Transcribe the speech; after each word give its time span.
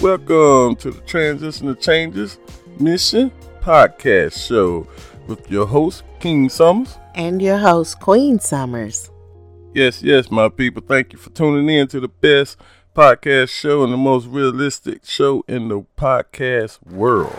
Welcome 0.00 0.76
to 0.76 0.90
the 0.90 1.02
Transition 1.06 1.66
to 1.66 1.74
Changes 1.74 2.38
Mission 2.80 3.30
Podcast 3.60 4.46
Show 4.46 4.88
with 5.26 5.50
your 5.50 5.66
host, 5.66 6.02
King 6.18 6.48
Summers. 6.48 6.96
And 7.14 7.42
your 7.42 7.58
host, 7.58 8.00
Queen 8.00 8.38
Summers. 8.38 9.10
Yes, 9.74 10.02
yes, 10.02 10.30
my 10.30 10.48
people. 10.48 10.82
Thank 10.86 11.12
you 11.12 11.18
for 11.18 11.28
tuning 11.30 11.68
in 11.68 11.88
to 11.88 12.00
the 12.00 12.08
best 12.08 12.56
podcast 12.96 13.50
show 13.50 13.84
and 13.84 13.92
the 13.92 13.98
most 13.98 14.26
realistic 14.28 15.04
show 15.04 15.44
in 15.46 15.68
the 15.68 15.82
podcast 15.96 16.82
world. 16.86 17.36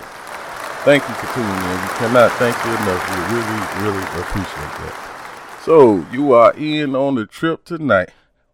Thank 0.86 1.08
you 1.08 1.16
for 1.16 1.34
tuning 1.34 1.50
in. 1.50 1.82
We 1.82 1.88
cannot 1.98 2.32
thank 2.34 2.56
you 2.64 2.72
enough. 2.72 3.10
We 3.10 3.18
really, 3.36 3.60
really 3.84 4.04
appreciate 4.22 4.74
that. 4.78 5.60
So, 5.64 6.06
you 6.12 6.34
are 6.34 6.54
in 6.54 6.96
on 6.96 7.16
the 7.16 7.26
trip 7.26 7.66
tonight. 7.66 8.10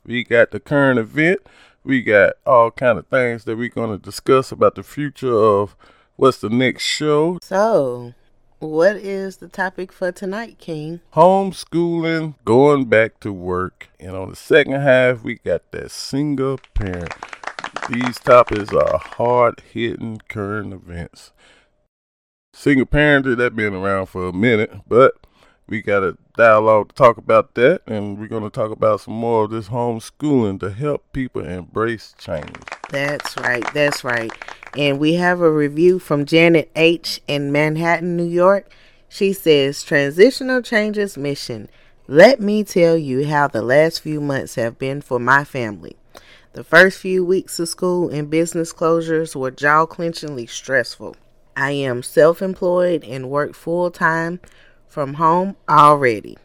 We 0.09 0.23
got 0.23 0.49
the 0.49 0.59
current 0.59 0.97
event. 0.97 1.41
We 1.83 2.01
got 2.01 2.33
all 2.43 2.71
kind 2.71 2.97
of 2.97 3.05
things 3.05 3.43
that 3.43 3.55
we're 3.55 3.69
going 3.69 3.91
to 3.91 4.03
discuss 4.03 4.51
about 4.51 4.73
the 4.73 4.81
future 4.81 5.31
of 5.31 5.75
what's 6.15 6.39
the 6.39 6.49
next 6.49 6.81
show. 6.81 7.37
So, 7.43 8.15
what 8.57 8.95
is 8.95 9.37
the 9.37 9.47
topic 9.47 9.91
for 9.91 10.11
tonight, 10.11 10.57
King? 10.57 11.01
Homeschooling, 11.13 12.33
going 12.43 12.85
back 12.85 13.19
to 13.19 13.31
work. 13.31 13.89
And 13.99 14.15
on 14.15 14.31
the 14.31 14.35
second 14.35 14.81
half, 14.81 15.23
we 15.23 15.35
got 15.35 15.71
that 15.73 15.91
single 15.91 16.59
parent. 16.73 17.13
These 17.87 18.17
topics 18.17 18.73
are 18.73 18.97
hard 18.97 19.61
hitting 19.71 20.21
current 20.27 20.73
events. 20.73 21.33
Single 22.51 22.87
parenting, 22.87 23.37
that 23.37 23.55
been 23.55 23.75
around 23.75 24.07
for 24.07 24.29
a 24.29 24.33
minute, 24.33 24.71
but 24.87 25.13
we 25.69 25.81
got 25.81 26.03
a 26.03 26.17
dialogue 26.35 26.89
to 26.89 26.95
talk 26.95 27.17
about 27.17 27.53
that, 27.53 27.81
and 27.85 28.17
we're 28.17 28.27
going 28.27 28.43
to 28.43 28.49
talk 28.49 28.71
about 28.71 29.01
some 29.01 29.13
more 29.13 29.45
of 29.45 29.51
this 29.51 29.69
homeschooling 29.69 30.59
to 30.59 30.71
help 30.71 31.11
people 31.13 31.45
embrace 31.45 32.15
change. 32.17 32.55
That's 32.89 33.37
right. 33.37 33.63
That's 33.73 34.03
right. 34.03 34.31
And 34.77 34.99
we 34.99 35.13
have 35.15 35.41
a 35.41 35.51
review 35.51 35.99
from 35.99 36.25
Janet 36.25 36.71
H. 36.75 37.21
in 37.27 37.51
Manhattan, 37.51 38.17
New 38.17 38.25
York. 38.25 38.71
She 39.07 39.33
says, 39.33 39.83
Transitional 39.83 40.61
Changes 40.61 41.17
Mission. 41.17 41.69
Let 42.07 42.39
me 42.39 42.63
tell 42.63 42.97
you 42.97 43.27
how 43.27 43.47
the 43.47 43.61
last 43.61 44.01
few 44.01 44.19
months 44.19 44.55
have 44.55 44.79
been 44.79 45.01
for 45.01 45.19
my 45.19 45.43
family. 45.43 45.95
The 46.53 46.63
first 46.63 46.99
few 46.99 47.23
weeks 47.23 47.59
of 47.59 47.69
school 47.69 48.09
and 48.09 48.29
business 48.29 48.73
closures 48.73 49.35
were 49.35 49.51
jaw 49.51 49.85
clenchingly 49.85 50.49
stressful. 50.49 51.15
I 51.55 51.71
am 51.71 52.01
self 52.01 52.41
employed 52.41 53.03
and 53.03 53.29
work 53.29 53.53
full 53.53 53.91
time 53.91 54.39
from 54.89 55.13
home 55.13 55.55
already. 55.69 56.37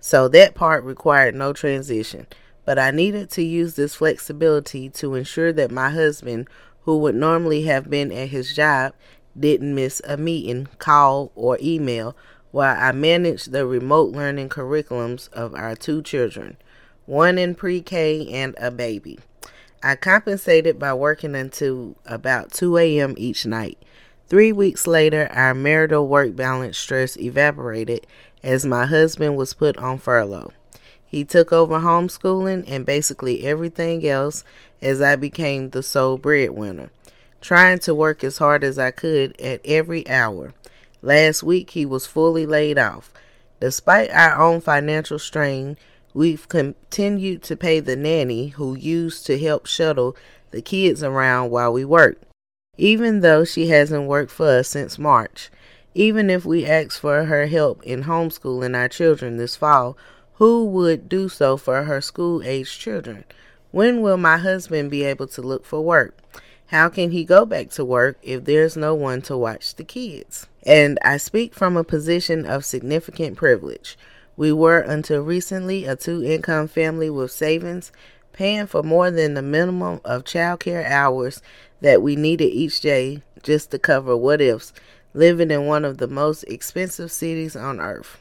So 0.00 0.28
that 0.28 0.54
part 0.54 0.84
required 0.84 1.34
no 1.34 1.52
transition. 1.52 2.26
But 2.64 2.78
I 2.78 2.90
needed 2.90 3.30
to 3.30 3.42
use 3.42 3.74
this 3.76 3.96
flexibility 3.96 4.88
to 4.90 5.14
ensure 5.14 5.52
that 5.52 5.70
my 5.70 5.90
husband, 5.90 6.48
who 6.82 6.98
would 6.98 7.14
normally 7.14 7.62
have 7.62 7.90
been 7.90 8.12
at 8.12 8.28
his 8.28 8.54
job, 8.54 8.92
didn't 9.38 9.74
miss 9.74 10.00
a 10.06 10.16
meeting, 10.16 10.68
call, 10.78 11.32
or 11.34 11.58
email 11.60 12.16
while 12.50 12.76
I 12.78 12.92
managed 12.92 13.52
the 13.52 13.66
remote 13.66 14.12
learning 14.12 14.48
curriculums 14.48 15.30
of 15.32 15.54
our 15.54 15.74
two 15.74 16.02
children, 16.02 16.56
one 17.06 17.38
in 17.38 17.54
pre 17.54 17.80
K 17.80 18.28
and 18.32 18.54
a 18.58 18.70
baby. 18.70 19.18
I 19.82 19.94
compensated 19.94 20.78
by 20.78 20.92
working 20.94 21.34
until 21.34 21.96
about 22.04 22.52
2 22.52 22.78
a.m. 22.78 23.14
each 23.16 23.46
night. 23.46 23.78
Three 24.28 24.52
weeks 24.52 24.86
later, 24.86 25.30
our 25.32 25.54
marital 25.54 26.06
work 26.06 26.36
balance 26.36 26.76
stress 26.76 27.16
evaporated 27.16 28.06
as 28.42 28.66
my 28.66 28.84
husband 28.84 29.38
was 29.38 29.54
put 29.54 29.78
on 29.78 29.96
furlough. 29.96 30.52
He 31.06 31.24
took 31.24 31.50
over 31.50 31.78
homeschooling 31.78 32.64
and 32.68 32.84
basically 32.84 33.46
everything 33.46 34.06
else 34.06 34.44
as 34.82 35.00
I 35.00 35.16
became 35.16 35.70
the 35.70 35.82
sole 35.82 36.18
breadwinner, 36.18 36.90
trying 37.40 37.78
to 37.80 37.94
work 37.94 38.22
as 38.22 38.36
hard 38.36 38.64
as 38.64 38.78
I 38.78 38.90
could 38.90 39.40
at 39.40 39.62
every 39.64 40.06
hour. 40.06 40.52
Last 41.00 41.42
week, 41.42 41.70
he 41.70 41.86
was 41.86 42.06
fully 42.06 42.44
laid 42.44 42.78
off. 42.78 43.10
Despite 43.60 44.10
our 44.10 44.38
own 44.38 44.60
financial 44.60 45.18
strain, 45.18 45.78
we've 46.12 46.46
continued 46.48 47.42
to 47.44 47.56
pay 47.56 47.80
the 47.80 47.96
nanny 47.96 48.48
who 48.48 48.76
used 48.76 49.24
to 49.26 49.38
help 49.38 49.64
shuttle 49.64 50.14
the 50.50 50.60
kids 50.60 51.02
around 51.02 51.50
while 51.50 51.72
we 51.72 51.86
worked 51.86 52.27
even 52.78 53.20
though 53.20 53.44
she 53.44 53.68
hasn't 53.68 54.06
worked 54.06 54.30
for 54.30 54.46
us 54.46 54.68
since 54.68 54.98
March. 54.98 55.50
Even 55.94 56.30
if 56.30 56.44
we 56.44 56.64
asked 56.64 57.00
for 57.00 57.24
her 57.24 57.46
help 57.46 57.82
in 57.82 58.04
homeschooling 58.04 58.76
our 58.76 58.88
children 58.88 59.36
this 59.36 59.56
fall, 59.56 59.96
who 60.34 60.64
would 60.64 61.08
do 61.08 61.28
so 61.28 61.56
for 61.56 61.82
her 61.82 62.00
school 62.00 62.40
age 62.44 62.78
children? 62.78 63.24
When 63.72 64.00
will 64.00 64.16
my 64.16 64.38
husband 64.38 64.90
be 64.90 65.02
able 65.02 65.26
to 65.26 65.42
look 65.42 65.66
for 65.66 65.80
work? 65.80 66.16
How 66.66 66.88
can 66.88 67.10
he 67.10 67.24
go 67.24 67.44
back 67.44 67.70
to 67.70 67.84
work 67.84 68.18
if 68.22 68.44
there's 68.44 68.76
no 68.76 68.94
one 68.94 69.22
to 69.22 69.36
watch 69.36 69.74
the 69.74 69.84
kids? 69.84 70.46
And 70.64 70.98
I 71.02 71.16
speak 71.16 71.54
from 71.54 71.76
a 71.76 71.82
position 71.82 72.46
of 72.46 72.64
significant 72.64 73.36
privilege. 73.36 73.98
We 74.36 74.52
were 74.52 74.78
until 74.78 75.22
recently 75.22 75.84
a 75.84 75.96
two 75.96 76.22
income 76.22 76.68
family 76.68 77.10
with 77.10 77.32
savings, 77.32 77.90
paying 78.32 78.66
for 78.66 78.84
more 78.84 79.10
than 79.10 79.34
the 79.34 79.42
minimum 79.42 80.00
of 80.04 80.24
child 80.24 80.60
care 80.60 80.86
hours 80.86 81.42
that 81.80 82.02
we 82.02 82.16
needed 82.16 82.46
each 82.46 82.80
day 82.80 83.22
just 83.42 83.70
to 83.70 83.78
cover 83.78 84.16
what 84.16 84.40
ifs, 84.40 84.72
living 85.14 85.50
in 85.50 85.66
one 85.66 85.84
of 85.84 85.98
the 85.98 86.08
most 86.08 86.42
expensive 86.44 87.10
cities 87.10 87.56
on 87.56 87.80
earth. 87.80 88.18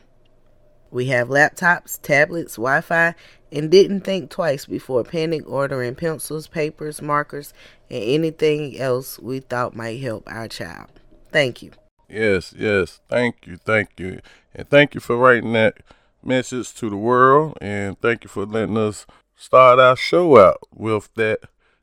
We 0.90 1.07
have 1.07 1.28
laptops, 1.28 2.01
tablets, 2.01 2.56
Wi 2.56 2.81
Fi, 2.81 3.16
and 3.51 3.69
didn't 3.69 4.01
think 4.01 4.29
twice 4.29 4.66
before 4.66 5.03
panic 5.03 5.44
ordering 5.45 5.95
pencils, 5.95 6.47
papers, 6.47 7.01
markers, 7.01 7.53
and 7.90 8.03
anything 8.03 8.79
else 8.79 9.19
we 9.19 9.40
thought 9.40 9.75
might 9.75 10.00
help 10.00 10.24
our 10.28 10.47
child. 10.47 10.88
Thank 11.31 11.62
you. 11.62 11.72
Yes, 12.09 12.53
yes. 12.57 13.01
Thank 13.09 13.45
you, 13.45 13.57
thank 13.57 13.89
you. 13.97 14.22
And 14.56 14.69
thank 14.69 14.95
you 14.95 15.01
for 15.01 15.18
writing 15.18 15.53
that 15.53 15.78
message 16.24 16.74
to 16.75 16.89
the 16.89 16.97
world. 16.97 17.57
And 17.59 18.00
thank 18.00 18.24
you 18.24 18.29
for 18.29 18.45
letting 18.45 18.78
us 18.78 19.06
start 19.35 19.79
our 19.79 19.95
show 19.95 20.38
out 20.38 20.59
with 20.74 21.13
that 21.16 21.41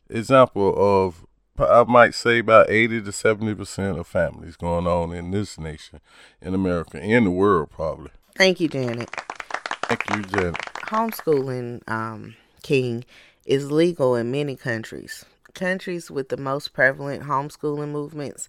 example 0.08 0.74
of 0.76 1.26
I 1.58 1.84
might 1.84 2.14
say 2.14 2.40
about 2.40 2.68
80 2.68 3.02
to 3.02 3.10
70% 3.10 3.98
of 3.98 4.06
families 4.06 4.56
going 4.56 4.86
on 4.88 5.12
in 5.12 5.30
this 5.30 5.58
nation, 5.58 6.00
in 6.40 6.52
America, 6.52 7.00
in 7.00 7.24
the 7.24 7.30
world, 7.30 7.70
probably. 7.70 8.10
Thank 8.34 8.58
you, 8.58 8.68
Janet. 8.68 9.08
Thank 9.84 10.02
you, 10.10 10.22
Janet. 10.24 10.56
Homeschooling, 10.86 11.88
um, 11.88 12.34
King, 12.62 13.04
is 13.46 13.70
legal 13.70 14.16
in 14.16 14.32
many 14.32 14.56
countries. 14.56 15.24
Countries 15.54 16.10
with 16.10 16.28
the 16.28 16.36
most 16.36 16.72
prevalent 16.72 17.22
homeschooling 17.22 17.90
movements, 17.90 18.48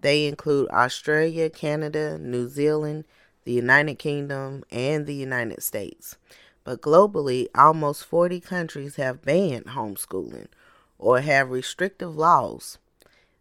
they 0.00 0.26
include 0.26 0.68
Australia, 0.68 1.48
Canada, 1.48 2.18
New 2.18 2.48
Zealand, 2.48 3.04
the 3.44 3.52
United 3.52 3.98
Kingdom, 3.98 4.62
and 4.70 5.06
the 5.06 5.14
United 5.14 5.62
States. 5.62 6.16
But 6.64 6.82
globally, 6.82 7.46
almost 7.54 8.04
40 8.04 8.40
countries 8.40 8.96
have 8.96 9.22
banned 9.22 9.66
homeschooling 9.66 10.48
or 11.02 11.20
have 11.20 11.50
restrictive 11.50 12.16
laws. 12.16 12.78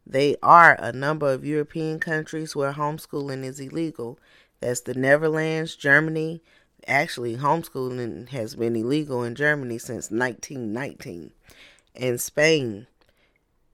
There 0.06 0.36
are 0.42 0.76
a 0.80 0.92
number 0.92 1.32
of 1.32 1.46
European 1.46 2.00
countries 2.00 2.56
where 2.56 2.74
homeschooling 2.74 3.46
is 3.46 3.60
illegal. 3.60 4.18
That's 4.60 4.82
the 4.82 4.96
Netherlands, 4.96 5.76
Germany. 5.76 6.42
Actually, 6.88 7.38
homeschooling 7.38 8.30
has 8.30 8.56
been 8.56 8.76
illegal 8.76 9.24
in 9.24 9.36
Germany 9.36 9.78
since 9.78 10.10
1919. 10.10 11.32
And 11.96 12.20
Spain 12.20 12.88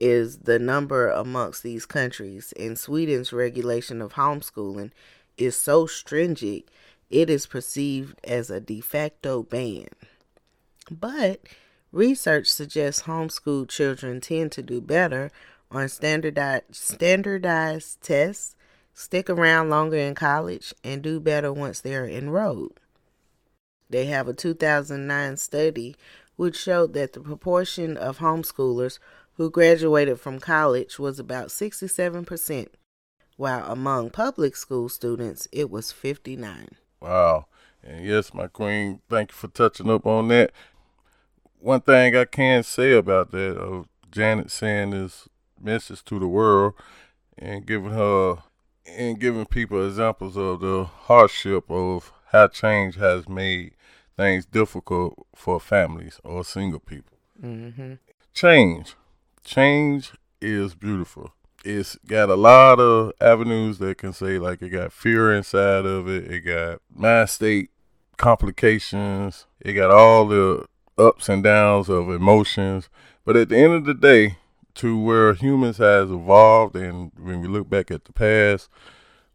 is 0.02 0.40
the 0.40 0.60
number 0.60 1.10
amongst 1.10 1.64
these 1.64 1.86
countries. 1.86 2.54
And 2.60 2.78
Sweden's 2.78 3.32
regulation 3.32 4.02
of 4.02 4.14
homeschooling 4.14 4.92
is 5.38 5.56
so 5.56 5.86
stringent, 5.86 6.66
it 7.10 7.30
is 7.30 7.48
perceived 7.48 8.20
as 8.26 8.50
a 8.50 8.60
de 8.60 8.82
facto 8.82 9.44
ban. 9.44 9.88
But 10.92 11.40
Research 11.92 12.48
suggests 12.48 13.04
homeschooled 13.04 13.70
children 13.70 14.20
tend 14.20 14.52
to 14.54 14.62
do 14.62 14.82
better 14.82 15.32
on 15.72 15.90
standardized, 15.90 16.64
standardized 16.72 18.02
tests, 18.02 18.56
stick 18.94 19.30
around 19.30 19.70
longer 19.70 19.98
in 19.98 20.16
college, 20.16 20.74
and 20.84 21.02
do 21.02 21.20
better 21.20 21.52
once 21.52 21.82
they're 21.82 22.08
enrolled. 22.08 22.80
They 23.90 24.06
have 24.06 24.28
a 24.28 24.34
2009 24.34 25.38
study 25.38 25.96
which 26.36 26.58
showed 26.58 26.94
that 26.94 27.14
the 27.14 27.20
proportion 27.20 27.98
of 27.98 28.20
homeschoolers 28.20 29.00
who 29.34 29.50
graduated 29.50 30.20
from 30.20 30.40
college 30.40 31.00
was 31.00 31.20
about 31.20 31.48
67%, 31.48 32.68
while 33.38 33.72
among 33.72 34.10
public 34.10 34.56
school 34.56 34.90
students 34.90 35.48
it 35.52 35.70
was 35.70 35.92
59. 35.92 36.70
Wow. 37.02 37.46
And 37.84 38.06
yes, 38.06 38.34
my 38.34 38.48
queen, 38.48 39.02
thank 39.10 39.32
you 39.32 39.36
for 39.36 39.48
touching 39.48 39.90
up 39.90 40.06
on 40.06 40.28
that. 40.30 40.52
One 41.60 41.82
thing 41.82 42.16
I 42.16 42.26
can 42.26 42.64
say 42.64 42.94
about 42.94 43.32
that 43.32 43.58
of 43.58 43.88
Janet 44.12 44.52
saying 44.52 44.92
this 44.92 45.28
message 45.60 46.04
to 46.06 46.20
the 46.20 46.28
world 46.28 46.74
and 47.38 47.66
giving 47.66 47.92
her 47.92 48.38
and 48.88 49.20
giving 49.20 49.46
people 49.46 49.86
examples 49.86 50.38
of 50.38 50.62
the 50.62 50.86
hardship 50.86 51.70
of 51.70 52.14
how 52.28 52.48
change 52.48 52.96
has 52.96 53.28
made 53.28 53.74
things 54.16 54.46
difficult 54.46 55.28
for 55.36 55.60
families 55.60 56.20
or 56.24 56.44
single 56.44 56.80
people. 56.80 57.18
Mm-hmm. 57.44 57.94
Change. 58.34 58.96
Change 59.44 60.14
is 60.42 60.74
beautiful. 60.76 61.34
It's 61.66 61.98
got 62.08 62.30
a 62.30 62.36
lot 62.36 62.80
of 62.80 63.14
avenues 63.20 63.80
that 63.80 63.98
can 63.98 64.14
say, 64.14 64.40
like, 64.40 64.62
it 64.62 64.70
got 64.70 64.94
fear 64.94 65.34
inside 65.34 65.86
of 65.86 66.08
it, 66.08 66.32
it 66.32 66.42
got 66.42 66.80
mind 66.94 67.30
state 67.30 67.72
complications, 68.16 69.46
it 69.60 69.74
got 69.74 69.92
all 69.92 70.28
the 70.28 70.66
ups 70.98 71.30
and 71.30 71.44
downs 71.44 71.90
of 71.90 72.10
emotions. 72.10 72.90
But 73.26 73.36
at 73.36 73.50
the 73.50 73.58
end 73.58 73.74
of 73.74 73.86
the 73.86 73.94
day, 73.94 74.38
to 74.76 75.00
where 75.00 75.34
humans 75.34 75.78
has 75.78 76.12
evolved 76.12 76.76
and 76.76 77.12
when 77.18 77.42
we 77.42 77.48
look 77.48 77.70
back 77.70 77.90
at 77.90 78.06
the 78.06 78.14
past, 78.14 78.70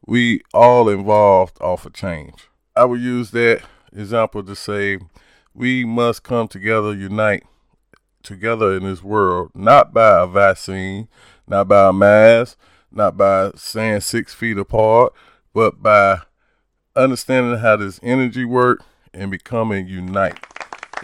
we 0.06 0.42
all 0.54 0.88
involved 0.88 1.60
off 1.60 1.84
of 1.84 1.92
change. 1.92 2.48
I 2.76 2.84
would 2.84 3.00
use 3.00 3.32
that 3.32 3.62
example 3.92 4.42
to 4.44 4.54
say 4.54 4.98
we 5.54 5.84
must 5.84 6.22
come 6.22 6.48
together, 6.48 6.94
unite 6.94 7.44
together 8.22 8.72
in 8.76 8.84
this 8.84 9.02
world, 9.02 9.50
not 9.54 9.92
by 9.92 10.22
a 10.22 10.26
vaccine, 10.26 11.08
not 11.46 11.68
by 11.68 11.88
a 11.88 11.92
mask, 11.92 12.56
not 12.90 13.16
by 13.16 13.50
staying 13.54 14.00
six 14.00 14.32
feet 14.32 14.58
apart, 14.58 15.12
but 15.52 15.82
by 15.82 16.20
understanding 16.94 17.58
how 17.58 17.76
this 17.76 17.98
energy 18.02 18.44
work 18.44 18.82
and 19.12 19.30
becoming 19.30 19.86
unite. 19.88 20.38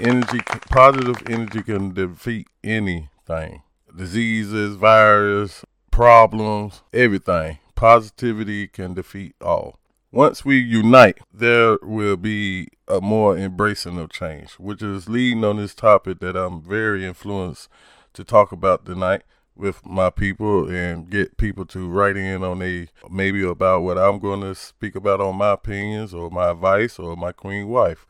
Energy, 0.00 0.38
positive 0.70 1.16
energy 1.28 1.62
can 1.62 1.92
defeat 1.92 2.46
anything 2.62 3.62
diseases, 3.94 4.76
virus, 4.76 5.64
problems, 5.90 6.82
everything. 6.92 7.58
Positivity 7.74 8.68
can 8.68 8.94
defeat 8.94 9.34
all. 9.40 9.78
Once 10.10 10.44
we 10.44 10.58
unite, 10.58 11.18
there 11.34 11.76
will 11.82 12.16
be 12.16 12.68
a 12.86 13.00
more 13.00 13.36
embracing 13.36 13.98
of 13.98 14.10
change, 14.10 14.52
which 14.52 14.82
is 14.82 15.08
leading 15.08 15.44
on 15.44 15.56
this 15.58 15.74
topic 15.74 16.20
that 16.20 16.36
I'm 16.36 16.62
very 16.62 17.04
influenced 17.04 17.68
to 18.14 18.24
talk 18.24 18.52
about 18.52 18.86
tonight 18.86 19.22
with 19.54 19.84
my 19.84 20.08
people 20.08 20.70
and 20.70 21.10
get 21.10 21.36
people 21.36 21.66
to 21.66 21.88
write 21.88 22.16
in 22.16 22.42
on 22.44 22.62
a 22.62 22.86
maybe 23.10 23.44
about 23.44 23.82
what 23.82 23.98
I'm 23.98 24.18
going 24.20 24.40
to 24.42 24.54
speak 24.54 24.94
about 24.94 25.20
on 25.20 25.36
my 25.36 25.52
opinions 25.52 26.14
or 26.14 26.30
my 26.30 26.50
advice 26.50 26.98
or 26.98 27.16
my 27.16 27.32
queen 27.32 27.68
wife. 27.68 28.06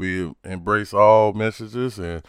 We 0.00 0.32
embrace 0.44 0.94
all 0.94 1.34
messages 1.34 1.98
and 1.98 2.22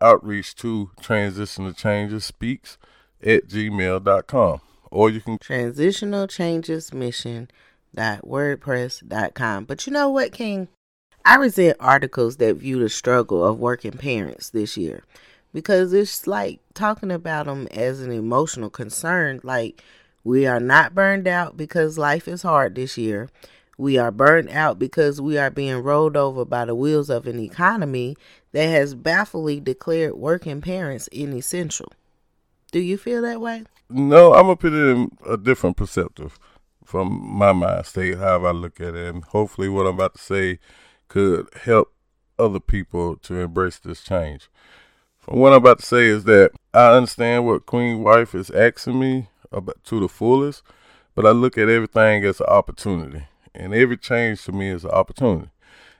outreach 0.00 0.56
to 0.56 0.90
transitional 1.00 1.72
changes 1.72 2.24
speaks 2.24 2.78
at 3.22 3.46
gmail.com 3.46 4.60
or 4.90 5.08
you 5.08 5.20
can 5.20 5.38
transitional 5.38 6.26
changes 6.26 6.92
mission 6.92 7.48
wordpress.com 7.96 9.66
but 9.66 9.86
you 9.86 9.92
know 9.92 10.10
what 10.10 10.32
king? 10.32 10.66
I 11.24 11.36
resent 11.36 11.76
articles 11.78 12.38
that 12.38 12.56
view 12.56 12.80
the 12.80 12.88
struggle 12.88 13.44
of 13.44 13.60
working 13.60 13.92
parents 13.92 14.50
this 14.50 14.76
year 14.76 15.04
because 15.52 15.92
it's 15.92 16.26
like 16.26 16.58
talking 16.74 17.12
about 17.12 17.46
them 17.46 17.68
as 17.70 18.00
an 18.00 18.10
emotional 18.10 18.68
concern 18.68 19.38
like 19.44 19.80
we 20.24 20.48
are 20.48 20.58
not 20.58 20.92
burned 20.92 21.28
out 21.28 21.56
because 21.56 21.96
life 21.96 22.26
is 22.26 22.42
hard 22.42 22.74
this 22.74 22.98
year 22.98 23.28
we 23.78 23.98
are 23.98 24.10
burned 24.10 24.50
out 24.50 24.78
because 24.78 25.20
we 25.20 25.38
are 25.38 25.50
being 25.50 25.76
rolled 25.82 26.16
over 26.16 26.44
by 26.44 26.64
the 26.64 26.74
wheels 26.74 27.10
of 27.10 27.26
an 27.26 27.38
economy 27.38 28.16
that 28.52 28.66
has 28.66 28.94
bafflingly 28.94 29.60
declared 29.60 30.14
working 30.14 30.60
parents 30.60 31.08
inessential. 31.08 31.92
Do 32.70 32.80
you 32.80 32.96
feel 32.96 33.22
that 33.22 33.40
way? 33.40 33.64
No, 33.88 34.34
I'm 34.34 34.42
gonna 34.42 34.56
put 34.56 34.72
it 34.72 34.90
in 34.90 35.10
a 35.26 35.36
different 35.36 35.76
perspective 35.76 36.38
from 36.84 37.20
my 37.22 37.52
mind 37.52 37.86
state, 37.86 38.18
how 38.18 38.44
I 38.44 38.50
look 38.50 38.80
at 38.80 38.94
it, 38.94 39.14
and 39.14 39.24
hopefully, 39.24 39.68
what 39.68 39.86
I'm 39.86 39.94
about 39.94 40.14
to 40.14 40.20
say 40.20 40.58
could 41.08 41.48
help 41.62 41.92
other 42.38 42.60
people 42.60 43.16
to 43.16 43.40
embrace 43.40 43.78
this 43.78 44.02
change. 44.02 44.48
From 45.18 45.38
what 45.38 45.52
I'm 45.52 45.58
about 45.58 45.78
to 45.80 45.86
say 45.86 46.06
is 46.06 46.24
that 46.24 46.52
I 46.74 46.92
understand 46.96 47.46
what 47.46 47.66
Queen 47.66 48.02
Wife 48.02 48.34
is 48.34 48.50
asking 48.50 48.98
me 48.98 49.28
about 49.50 49.82
to 49.84 50.00
the 50.00 50.08
fullest, 50.08 50.62
but 51.14 51.26
I 51.26 51.30
look 51.30 51.56
at 51.56 51.68
everything 51.68 52.24
as 52.24 52.40
an 52.40 52.46
opportunity, 52.46 53.26
and 53.54 53.74
every 53.74 53.96
change 53.96 54.44
to 54.44 54.52
me 54.52 54.68
is 54.68 54.84
an 54.84 54.90
opportunity. 54.90 55.50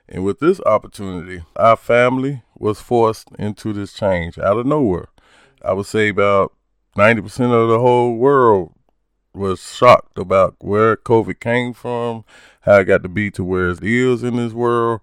And 0.07 0.23
with 0.23 0.39
this 0.39 0.59
opportunity, 0.65 1.43
our 1.55 1.77
family 1.77 2.43
was 2.57 2.81
forced 2.81 3.29
into 3.39 3.73
this 3.73 3.93
change 3.93 4.37
out 4.37 4.57
of 4.57 4.65
nowhere. 4.65 5.07
I 5.63 5.73
would 5.73 5.85
say 5.85 6.09
about 6.09 6.53
90% 6.97 7.25
of 7.51 7.69
the 7.69 7.79
whole 7.79 8.15
world 8.15 8.73
was 9.33 9.73
shocked 9.73 10.17
about 10.17 10.55
where 10.59 10.95
COVID 10.95 11.39
came 11.39 11.73
from, 11.73 12.23
how 12.61 12.79
it 12.79 12.85
got 12.85 13.03
to 13.03 13.09
be 13.09 13.31
to 13.31 13.43
where 13.43 13.69
it 13.69 13.83
is 13.83 14.23
in 14.23 14.35
this 14.35 14.53
world, 14.53 15.01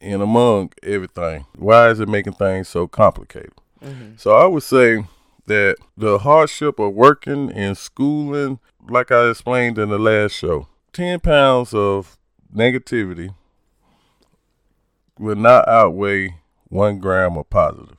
and 0.00 0.22
among 0.22 0.72
everything. 0.82 1.46
Why 1.56 1.88
is 1.90 2.00
it 2.00 2.08
making 2.08 2.34
things 2.34 2.68
so 2.68 2.86
complicated? 2.86 3.54
Mm-hmm. 3.82 4.16
So 4.16 4.32
I 4.32 4.46
would 4.46 4.62
say 4.62 5.04
that 5.46 5.76
the 5.96 6.18
hardship 6.18 6.78
of 6.78 6.94
working 6.94 7.50
and 7.50 7.76
schooling, 7.76 8.60
like 8.88 9.10
I 9.10 9.30
explained 9.30 9.78
in 9.78 9.88
the 9.88 9.98
last 9.98 10.32
show, 10.32 10.68
10 10.94 11.18
pounds 11.20 11.74
of 11.74 12.16
negativity 12.54 13.34
will 15.18 15.34
not 15.34 15.66
outweigh 15.68 16.36
one 16.68 17.00
gram 17.00 17.36
of 17.36 17.50
positive. 17.50 17.96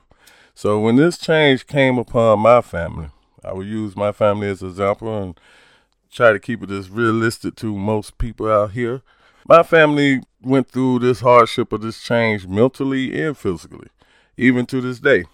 So 0.54 0.80
when 0.80 0.96
this 0.96 1.18
change 1.18 1.66
came 1.66 1.98
upon 1.98 2.40
my 2.40 2.62
family, 2.62 3.10
I 3.44 3.52
will 3.52 3.66
use 3.66 3.94
my 3.94 4.12
family 4.12 4.48
as 4.48 4.62
an 4.62 4.70
example 4.70 5.22
and 5.22 5.38
try 6.10 6.32
to 6.32 6.38
keep 6.38 6.62
it 6.62 6.70
as 6.70 6.88
realistic 6.88 7.54
to 7.56 7.76
most 7.76 8.16
people 8.16 8.50
out 8.50 8.70
here. 8.70 9.02
My 9.46 9.62
family 9.62 10.22
went 10.40 10.70
through 10.70 11.00
this 11.00 11.20
hardship 11.20 11.72
of 11.72 11.82
this 11.82 12.02
change 12.02 12.46
mentally 12.46 13.22
and 13.22 13.36
physically, 13.36 13.88
even 14.38 14.64
to 14.66 14.80
this 14.80 15.00
day. 15.00 15.24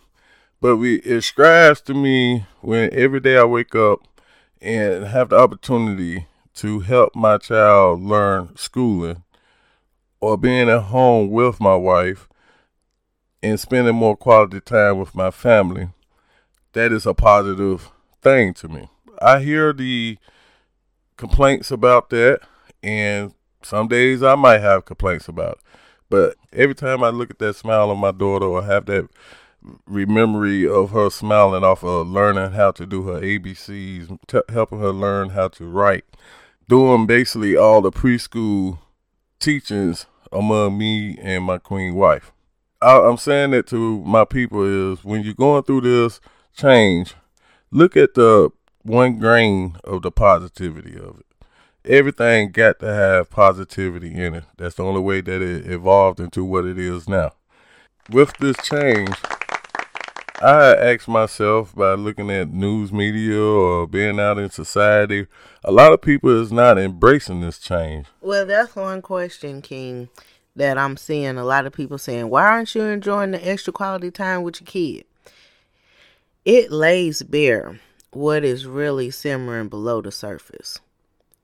But 0.60 0.78
we 0.78 0.96
it 0.96 1.22
to 1.84 1.94
me 1.94 2.44
when 2.60 2.92
every 2.92 3.20
day 3.20 3.38
I 3.38 3.44
wake 3.44 3.76
up 3.76 4.00
and 4.60 5.04
have 5.04 5.28
the 5.28 5.38
opportunity 5.38 6.26
to 6.54 6.80
help 6.80 7.14
my 7.14 7.38
child 7.38 8.02
learn 8.02 8.56
schooling 8.56 9.22
or 10.20 10.36
being 10.36 10.68
at 10.68 10.82
home 10.82 11.30
with 11.30 11.60
my 11.60 11.74
wife 11.74 12.28
and 13.42 13.58
spending 13.58 13.94
more 13.94 14.16
quality 14.16 14.60
time 14.60 14.98
with 14.98 15.14
my 15.14 15.30
family, 15.30 15.88
that 16.72 16.92
is 16.92 17.06
a 17.06 17.14
positive 17.14 17.90
thing 18.20 18.54
to 18.54 18.68
me. 18.68 18.88
I 19.20 19.40
hear 19.40 19.72
the 19.72 20.18
complaints 21.16 21.70
about 21.70 22.10
that, 22.10 22.40
and 22.82 23.34
some 23.62 23.88
days 23.88 24.22
I 24.22 24.34
might 24.34 24.60
have 24.60 24.84
complaints 24.84 25.28
about 25.28 25.52
it. 25.54 25.58
But 26.08 26.36
every 26.52 26.74
time 26.74 27.02
I 27.02 27.08
look 27.08 27.30
at 27.30 27.38
that 27.38 27.56
smile 27.56 27.90
on 27.90 27.98
my 27.98 28.10
daughter 28.12 28.46
or 28.46 28.62
have 28.62 28.86
that 28.86 29.08
memory 29.86 30.68
of 30.68 30.90
her 30.90 31.10
smiling 31.10 31.64
off 31.64 31.84
of 31.84 32.08
learning 32.08 32.52
how 32.52 32.70
to 32.72 32.84
do 32.84 33.04
her 33.04 33.20
ABCs, 33.20 34.18
t- 34.26 34.40
helping 34.48 34.80
her 34.80 34.90
learn 34.90 35.30
how 35.30 35.48
to 35.48 35.64
write, 35.64 36.04
doing 36.68 37.06
basically 37.06 37.56
all 37.56 37.80
the 37.80 37.90
preschool 37.90 38.78
teachings 39.40 40.06
among 40.30 40.78
me 40.78 41.18
and 41.20 41.44
my 41.44 41.58
queen 41.58 41.94
wife. 41.94 42.32
I, 42.80 42.98
I'm 43.00 43.16
saying 43.16 43.52
that 43.52 43.66
to 43.68 44.02
my 44.04 44.24
people 44.24 44.64
is 44.92 45.04
when 45.04 45.22
you're 45.22 45.34
going 45.34 45.62
through 45.62 45.82
this 45.82 46.20
change, 46.56 47.14
look 47.70 47.96
at 47.96 48.14
the 48.14 48.50
one 48.82 49.18
grain 49.18 49.76
of 49.84 50.02
the 50.02 50.10
positivity 50.10 50.96
of 50.96 51.20
it. 51.20 51.26
Everything 51.84 52.50
got 52.50 52.78
to 52.78 52.86
have 52.86 53.30
positivity 53.30 54.14
in 54.14 54.34
it. 54.34 54.44
That's 54.56 54.76
the 54.76 54.84
only 54.84 55.00
way 55.00 55.20
that 55.20 55.42
it 55.42 55.70
evolved 55.70 56.20
into 56.20 56.44
what 56.44 56.64
it 56.64 56.78
is 56.78 57.08
now. 57.08 57.32
With 58.10 58.36
this 58.38 58.56
change, 58.62 59.14
I 60.42 60.74
ask 60.92 61.06
myself 61.06 61.72
by 61.72 61.94
looking 61.94 62.28
at 62.28 62.52
news 62.52 62.92
media 62.92 63.40
or 63.40 63.86
being 63.86 64.18
out 64.18 64.38
in 64.38 64.50
society, 64.50 65.28
a 65.62 65.70
lot 65.70 65.92
of 65.92 66.02
people 66.02 66.42
is 66.42 66.50
not 66.50 66.78
embracing 66.78 67.42
this 67.42 67.60
change. 67.60 68.06
Well, 68.20 68.44
that's 68.44 68.74
one 68.74 69.02
question, 69.02 69.62
King, 69.62 70.08
that 70.56 70.78
I'm 70.78 70.96
seeing 70.96 71.38
a 71.38 71.44
lot 71.44 71.64
of 71.64 71.72
people 71.72 71.96
saying, 71.96 72.28
why 72.28 72.44
aren't 72.44 72.74
you 72.74 72.82
enjoying 72.82 73.30
the 73.30 73.48
extra 73.48 73.72
quality 73.72 74.10
time 74.10 74.42
with 74.42 74.60
your 74.60 74.66
kid? 74.66 75.04
It 76.44 76.72
lays 76.72 77.22
bare 77.22 77.78
what 78.10 78.44
is 78.44 78.66
really 78.66 79.12
simmering 79.12 79.68
below 79.68 80.00
the 80.02 80.10
surface. 80.10 80.80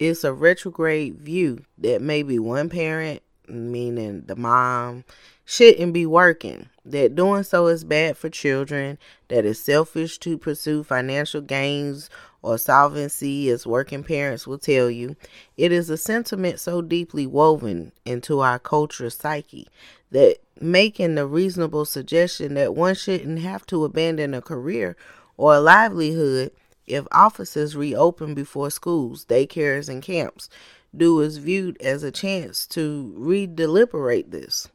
It's 0.01 0.25
a 0.25 0.33
retrograde 0.33 1.19
view 1.19 1.65
that 1.79 2.03
maybe 2.03 2.41
one 2.41 2.69
parent 2.69 3.23
meaning 3.49 4.23
the 4.27 4.35
mom, 4.35 5.05
shouldn't 5.51 5.95
be 5.95 6.05
working, 6.05 6.69
that 6.85 7.15
doing 7.15 7.43
so 7.43 7.69
is 7.69 7.83
bad 7.83 8.19
for 8.19 8.29
children, 8.29 8.99
that 9.29 9.47
it's 9.47 9.59
selfish 9.59 10.19
to 10.19 10.37
pursue 10.37 10.85
financial 10.85 11.41
gains 11.41 12.11
or 12.43 12.59
solvency, 12.59 13.49
as 13.49 13.67
working 13.67 14.05
parents 14.05 14.47
will 14.47 14.59
tell 14.59 14.91
you. 14.91 15.17
It 15.57 15.73
is 15.73 15.89
a 15.89 15.97
sentiment 15.97 16.61
so 16.61 16.83
deeply 16.83 17.27
woven 17.27 17.93
into 18.05 18.41
our 18.41 18.59
culture's 18.59 19.17
psyche 19.17 19.67
that 20.11 20.37
making 20.61 21.15
the 21.15 21.27
reasonable 21.27 21.87
suggestion 21.87 22.53
that 22.53 22.75
one 22.75 22.95
shouldn't 22.95 23.39
have 23.39 23.65
to 23.69 23.87
abandon 23.87 24.35
a 24.35 24.43
career 24.43 24.97
or 25.39 25.55
a 25.55 25.61
livelihood 25.61 26.51
if 26.87 27.07
offices 27.11 27.75
reopen 27.75 28.35
before 28.35 28.71
schools, 28.71 29.25
daycares, 29.25 29.89
and 29.89 30.03
camps 30.03 30.51
do 30.95 31.21
is 31.21 31.39
viewed 31.39 31.81
as 31.81 32.03
a 32.03 32.13
chance 32.13 32.67
to 32.67 33.15
redeliberate 33.19 34.31
this. 34.31 34.69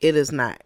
It 0.00 0.16
is 0.16 0.32
not. 0.32 0.62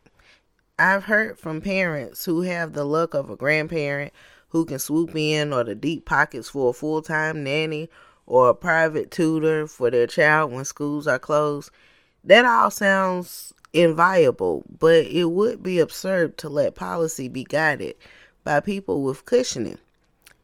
I've 0.79 1.05
heard 1.05 1.39
from 1.39 1.61
parents 1.61 2.25
who 2.25 2.43
have 2.43 2.73
the 2.73 2.85
luck 2.85 3.15
of 3.15 3.31
a 3.31 3.37
grandparent 3.37 4.13
who 4.51 4.65
can 4.65 4.79
swoop 4.79 5.15
in 5.15 5.53
or 5.53 5.65
the 5.65 5.75
deep 5.75 6.05
pockets 6.05 6.49
for 6.49 6.71
a 6.71 6.73
full 6.73 7.03
time 7.03 7.45
nanny 7.45 7.91
or 8.27 8.49
a 8.51 8.55
private 8.55 9.11
tutor 9.11 9.67
for 9.67 9.91
their 9.91 10.07
child 10.07 10.53
when 10.53 10.65
schools 10.65 11.07
are 11.07 11.19
closed. 11.19 11.71
That 12.25 12.45
all 12.45 12.71
sounds 12.71 13.53
inviolable, 13.73 14.65
but 14.79 15.07
it 15.07 15.31
would 15.31 15.63
be 15.63 15.79
absurd 15.79 16.39
to 16.39 16.49
let 16.49 16.75
policy 16.75 17.29
be 17.29 17.45
guided 17.45 17.97
by 18.45 18.61
people 18.61 19.03
with 19.03 19.25
cushioning. 19.25 19.79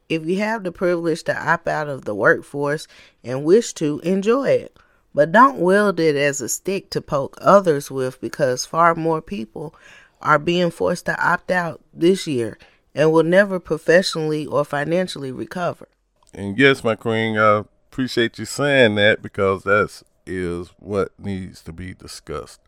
If 0.08 0.26
you 0.26 0.38
have 0.38 0.64
the 0.64 0.72
privilege 0.72 1.22
to 1.24 1.48
opt 1.48 1.66
out 1.66 1.88
of 1.88 2.04
the 2.04 2.14
workforce 2.14 2.86
and 3.22 3.44
wish 3.44 3.72
to, 3.74 4.00
enjoy 4.00 4.50
it. 4.50 4.76
But 5.14 5.32
don't 5.32 5.60
wield 5.60 6.00
it 6.00 6.16
as 6.16 6.40
a 6.40 6.48
stick 6.48 6.90
to 6.90 7.00
poke 7.00 7.38
others 7.40 7.90
with 7.90 8.20
because 8.20 8.66
far 8.66 8.94
more 8.94 9.22
people 9.22 9.74
are 10.20 10.38
being 10.38 10.70
forced 10.70 11.06
to 11.06 11.24
opt 11.24 11.50
out 11.50 11.80
this 11.92 12.26
year 12.26 12.58
and 12.94 13.12
will 13.12 13.22
never 13.22 13.60
professionally 13.60 14.46
or 14.46 14.64
financially 14.64 15.30
recover. 15.30 15.88
And 16.32 16.58
yes, 16.58 16.82
my 16.82 16.96
queen, 16.96 17.38
I 17.38 17.64
appreciate 17.90 18.38
you 18.38 18.44
saying 18.44 18.96
that 18.96 19.22
because 19.22 19.62
that 19.62 20.02
is 20.26 20.70
what 20.78 21.12
needs 21.18 21.62
to 21.62 21.72
be 21.72 21.94
discussed. 21.94 22.60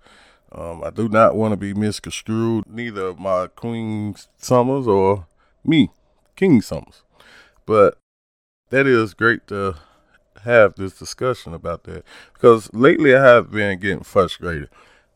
Um, 0.52 0.84
I 0.84 0.90
do 0.90 1.08
not 1.08 1.34
want 1.34 1.52
to 1.52 1.56
be 1.56 1.74
misconstrued, 1.74 2.64
neither 2.68 3.14
my 3.14 3.48
Queen 3.48 4.14
Summers 4.36 4.86
or 4.86 5.26
me, 5.64 5.90
King 6.36 6.62
Summers. 6.62 7.02
But 7.66 7.98
that 8.70 8.86
is 8.86 9.14
great 9.14 9.46
to 9.48 9.76
have 10.46 10.74
this 10.76 10.98
discussion 10.98 11.52
about 11.52 11.84
that 11.84 12.04
because 12.32 12.72
lately 12.72 13.14
I 13.14 13.22
have 13.22 13.50
been 13.50 13.78
getting 13.78 14.04
frustrated. 14.04 14.70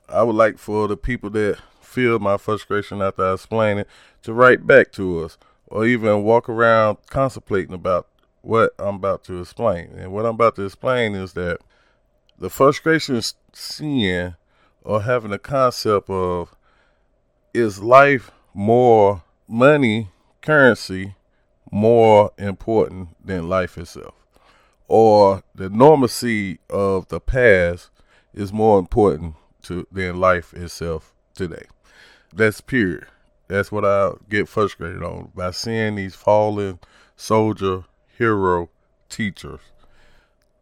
I 0.08 0.22
would 0.22 0.36
like 0.36 0.58
for 0.58 0.88
the 0.88 0.96
people 0.96 1.30
that 1.30 1.58
feel 1.80 2.18
my 2.18 2.36
frustration 2.36 3.00
after 3.00 3.24
I 3.24 3.34
explain 3.34 3.78
it 3.78 3.88
to 4.22 4.32
write 4.32 4.66
back 4.66 4.92
to 4.92 5.24
us 5.24 5.38
or 5.66 5.86
even 5.86 6.24
walk 6.24 6.48
around 6.48 6.98
contemplating 7.08 7.74
about 7.74 8.08
what 8.42 8.72
I'm 8.78 8.96
about 8.96 9.24
to 9.24 9.40
explain. 9.40 9.90
And 9.96 10.12
what 10.12 10.26
I'm 10.26 10.34
about 10.34 10.56
to 10.56 10.64
explain 10.64 11.14
is 11.14 11.32
that 11.34 11.58
the 12.38 12.50
frustration 12.50 13.16
is 13.16 13.34
seeing 13.52 14.34
or 14.82 15.02
having 15.02 15.32
a 15.32 15.38
concept 15.38 16.10
of 16.10 16.54
is 17.52 17.80
life 17.80 18.30
more 18.54 19.22
money, 19.46 20.10
currency, 20.42 21.14
more 21.70 22.32
important 22.38 23.08
than 23.24 23.48
life 23.48 23.76
itself? 23.78 24.14
Or 24.92 25.44
the 25.54 25.70
normalcy 25.70 26.58
of 26.68 27.06
the 27.08 27.20
past 27.20 27.90
is 28.34 28.52
more 28.52 28.76
important 28.80 29.36
to 29.62 29.86
than 29.92 30.18
life 30.18 30.52
itself 30.52 31.14
today. 31.32 31.66
That's 32.34 32.60
period. 32.60 33.06
That's 33.46 33.70
what 33.70 33.84
I 33.84 34.10
get 34.28 34.48
frustrated 34.48 35.04
on 35.04 35.30
by 35.32 35.52
seeing 35.52 35.94
these 35.94 36.16
fallen 36.16 36.80
soldier, 37.14 37.84
hero, 38.18 38.68
teachers, 39.08 39.60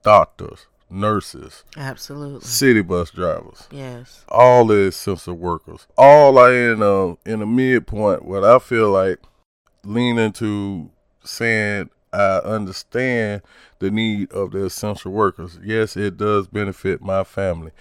doctors, 0.03 0.67
nurses, 0.91 1.65
absolutely, 1.79 2.47
city 2.47 2.83
bus 2.83 3.11
drivers, 3.11 3.67
yes, 3.71 4.27
all 4.29 4.67
the 4.67 4.89
essential 4.89 5.35
workers, 5.35 5.87
all 5.97 6.37
are 6.37 6.53
in 6.53 6.83
a 6.83 7.13
in 7.27 7.41
a 7.41 7.47
midpoint 7.47 8.27
What 8.27 8.45
I 8.45 8.59
feel 8.59 8.91
like 8.91 9.21
leaning 9.85 10.33
to 10.33 10.91
saying 11.25 11.89
I 12.13 12.39
understand 12.39 13.43
the 13.79 13.91
need 13.91 14.33
of 14.33 14.53
the 14.53 14.67
essential 14.67 15.13
workers. 15.13 15.59
Yes, 15.63 15.97
it 15.97 16.17
does 16.17 16.47
benefit 16.49 17.01
my 17.03 17.25
family. 17.25 17.73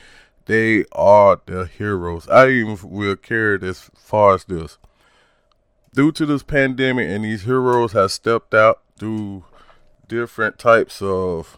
They 0.46 0.86
are 0.94 1.42
the 1.46 1.66
heroes. 1.66 2.28
I 2.30 2.50
even 2.50 2.78
will 2.84 3.16
carry 3.16 3.56
it 3.56 3.64
as 3.64 3.90
far 3.96 4.36
as 4.36 4.46
this. 4.46 4.78
Due 5.94 6.12
to 6.14 6.26
this 6.26 6.44
pandemic, 6.44 7.10
and 7.10 7.24
these 7.24 7.44
heroes 7.44 7.94
have 7.94 8.12
stepped 8.12 8.54
out 8.54 8.82
through 8.98 9.44
different 10.08 10.58
types 10.58 11.02
of 11.02 11.58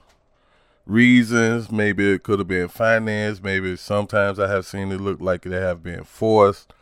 reasons. 0.85 1.71
Maybe 1.71 2.11
it 2.11 2.23
could 2.23 2.39
have 2.39 2.47
been 2.47 2.67
finance. 2.67 3.41
Maybe 3.41 3.75
sometimes 3.75 4.39
I 4.39 4.47
have 4.47 4.65
seen 4.65 4.91
it 4.91 4.99
look 4.99 5.21
like 5.21 5.43
they 5.43 5.61
have 5.61 5.83
been 5.83 6.03
forced. 6.03 6.73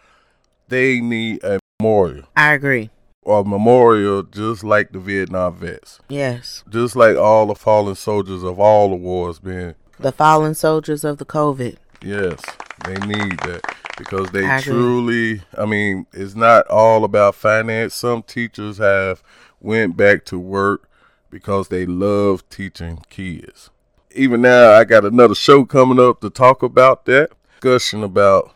They 0.70 1.00
need 1.01 1.44
a 1.44 1.60
memorial. 1.79 2.25
I 2.36 2.53
agree. 2.53 2.89
Or 3.27 3.41
a 3.41 3.43
memorial 3.43 4.24
just 4.24 4.63
like 4.63 4.91
the 4.91 5.00
Vietnam 5.00 5.55
vets. 5.55 6.00
Yes. 6.07 6.63
Just 6.69 6.96
like 6.96 7.17
all 7.17 7.48
the 7.48 7.55
fallen 7.55 7.96
soldiers 7.96 8.41
of 8.43 8.60
all 8.60 8.89
the 8.89 8.96
wars 8.96 9.39
being. 9.39 9.75
The 10.00 10.12
fallen 10.12 10.55
soldiers 10.55 11.03
of 11.03 11.17
the 11.17 11.25
COVID. 11.25 11.75
Yes, 12.01 12.39
they 12.86 12.93
need 13.05 13.39
that 13.39 13.75
because 13.98 14.29
they 14.31 14.50
I 14.50 14.62
truly. 14.62 15.41
I 15.57 15.65
mean, 15.65 16.05
it's 16.13 16.36
not 16.36 16.67
all 16.67 17.03
about 17.03 17.36
finance. 17.36 17.93
Some 17.93 18.24
teachers 18.24 18.77
have 18.77 19.22
went 19.60 19.98
back 19.98 20.24
to 20.25 20.39
work 20.39 20.88
because 21.29 21.67
they 21.67 21.86
love 21.86 22.48
teaching 22.50 23.03
kids 23.10 23.72
even 24.17 24.41
now, 24.41 24.72
I 24.72 24.84
got 24.84 25.05
another 25.05 25.36
show 25.36 25.63
coming 25.63 26.00
up 26.00 26.22
to 26.22 26.29
talk 26.29 26.63
about 26.63 27.05
that 27.05 27.31
discussion 27.53 28.03
about 28.03 28.51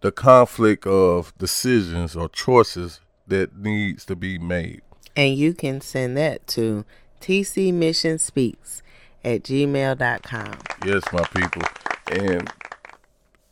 the 0.00 0.10
conflict 0.10 0.86
of 0.86 1.36
decisions 1.38 2.16
or 2.16 2.28
choices 2.28 3.00
that 3.32 3.56
needs 3.56 4.04
to 4.06 4.16
be 4.16 4.38
made. 4.38 4.82
And 5.16 5.36
you 5.36 5.52
can 5.54 5.80
send 5.80 6.16
that 6.16 6.46
to 6.48 6.84
tcmissionspeaks 7.20 8.82
at 9.24 9.42
gmail.com. 9.42 10.58
Yes, 10.86 11.02
my 11.12 11.24
people. 11.24 11.62
And 12.10 12.50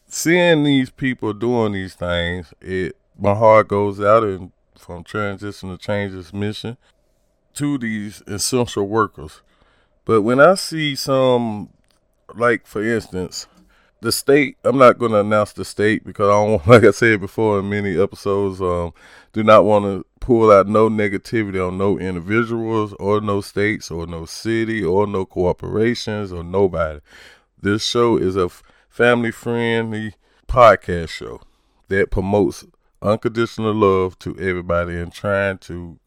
seeing 0.07 0.65
these 0.65 0.91
people 0.91 1.33
doing 1.33 1.73
these 1.73 1.95
things, 1.95 2.55
it 2.61 2.97
my 3.19 3.35
heart 3.35 3.69
goes 3.69 4.01
out 4.01 4.23
and 4.23 4.53
from 4.79 5.05
transition 5.05 5.69
to 5.69 5.77
change 5.77 6.13
this 6.13 6.33
mission 6.33 6.79
to 7.53 7.77
these 7.77 8.23
essential 8.27 8.89
workers 8.89 9.43
but 10.11 10.23
when 10.23 10.41
I 10.41 10.55
see 10.55 10.97
some, 10.97 11.69
like 12.35 12.67
for 12.67 12.83
instance, 12.83 13.47
the 14.01 14.13
state, 14.13 14.57
I'm 14.65 14.79
not 14.79 14.99
going 14.99 15.13
to 15.13 15.21
announce 15.21 15.53
the 15.53 15.65
state 15.65 16.05
because 16.05 16.29
I 16.29 16.33
don't, 16.33 16.67
like 16.67 16.85
I 16.85 16.91
said 16.91 17.21
before 17.21 17.61
in 17.61 17.69
many 17.69 18.01
episodes, 18.01 18.61
um, 18.61 18.93
do 19.33 19.43
not 19.43 19.65
want 19.65 19.85
to 19.85 20.07
pull 20.21 20.51
out 20.51 20.67
no 20.67 20.89
negativity 20.89 21.67
on 21.67 21.79
no 21.79 21.99
individuals 21.99 22.95
or 22.95 23.21
no 23.21 23.41
states 23.41 23.91
or 23.91 24.07
no 24.07 24.25
city 24.27 24.83
or 24.83 25.07
no 25.07 25.25
corporations 25.25 26.33
or 26.33 26.45
nobody. 26.45 27.01
This 27.61 27.85
show 27.85 28.17
is 28.17 28.37
a 28.37 28.51
family 28.89 29.31
friendly 29.31 30.15
podcast 30.49 31.09
show 31.11 31.41
that 31.89 32.11
promotes 32.11 32.65
unconditional 33.03 33.75
love 33.75 34.19
to 34.19 34.37
everybody 34.39 34.97
and 34.97 35.13
trying 35.13 35.59
to 35.59 35.99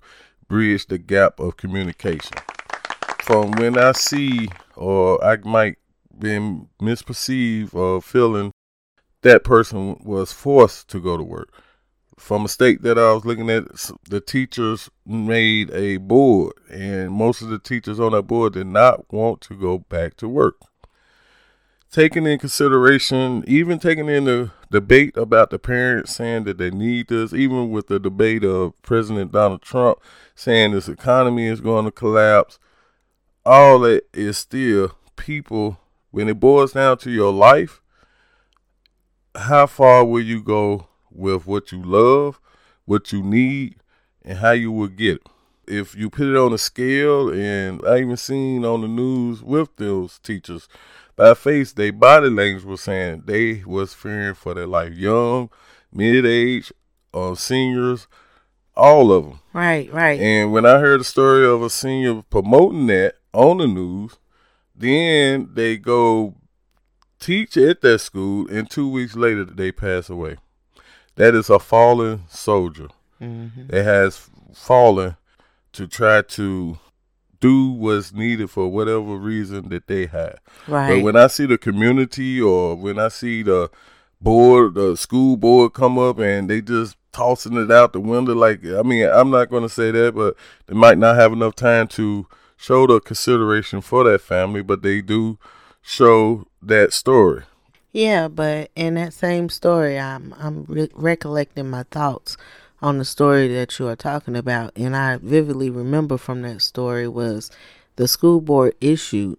bridge 0.48 0.86
the 0.88 0.98
gap 0.98 1.40
of 1.40 1.58
communication 1.58 2.38
from 3.24 3.52
when 3.52 3.78
I 3.78 3.94
see 3.94 4.50
or 4.76 5.24
I 5.24 5.38
might 5.38 5.78
be 6.18 6.38
misperceived 6.82 7.74
or 7.74 8.02
feeling 8.02 8.52
that 9.22 9.44
person 9.44 9.98
was 10.04 10.32
forced 10.32 10.90
to 10.90 11.02
go 11.02 11.18
to 11.18 11.24
work. 11.24 11.50
From 12.18 12.46
a 12.46 12.48
state 12.48 12.84
that 12.84 12.98
I 12.98 13.12
was 13.14 13.26
looking 13.26 13.50
at, 13.50 13.64
the 14.08 14.22
teachers 14.22 14.90
made 15.06 15.72
a 15.72 15.98
board, 15.98 16.54
and 16.70 17.12
most 17.12 17.42
of 17.42 17.50
the 17.50 17.60
teachers 17.60 18.00
on 18.00 18.12
that 18.12 18.24
board 18.24 18.54
did 18.54 18.68
not 18.68 19.12
want 19.12 19.42
to 19.42 19.56
go 19.56 19.80
back 19.80 20.16
to 20.18 20.30
work. 20.30 20.58
Taking 21.92 22.26
in 22.26 22.40
consideration, 22.40 23.44
even 23.48 23.80
taking 23.80 24.10
in 24.10 24.26
the 24.26 24.52
debate 24.72 25.16
about 25.16 25.52
the 25.52 25.60
parents 25.60 26.16
saying 26.16 26.46
that 26.46 26.58
they 26.58 26.72
need 26.72 27.08
this, 27.08 27.34
even 27.34 27.70
with 27.70 27.88
the 27.88 28.00
debate 28.00 28.44
of 28.44 28.80
President 28.82 29.32
Donald 29.32 29.62
Trump 29.62 30.00
saying 30.36 30.72
this 30.72 30.90
economy 30.90 31.46
is 31.46 31.62
going 31.62 31.86
to 31.86 31.92
collapse, 31.92 32.58
all 33.46 33.80
that 33.80 34.04
is 34.14 34.38
still 34.38 34.96
people 35.16 35.78
when 36.14 36.30
it 36.30 36.40
boils 36.40 36.74
down 36.74 36.98
to 36.98 37.12
your 37.12 37.32
life 37.32 37.82
how 39.36 39.66
far 39.66 40.06
will 40.06 40.22
you 40.22 40.42
go 40.42 40.88
with 41.12 41.46
what 41.46 41.72
you 41.72 41.82
love 41.82 42.40
what 42.86 43.12
you 43.12 43.22
need 43.22 43.76
and 44.24 44.38
how 44.38 44.52
you 44.52 44.72
will 44.72 44.88
get 44.88 45.16
it 45.16 45.22
if 45.66 45.96
you 45.96 46.10
put 46.10 46.28
it 46.28 46.36
on 46.36 46.54
a 46.54 46.58
scale 46.58 47.30
and 47.30 47.82
i 47.86 48.00
even 48.00 48.18
seen 48.18 48.64
on 48.64 48.82
the 48.82 48.88
news 48.88 49.42
with 49.42 49.76
those 49.78 50.20
teachers 50.20 50.68
by 51.16 51.34
face, 51.36 51.74
their 51.74 51.92
body 51.92 52.30
language 52.30 52.66
was 52.66 52.82
saying 52.82 53.24
they 53.26 53.64
was 53.66 53.94
fearing 53.94 54.34
for 54.34 54.54
their 54.54 54.68
life. 54.68 54.94
Young, 54.94 55.50
mid 55.92 56.26
age, 56.26 56.72
uh, 57.14 57.36
seniors, 57.36 58.08
all 58.76 59.12
of 59.12 59.26
them. 59.26 59.40
Right, 59.54 59.92
right. 59.94 60.20
And 60.20 60.52
when 60.52 60.66
I 60.66 60.80
heard 60.80 61.02
the 61.02 61.06
story 61.06 61.46
of 61.46 61.62
a 61.62 61.70
senior 61.70 62.24
promoting 62.24 62.88
that 62.88 63.16
on 63.32 63.60
the 63.60 63.68
news, 63.68 64.18
then 64.76 65.50
they 65.54 65.78
go 65.78 66.36
teach 67.20 67.56
at 67.58 67.82
that 67.82 68.00
school, 68.00 68.48
and 68.50 68.70
two 68.70 68.90
weeks 68.90 69.16
later 69.16 69.46
they 69.46 69.72
pass 69.72 70.10
away. 70.10 70.38
That 71.16 71.36
is 71.36 71.50
a 71.50 71.60
fallen 71.60 72.24
soldier 72.30 72.88
Mm-hmm. 73.22 73.68
that 73.68 73.84
has 73.86 74.30
fallen 74.54 75.16
to 75.72 75.88
try 75.88 76.24
to 76.24 76.78
do 77.40 77.70
what's 77.72 78.12
needed 78.12 78.50
for 78.50 78.68
whatever 78.68 79.16
reason 79.16 79.70
that 79.70 79.88
they 79.88 80.08
have. 80.08 80.40
Right. 80.68 80.96
But 80.96 81.04
when 81.04 81.16
I 81.16 81.28
see 81.28 81.46
the 81.46 81.58
community 81.58 82.42
or 82.42 82.76
when 82.76 83.00
I 83.00 83.08
see 83.08 83.44
the 83.44 83.70
board, 84.20 84.74
the 84.74 84.98
school 84.98 85.38
board 85.38 85.74
come 85.74 85.98
up 85.98 86.20
and 86.20 86.50
they 86.50 86.62
just 86.62 86.98
tossing 87.14 87.56
it 87.56 87.72
out 87.72 87.94
the 87.94 88.02
window, 88.02 88.34
like 88.36 88.66
I 88.66 88.82
mean, 88.82 89.08
I'm 89.08 89.30
not 89.30 89.50
going 89.50 89.64
to 89.64 89.70
say 89.70 89.92
that, 89.92 90.16
but 90.16 90.36
they 90.68 90.76
might 90.76 90.98
not 90.98 91.16
have 91.16 91.32
enough 91.32 91.56
time 91.56 91.88
to 91.90 92.28
show 92.58 92.88
the 92.88 93.00
consideration 93.00 93.82
for 93.82 94.04
that 94.04 94.22
family, 94.22 94.62
but 94.62 94.82
they 94.82 95.02
do 95.02 95.38
show 95.82 96.48
that 96.62 96.94
story. 96.94 97.44
Yeah, 97.92 98.28
but 98.28 98.72
in 98.76 98.96
that 98.96 99.14
same 99.14 99.50
story, 99.50 100.00
I'm 100.00 100.34
I'm 100.40 100.66
re- 100.66 100.90
recollecting 100.94 101.70
my 101.70 101.84
thoughts 101.84 102.38
on 102.82 102.98
the 102.98 103.06
story 103.06 103.48
that 103.50 103.78
you 103.78 103.88
are 103.88 103.96
talking 103.96 104.36
about, 104.36 104.72
and 104.76 104.96
I 104.96 105.18
vividly 105.18 105.70
remember 105.70 106.18
from 106.18 106.42
that 106.42 106.62
story 106.62 107.08
was 107.08 107.52
the 107.96 108.08
school 108.08 108.42
board 108.42 108.76
issued 108.82 109.38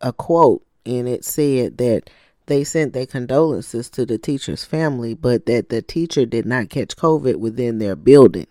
a 0.00 0.12
quote, 0.12 0.64
and 0.84 1.08
it 1.08 1.24
said 1.24 1.78
that 1.78 2.10
they 2.46 2.64
sent 2.64 2.92
their 2.92 3.06
condolences 3.06 3.90
to 3.90 4.06
the 4.06 4.18
teacher's 4.18 4.64
family, 4.64 5.14
but 5.14 5.46
that 5.46 5.68
the 5.68 5.82
teacher 5.82 6.26
did 6.26 6.46
not 6.46 6.70
catch 6.70 6.96
COVID 6.96 7.36
within 7.36 7.78
their 7.78 7.96
building. 7.96 8.46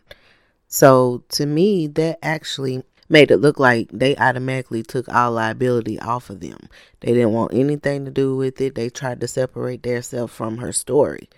So 0.68 1.24
to 1.30 1.46
me, 1.46 1.88
that 1.88 2.20
actually 2.22 2.84
made 3.10 3.32
it 3.32 3.38
look 3.38 3.60
like 3.60 3.90
they 3.92 4.16
automatically 4.16 4.84
took 4.84 5.08
all 5.10 5.32
liability 5.32 6.00
off 6.00 6.30
of 6.30 6.40
them. 6.40 6.58
They 7.02 7.14
didn't 7.14 7.34
want 7.34 7.54
anything 7.54 8.06
to 8.06 8.12
do 8.12 8.36
with 8.36 8.60
it. 8.62 8.76
They 8.76 8.90
tried 8.90 9.22
to 9.22 9.28
separate 9.28 9.84
themselves 9.84 10.34
from 10.34 10.58
her 10.58 10.72
story, 10.72 11.30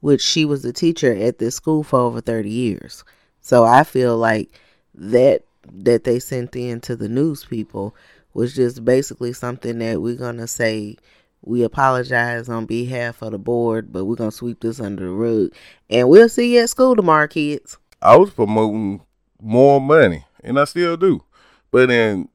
which 0.00 0.22
she 0.22 0.44
was 0.44 0.64
a 0.64 0.72
teacher 0.72 1.12
at 1.12 1.38
this 1.38 1.56
school 1.56 1.82
for 1.82 1.98
over 2.00 2.20
30 2.20 2.48
years. 2.48 3.04
So 3.40 3.64
I 3.64 3.84
feel 3.84 4.16
like 4.16 4.50
that 4.94 5.42
that 5.70 6.04
they 6.04 6.18
sent 6.18 6.56
in 6.56 6.80
to 6.80 6.96
the 6.96 7.08
news 7.08 7.44
people 7.44 7.94
was 8.32 8.54
just 8.54 8.84
basically 8.84 9.32
something 9.32 9.78
that 9.80 10.00
we're 10.00 10.16
going 10.16 10.38
to 10.38 10.46
say 10.46 10.96
we 11.42 11.62
apologize 11.62 12.48
on 12.48 12.66
behalf 12.66 13.22
of 13.22 13.32
the 13.32 13.38
board, 13.38 13.92
but 13.92 14.04
we're 14.04 14.16
going 14.16 14.30
to 14.30 14.36
sweep 14.36 14.60
this 14.60 14.80
under 14.80 15.04
the 15.04 15.10
rug. 15.10 15.52
And 15.88 16.08
we'll 16.08 16.28
see 16.28 16.54
you 16.54 16.62
at 16.62 16.70
school 16.70 16.96
tomorrow, 16.96 17.26
kids. 17.26 17.78
I 18.02 18.16
was 18.16 18.30
promoting 18.30 19.02
more 19.40 19.80
money, 19.80 20.24
and 20.42 20.58
I 20.58 20.64
still 20.64 20.96
do, 20.96 21.24
but 21.70 21.90
in 21.90 22.28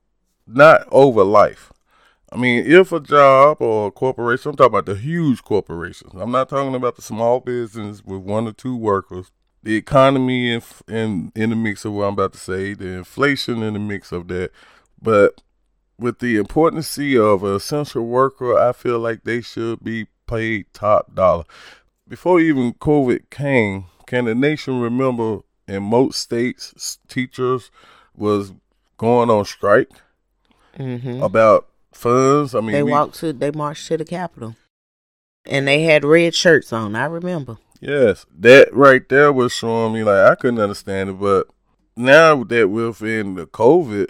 not 0.46 0.88
over 0.92 1.24
life. 1.24 1.72
I 2.32 2.38
mean, 2.38 2.66
if 2.66 2.92
a 2.92 3.00
job 3.00 3.58
or 3.62 3.88
a 3.88 3.92
corporation, 3.92 4.50
I'm 4.50 4.56
talking 4.56 4.74
about 4.74 4.88
the 4.88 4.96
huge 4.96 5.44
corporations. 5.44 6.14
I'm 6.16 6.32
not 6.32 6.50
talking 6.50 6.74
about 6.74 6.96
the 6.96 7.04
small 7.04 7.40
business 7.40 8.04
with 8.04 8.22
one 8.22 8.48
or 8.48 8.54
two 8.54 8.76
workers. 8.76 9.32
The 9.62 9.76
economy 9.76 10.52
in 10.52 10.62
in, 10.88 11.32
in 11.36 11.52
the 11.52 11.56
mix 11.56 11.86
of 11.86 11.94
what 11.94 12.06
I'm 12.06 12.14
about 12.14 12.34
to 12.34 12.40
say, 12.40 12.74
the 12.74 12.88
inflation 12.88 13.62
in 13.62 13.74
the 13.74 13.80
mix 13.80 14.12
of 14.12 14.28
that, 14.30 14.52
but 15.02 15.42
with 16.00 16.20
the 16.20 16.38
importance 16.38 16.98
of 16.98 17.44
an 17.44 17.56
essential 17.56 18.06
worker, 18.06 18.58
I 18.58 18.74
feel 18.74 19.00
like 19.00 19.24
they 19.24 19.42
should 19.42 19.84
be 19.84 20.08
paid 20.28 20.66
top 20.74 21.14
dollar. 21.16 21.44
Before 22.08 22.40
even 22.40 22.74
COVID 22.74 23.30
came, 23.30 23.86
can 24.06 24.26
the 24.26 24.36
nation 24.36 24.82
remember 24.82 25.40
in 25.68 25.84
most 25.84 26.20
states 26.20 26.98
teachers 27.08 27.72
was 28.16 28.54
going 28.98 29.30
on 29.30 29.46
strike 29.46 29.90
Mm-hmm. 30.78 31.22
about 31.22 31.68
funds? 31.92 32.56
I 32.56 32.60
mean, 32.62 32.72
They 32.72 32.84
we- 32.84 32.92
walked 32.92 33.16
to, 33.20 33.32
they 33.34 33.52
marched 33.52 33.88
to 33.88 33.98
the 33.98 34.06
Capitol, 34.06 34.56
and 35.46 35.68
they 35.68 35.84
had 35.84 36.04
red 36.04 36.34
shirts 36.34 36.74
on. 36.74 36.96
I 36.96 37.06
remember. 37.06 37.58
Yes, 37.80 38.26
that 38.40 38.74
right 38.74 39.08
there 39.10 39.32
was 39.34 39.52
showing 39.54 39.94
me 39.94 40.04
like 40.04 40.32
I 40.32 40.36
couldn't 40.36 40.60
understand 40.62 41.10
it, 41.12 41.20
but 41.20 41.48
now 41.96 42.44
that 42.46 42.70
within 42.70 43.36
the 43.36 43.46
COVID, 43.46 44.08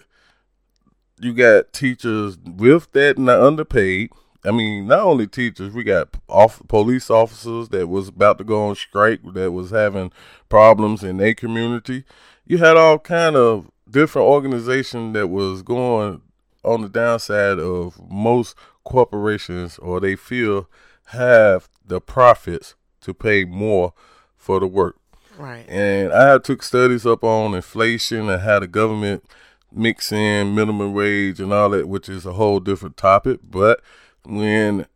you 1.20 1.34
got 1.34 1.74
teachers 1.74 2.38
with 2.46 2.92
that 2.94 3.18
not 3.18 3.42
underpaid. 3.42 4.10
I 4.46 4.52
mean, 4.52 4.88
not 4.88 5.00
only 5.00 5.26
teachers, 5.26 5.74
we 5.74 5.84
got 5.84 6.10
off 6.28 6.62
police 6.68 7.10
officers 7.10 7.70
that 7.70 7.88
was 7.88 8.10
about 8.10 8.38
to 8.40 8.44
go 8.44 8.68
on 8.68 8.76
strike 8.76 9.22
that 9.34 9.52
was 9.52 9.72
having 9.72 10.12
problems 10.50 11.02
in 11.04 11.18
their 11.18 11.34
community. 11.34 12.04
You 12.46 12.58
had 12.60 12.76
all 12.78 13.00
kind 13.00 13.36
of 13.36 13.72
different 13.94 14.28
organization 14.28 15.14
that 15.14 15.28
was 15.28 15.62
going 15.62 16.22
on 16.66 16.82
the 16.82 16.90
downside 16.90 17.60
of 17.60 18.02
most 18.10 18.56
corporations 18.84 19.78
or 19.78 20.00
they 20.00 20.16
feel 20.16 20.68
have 21.08 21.70
the 21.86 22.02
profits 22.02 22.76
to 23.02 23.14
pay 23.14 23.46
more 23.46 23.94
for 24.36 24.60
the 24.60 24.68
work. 24.68 24.98
Right. 25.38 25.66
And 25.70 26.12
I 26.12 26.30
have 26.30 26.44
took 26.44 26.64
studies 26.64 27.06
up 27.06 27.24
on 27.24 27.54
inflation 27.54 28.30
and 28.30 28.42
how 28.42 28.60
the 28.60 28.68
government 28.68 29.24
mix 29.72 30.12
in 30.12 30.56
minimum 30.56 30.94
wage 30.94 31.40
and 31.40 31.54
all 31.54 31.70
that, 31.70 31.88
which 31.88 32.10
is 32.10 32.26
a 32.26 32.34
whole 32.34 32.60
different 32.60 32.98
topic. 32.98 33.40
But 33.44 33.82
when 34.26 34.88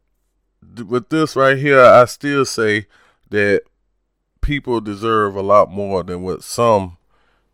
with 0.88 1.10
this 1.10 1.36
right 1.36 1.57
here, 1.57 1.83
I 1.83 2.05
still 2.05 2.45
say 2.45 2.88
that 3.29 3.62
people 4.41 4.79
deserve 4.81 5.36
a 5.36 5.41
lot 5.41 5.69
more 5.69 6.03
than 6.03 6.21
what 6.21 6.43
some 6.43 6.97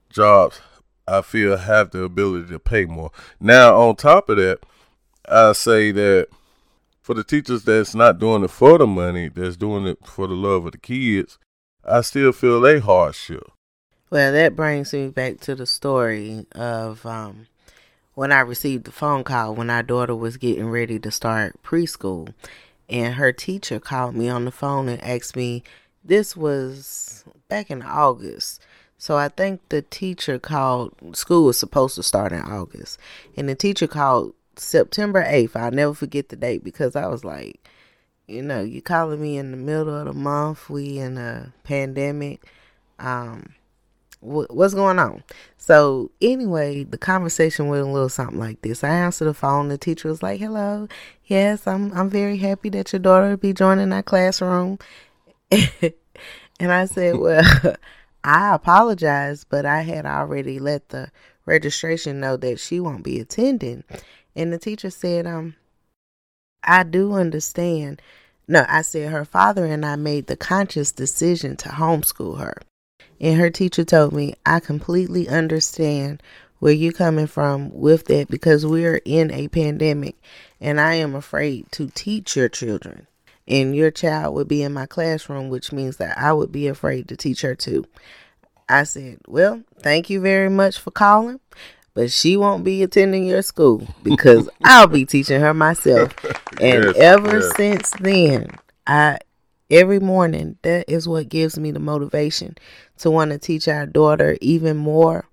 jobs 0.10 0.62
I 1.08 1.22
feel 1.22 1.58
have 1.58 1.92
the 1.92 2.04
ability 2.04 2.50
to 2.52 2.60
pay 2.60 2.86
more. 2.86 3.12
Now, 3.39 3.76
on 3.76 3.96
top 3.96 4.30
of 4.30 4.38
that, 4.38 4.60
I 5.28 5.54
say 5.54 5.92
that 5.92 6.28
for 7.02 7.13
the 7.13 7.24
teachers 7.24 7.63
that's 7.63 7.94
not 7.94 8.20
doing 8.20 8.44
it 8.44 8.50
for 8.50 8.78
the 8.78 8.88
money, 8.88 9.30
that's 9.30 9.58
doing 9.58 9.86
it 9.88 10.00
for 10.06 10.28
the 10.28 10.34
love 10.34 10.66
of 10.66 10.72
the 10.72 10.78
kids, 10.78 11.38
I 11.84 12.02
still 12.02 12.32
feel 12.32 12.62
they 12.62 12.80
hardship. 12.80 13.44
Well, 14.10 14.32
that 14.32 14.56
brings 14.56 14.94
me 14.94 15.10
back 15.10 15.39
to 15.42 15.56
the 15.56 15.66
story 15.66 16.46
of 16.54 17.06
um, 17.06 17.48
when 18.13 18.32
I 18.32 18.39
received 18.42 18.86
the 18.86 18.92
phone 18.92 19.24
call 19.24 19.56
when 19.56 19.70
our 19.70 19.84
daughter 19.84 20.16
was 20.16 20.38
getting 20.38 20.70
ready 20.70 21.00
to 21.00 21.12
start 21.12 21.62
preschool. 21.63 22.34
And 22.89 23.16
her 23.16 23.32
teacher 23.32 23.80
called 23.80 24.16
me 24.16 24.30
on 24.30 24.46
the 24.46 24.52
phone 24.52 24.88
and 24.88 25.04
asked 25.04 25.36
me, 25.36 25.63
this 26.04 26.38
was 26.38 27.24
back 27.50 27.72
in 27.72 27.82
August. 27.82 28.62
So 29.04 29.18
I 29.18 29.28
think 29.28 29.60
the 29.68 29.82
teacher 29.82 30.39
called, 30.39 30.94
school 31.12 31.44
was 31.44 31.58
supposed 31.58 31.96
to 31.96 32.04
start 32.04 32.32
in 32.32 32.39
August. 32.39 32.98
And 33.36 33.50
the 33.50 33.54
teacher 33.54 33.86
called 33.86 34.34
September 34.56 35.22
8th. 35.26 35.58
I'll 35.58 35.72
never 35.72 35.94
forget 35.94 36.30
the 36.30 36.38
date 36.38 36.63
because 36.63 36.96
I 36.96 37.08
was 37.08 37.26
like, 37.26 37.68
you 38.28 38.42
know, 38.42 38.62
you 38.62 38.82
calling 38.82 39.22
me 39.22 39.36
in 39.36 39.52
the 39.52 39.58
middle 39.58 39.94
of 39.94 40.06
the 40.06 40.13
month. 40.13 40.70
We 40.70 41.00
in 41.00 41.18
a 41.18 41.52
pandemic. 41.66 42.46
Um, 42.98 43.56
wh- 44.22 44.50
what's 44.50 44.74
going 44.74 45.00
on? 45.00 45.26
So 45.58 46.10
anyway, 46.22 46.86
the 46.86 46.98
conversation 46.98 47.68
went 47.68 47.86
a 47.86 47.92
little 47.92 48.08
something 48.08 48.39
like 48.39 48.62
this. 48.62 48.86
I 48.86 48.89
answered 48.92 49.26
the 49.26 49.34
phone. 49.34 49.68
The 49.68 49.78
teacher 49.78 50.08
was 50.08 50.24
like, 50.24 50.39
"Hello, 50.39 50.88
yes, 51.26 51.68
I'm 51.68 51.92
I'm 51.92 52.10
very 52.10 52.38
happy 52.38 52.70
that 52.70 52.94
your 52.94 53.02
daughter 53.02 53.32
will 53.32 53.36
be 53.36 53.52
joining 53.52 53.92
our 53.92 54.02
classroom." 54.02 54.80
and 55.52 55.92
I 56.72 56.86
said, 56.86 57.18
"Well, 57.18 57.44
I 58.24 58.54
apologize, 58.56 59.44
but 59.44 59.66
I 59.66 59.82
had 59.82 60.06
already 60.06 60.60
let 60.60 60.90
the 60.90 61.12
registration 61.46 62.20
know 62.20 62.38
that 62.38 62.60
she 62.60 62.80
won't 62.80 63.04
be 63.04 63.20
attending." 63.20 63.84
And 64.36 64.52
the 64.52 64.58
teacher 64.58 64.90
said, 64.90 65.28
"Um, 65.28 65.56
I 66.64 66.84
do 66.84 67.14
understand." 67.14 68.02
No, 68.48 68.66
I 68.68 68.82
said 68.82 69.12
her 69.12 69.26
father 69.26 69.66
and 69.66 69.86
I 69.86 69.96
made 69.96 70.28
the 70.28 70.36
conscious 70.36 70.92
decision 70.92 71.56
to 71.58 71.70
homeschool 71.70 72.40
her. 72.40 72.56
And 73.20 73.40
her 73.40 73.50
teacher 73.50 73.86
told 73.86 74.14
me, 74.14 74.36
I 74.46 74.60
completely 74.60 75.30
understand 75.30 76.22
where 76.60 76.74
you're 76.74 76.92
coming 76.92 77.28
from 77.28 77.74
with 77.74 78.06
that 78.06 78.28
because 78.28 78.66
we're 78.66 79.02
in 79.06 79.32
a 79.32 79.48
pandemic 79.48 80.16
and 80.60 80.80
I 80.80 80.96
am 80.96 81.16
afraid 81.16 81.72
to 81.74 81.90
teach 81.94 82.36
your 82.36 82.50
children. 82.50 83.08
And 83.47 83.75
your 83.75 83.91
child 83.91 84.36
would 84.36 84.47
be 84.47 84.63
in 84.63 84.73
my 84.73 84.86
classroom, 84.86 85.49
which 85.49 85.71
means 85.71 85.97
that 85.97 86.17
I 86.17 86.32
would 86.34 86.51
be 86.51 86.67
afraid 86.67 87.08
to 87.10 87.17
teach 87.17 87.41
her 87.41 87.56
too. 87.56 87.86
I 88.69 88.84
said, 88.84 89.19
Well, 89.27 89.63
thank 89.79 90.10
you 90.10 90.21
very 90.21 90.49
much 90.49 90.79
for 90.79 90.91
calling, 90.91 91.39
but 91.93 92.12
she 92.12 92.38
won't 92.38 92.63
be 92.63 92.84
attending 92.84 93.25
your 93.25 93.41
school 93.41 93.88
because 94.01 94.49
I'll 94.63 94.88
be 94.88 95.06
teaching 95.06 95.41
her 95.41 95.53
myself. 95.53 96.13
And 96.62 96.86
Yes, 96.86 96.95
ever 96.97 97.39
yes. 97.39 97.56
since 97.58 97.89
then, 97.99 98.47
I 98.86 99.17
every 99.71 99.99
morning 99.99 100.58
that 100.62 100.86
is 100.88 101.08
what 101.08 101.27
gives 101.27 101.58
me 101.58 101.71
the 101.71 101.79
motivation 101.79 102.56
to 102.99 103.10
want 103.10 103.32
to 103.32 103.39
teach 103.39 103.67
our 103.67 103.88
daughter 103.88 104.38
even 104.39 104.77
more 104.77 105.27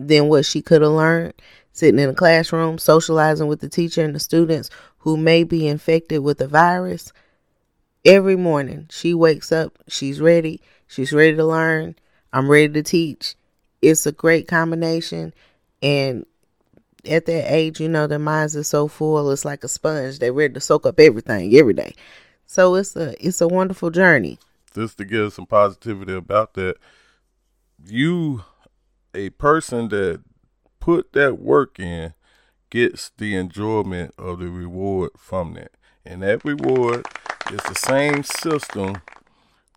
than 0.00 0.26
what 0.26 0.44
she 0.44 0.60
could 0.60 0.82
have 0.82 0.90
learned 0.90 1.32
sitting 1.72 2.00
in 2.00 2.08
a 2.08 2.14
classroom 2.14 2.76
socializing 2.76 3.46
with 3.46 3.60
the 3.60 3.68
teacher 3.68 4.02
and 4.02 4.16
the 4.16 4.20
students 4.20 4.68
who 4.68 4.88
who 5.08 5.16
may 5.16 5.42
be 5.42 5.66
infected 5.66 6.20
with 6.20 6.36
the 6.36 6.46
virus, 6.46 7.14
every 8.08 8.36
morning 8.36 8.86
she 8.90 9.12
wakes 9.12 9.52
up, 9.52 9.78
she's 9.86 10.20
ready, 10.20 10.60
she's 10.86 11.12
ready 11.12 11.36
to 11.36 11.44
learn, 11.44 11.94
I'm 12.32 12.50
ready 12.50 12.72
to 12.72 12.82
teach. 12.82 13.34
It's 13.82 14.06
a 14.06 14.12
great 14.12 14.48
combination 14.48 15.34
and 15.82 16.24
at 17.08 17.26
that 17.26 17.52
age, 17.52 17.80
you 17.80 17.88
know, 17.88 18.06
their 18.06 18.18
minds 18.18 18.56
are 18.56 18.64
so 18.64 18.88
full, 18.88 19.30
it's 19.30 19.44
like 19.44 19.62
a 19.62 19.68
sponge. 19.68 20.18
They're 20.18 20.32
ready 20.32 20.54
to 20.54 20.60
soak 20.60 20.86
up 20.86 20.98
everything 20.98 21.54
every 21.54 21.74
day. 21.74 21.94
So 22.46 22.74
it's 22.74 22.96
a 22.96 23.14
it's 23.24 23.40
a 23.40 23.48
wonderful 23.48 23.90
journey. 23.90 24.38
Just 24.74 24.98
to 24.98 25.04
give 25.04 25.32
some 25.32 25.46
positivity 25.46 26.14
about 26.14 26.54
that, 26.54 26.76
you 27.84 28.42
a 29.14 29.30
person 29.30 29.88
that 29.90 30.22
put 30.80 31.12
that 31.12 31.38
work 31.38 31.78
in 31.78 32.14
gets 32.70 33.10
the 33.18 33.36
enjoyment 33.36 34.14
of 34.18 34.38
the 34.38 34.48
reward 34.48 35.10
from 35.16 35.54
that. 35.54 35.72
And 36.04 36.22
that 36.22 36.44
reward 36.44 37.06
is 37.50 37.60
the 37.62 37.74
same 37.74 38.22
system 38.22 39.00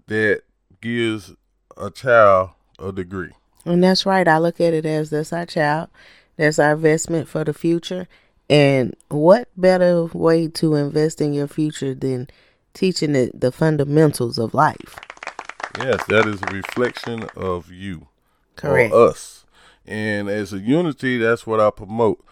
that 0.08 0.42
gives 0.82 1.34
a 1.78 1.90
child 1.90 2.52
a 2.80 2.92
degree. 2.92 3.32
And 3.66 3.84
that's 3.84 4.06
right. 4.06 4.28
I 4.28 4.38
look 4.40 4.60
at 4.60 4.74
it 4.74 4.86
as 4.86 5.10
that's 5.10 5.32
our 5.32 5.46
child, 5.46 5.90
that's 6.36 6.60
our 6.60 6.74
investment 6.74 7.28
for 7.28 7.44
the 7.44 7.54
future. 7.54 8.08
And 8.50 8.96
what 9.08 9.48
better 9.56 10.06
way 10.06 10.48
to 10.50 10.76
invest 10.76 11.22
in 11.22 11.34
your 11.34 11.48
future 11.48 11.94
than 11.94 12.30
teaching 12.74 13.16
it 13.16 13.40
the 13.40 13.52
fundamentals 13.52 14.38
of 14.38 14.54
life? 14.54 15.00
Yes, 15.78 16.04
that 16.08 16.28
is 16.28 16.42
a 16.42 16.54
reflection 16.54 17.24
of 17.36 17.72
you. 17.72 18.08
Correct. 18.56 18.94
Or 18.94 19.10
us. 19.10 19.46
And 19.86 20.30
as 20.30 20.52
a 20.52 20.60
unity, 20.60 21.18
that's 21.18 21.48
what 21.48 21.60
I 21.60 21.70
promote. 21.70 22.26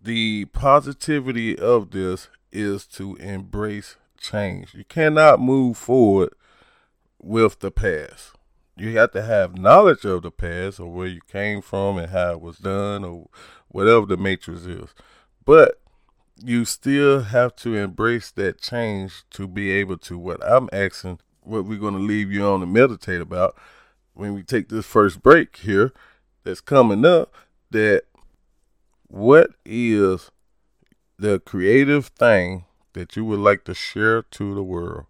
The 0.00 0.44
positivity 0.46 1.58
of 1.58 1.90
this 1.90 2.28
is 2.52 2.86
to 2.86 3.16
embrace 3.16 3.96
change. 4.20 4.74
You 4.74 4.84
cannot 4.84 5.40
move 5.40 5.76
forward 5.76 6.30
with 7.20 7.60
the 7.60 7.70
past. 7.70 8.32
You 8.76 8.96
have 8.96 9.10
to 9.12 9.22
have 9.22 9.58
knowledge 9.58 10.04
of 10.04 10.22
the 10.22 10.30
past 10.30 10.80
or 10.80 10.90
where 10.90 11.06
you 11.06 11.20
came 11.30 11.60
from 11.60 11.98
and 11.98 12.10
how 12.10 12.32
it 12.32 12.40
was 12.40 12.58
done 12.58 13.04
or 13.04 13.28
whatever 13.68 14.06
the 14.06 14.16
matrix 14.16 14.62
is. 14.62 14.94
But 15.44 15.80
you 16.42 16.64
still 16.64 17.22
have 17.22 17.54
to 17.56 17.74
embrace 17.74 18.30
that 18.32 18.60
change 18.60 19.24
to 19.30 19.46
be 19.46 19.70
able 19.70 19.98
to 19.98 20.18
what 20.18 20.42
I'm 20.44 20.68
asking, 20.72 21.18
what 21.42 21.64
we're 21.64 21.78
going 21.78 21.94
to 21.94 22.00
leave 22.00 22.32
you 22.32 22.44
on 22.44 22.60
to 22.60 22.66
meditate 22.66 23.20
about 23.20 23.56
when 24.14 24.34
we 24.34 24.42
take 24.42 24.68
this 24.68 24.86
first 24.86 25.22
break 25.22 25.56
here 25.56 25.92
that's 26.44 26.60
coming 26.60 27.04
up 27.04 27.34
that 27.70 28.04
what 29.08 29.50
is 29.64 30.30
the 31.18 31.38
creative 31.40 32.06
thing 32.06 32.64
that 32.94 33.16
you 33.16 33.24
would 33.24 33.40
like 33.40 33.64
to 33.64 33.74
share 33.74 34.22
to 34.22 34.54
the 34.54 34.62
world 34.62 35.06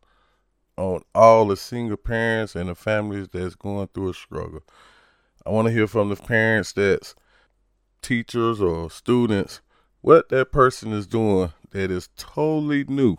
on 0.76 1.02
all 1.14 1.46
the 1.46 1.56
single 1.56 1.96
parents 1.96 2.54
and 2.54 2.68
the 2.68 2.74
families 2.74 3.28
that's 3.28 3.54
going 3.54 3.88
through 3.88 4.10
a 4.10 4.14
struggle. 4.14 4.62
I 5.46 5.50
want 5.50 5.68
to 5.68 5.72
hear 5.72 5.86
from 5.86 6.08
the 6.08 6.16
parents 6.16 6.72
that's 6.72 7.14
teachers 8.02 8.60
or 8.60 8.90
students 8.90 9.60
what 10.00 10.30
that 10.30 10.52
person 10.52 10.92
is 10.92 11.06
doing 11.06 11.52
that 11.70 11.90
is 11.90 12.08
totally 12.16 12.84
new 12.84 13.18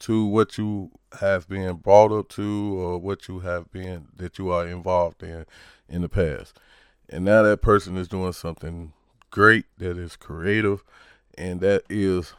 to 0.00 0.24
what 0.24 0.56
you 0.56 0.92
have 1.20 1.48
been 1.48 1.76
brought 1.76 2.12
up 2.12 2.28
to 2.28 2.78
or 2.78 2.98
what 2.98 3.26
you 3.26 3.40
have 3.40 3.70
been 3.72 4.06
that 4.16 4.38
you 4.38 4.50
are 4.50 4.66
involved 4.66 5.22
in 5.22 5.44
in 5.88 6.02
the 6.02 6.08
past. 6.08 6.58
And 7.08 7.24
now 7.24 7.42
that 7.42 7.62
person 7.62 7.96
is 7.96 8.06
doing 8.06 8.32
something 8.32 8.92
great 9.30 9.64
that 9.78 9.98
is 9.98 10.16
creative 10.16 10.84
and 11.36 11.60
that 11.60 11.82
is 11.88 12.34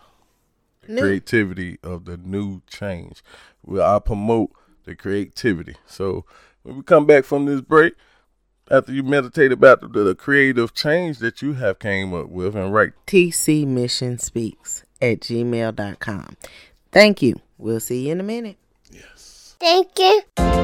New. 0.88 1.02
creativity 1.02 1.78
of 1.84 2.06
the 2.06 2.18
new 2.18 2.62
change. 2.68 3.24
Well, 3.64 3.96
I 3.96 4.00
promote 4.00 4.52
the 4.86 4.96
creativity. 4.96 5.76
So 5.86 6.26
when 6.64 6.78
we 6.78 6.84
come 6.84 7.06
back 7.06 7.26
from 7.26 7.46
this 7.46 7.62
break, 7.62 7.94
after 8.72 8.92
you 8.92 9.04
meditate 9.04 9.52
about 9.52 9.82
the, 9.82 10.04
the 10.04 10.16
creative 10.16 10.74
change 10.74 11.20
that 11.20 11.42
you 11.42 11.54
have 11.54 11.80
came 11.80 12.14
up 12.14 12.30
with 12.30 12.56
and 12.56 12.74
write 12.74 12.94
TC 13.08 13.66
Mission 13.66 14.18
Speaks 14.18 14.84
at 15.02 15.22
gmail.com. 15.22 16.38
Thank 16.92 17.22
you. 17.22 17.42
We'll 17.58 17.80
see 17.80 18.08
you 18.08 18.14
in 18.14 18.20
a 18.20 18.24
minute. 18.24 18.58
Yes. 18.92 19.56
Thank 19.60 19.98
you. 20.00 20.64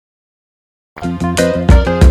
This 0.97 2.10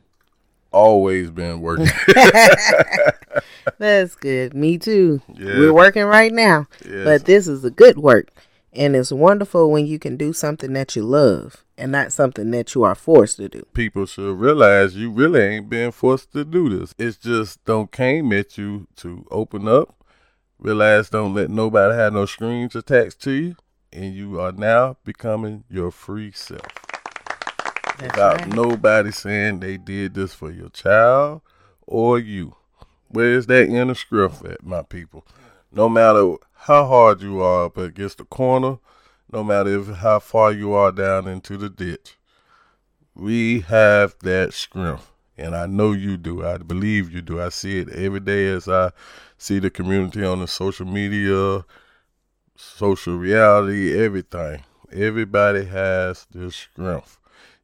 Always 0.72 1.32
been 1.32 1.62
working. 1.62 1.88
That's 3.78 4.16
good. 4.16 4.54
Me 4.54 4.78
too. 4.78 5.22
Yeah. 5.34 5.60
We're 5.60 5.74
working 5.74 6.04
right 6.04 6.32
now. 6.32 6.68
Yes. 6.86 7.04
But 7.04 7.26
this 7.26 7.48
is 7.48 7.64
a 7.64 7.72
good 7.72 7.98
work. 7.98 8.30
And 8.74 8.96
it's 8.96 9.12
wonderful 9.12 9.70
when 9.70 9.86
you 9.86 10.00
can 10.00 10.16
do 10.16 10.32
something 10.32 10.72
that 10.74 10.96
you 10.96 11.04
love 11.04 11.66
and 11.78 11.92
not 11.92 12.14
something 12.14 12.52
that 12.52 12.74
you 12.74 12.84
are 12.84 12.96
forced 12.96 13.36
to 13.38 13.50
do. 13.50 13.66
People 13.74 14.06
should 14.06 14.40
realize 14.40 14.96
you 14.96 15.12
really 15.12 15.42
ain't 15.42 15.70
been 15.70 15.92
forced 15.92 16.32
to 16.32 16.46
do 16.46 16.70
this. 16.70 16.96
It's 16.98 17.18
just 17.18 17.64
don't 17.66 17.92
came 17.92 18.32
at 18.32 18.58
you 18.58 18.88
to 18.98 19.26
open 19.30 19.68
up. 19.68 20.06
Realize 20.58 21.10
don't 21.10 21.34
let 21.34 21.50
nobody 21.50 21.96
have 21.96 22.14
no 22.14 22.26
strings 22.26 22.76
attached 22.76 23.20
to 23.24 23.32
you. 23.32 23.56
And 23.94 24.16
you 24.16 24.40
are 24.40 24.52
now 24.52 24.98
becoming 25.04 25.64
your 25.70 25.92
free 25.92 26.32
self. 26.32 26.62
That's 27.98 28.02
without 28.02 28.42
right. 28.42 28.48
nobody 28.48 29.12
saying 29.12 29.60
they 29.60 29.78
did 29.78 30.14
this 30.14 30.34
for 30.34 30.50
your 30.52 30.70
child 30.70 31.42
or 31.86 32.18
you. 32.18 32.56
Where's 33.10 33.48
that 33.48 33.68
inner 33.68 33.94
strength 33.94 34.46
at, 34.46 34.64
my 34.64 34.84
people? 34.84 35.26
No 35.72 35.90
matter 35.90 36.36
how 36.54 36.86
hard 36.86 37.22
you 37.22 37.42
are 37.42 37.66
up 37.66 37.78
against 37.78 38.20
the 38.20 38.26
corner, 38.26 38.80
no 39.32 39.44
matter 39.44 39.80
if, 39.80 39.88
how 39.98 40.20
far 40.20 40.52
you 40.52 40.74
are 40.74 40.92
down 40.92 41.28
into 41.28 41.58
the 41.58 41.70
ditch, 41.70 42.18
we 43.14 43.62
have 43.62 44.16
that 44.22 44.54
strength. 44.54 45.12
And 45.38 45.56
I 45.56 45.66
know 45.66 45.92
you 45.92 46.18
do. 46.18 46.46
I 46.46 46.58
believe 46.58 47.12
you 47.12 47.22
do. 47.22 47.42
I 47.42 47.50
see 47.50 47.80
it 47.80 47.90
every 47.90 48.20
day 48.20 48.48
as 48.48 48.68
I 48.68 48.92
see 49.38 49.60
the 49.60 49.70
community 49.70 50.24
on 50.24 50.40
the 50.40 50.48
social 50.48 50.86
media, 50.86 51.66
social 52.62 53.18
reality, 53.18 53.98
everything. 53.98 54.64
Everybody 54.92 55.66
has 55.66 56.28
this 56.32 56.56
strength. 56.56 57.18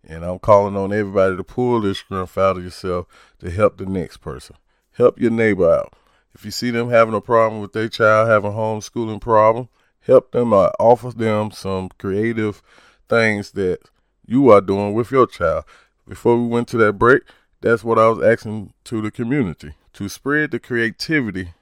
And 0.04 0.24
I'm 0.24 0.40
calling 0.40 0.76
on 0.76 0.94
everybody 0.94 1.36
to 1.36 1.44
pull 1.44 1.82
this 1.82 2.00
strength 2.00 2.38
out 2.38 2.58
of 2.58 2.64
yourself 2.64 3.08
to 3.40 3.52
help 3.52 3.78
the 3.78 3.86
next 3.86 4.18
person. 4.18 4.56
Help 4.94 5.20
your 5.20 5.32
neighbor 5.32 5.70
out. 5.70 5.94
If 6.34 6.46
you 6.46 6.52
see 6.52 6.72
them 6.72 6.90
having 6.90 7.14
a 7.14 7.22
problem 7.22 7.62
with 7.62 7.74
their 7.74 7.90
child 7.90 8.30
having 8.30 8.52
homeschooling 8.52 9.22
problem, 9.22 9.70
help 10.02 10.32
them 10.32 10.54
out. 10.54 10.76
Offer 10.80 11.12
them 11.12 11.52
some 11.52 11.90
creative 11.98 12.62
things 13.10 13.52
that 13.52 13.80
you 14.26 14.50
are 14.50 14.62
doing 14.62 14.94
with 14.94 15.12
your 15.12 15.28
child. 15.28 15.66
Before 16.08 16.38
we 16.38 16.48
went 16.48 16.70
to 16.70 16.78
that 16.78 16.94
break, 16.94 17.24
that's 17.62 17.84
what 17.84 18.00
I 18.00 18.08
was 18.10 18.24
asking 18.24 18.74
to 18.86 19.02
the 19.02 19.12
community 19.12 19.74
to 19.94 20.10
spread 20.10 20.52
the 20.52 20.60
creativity 20.60 21.54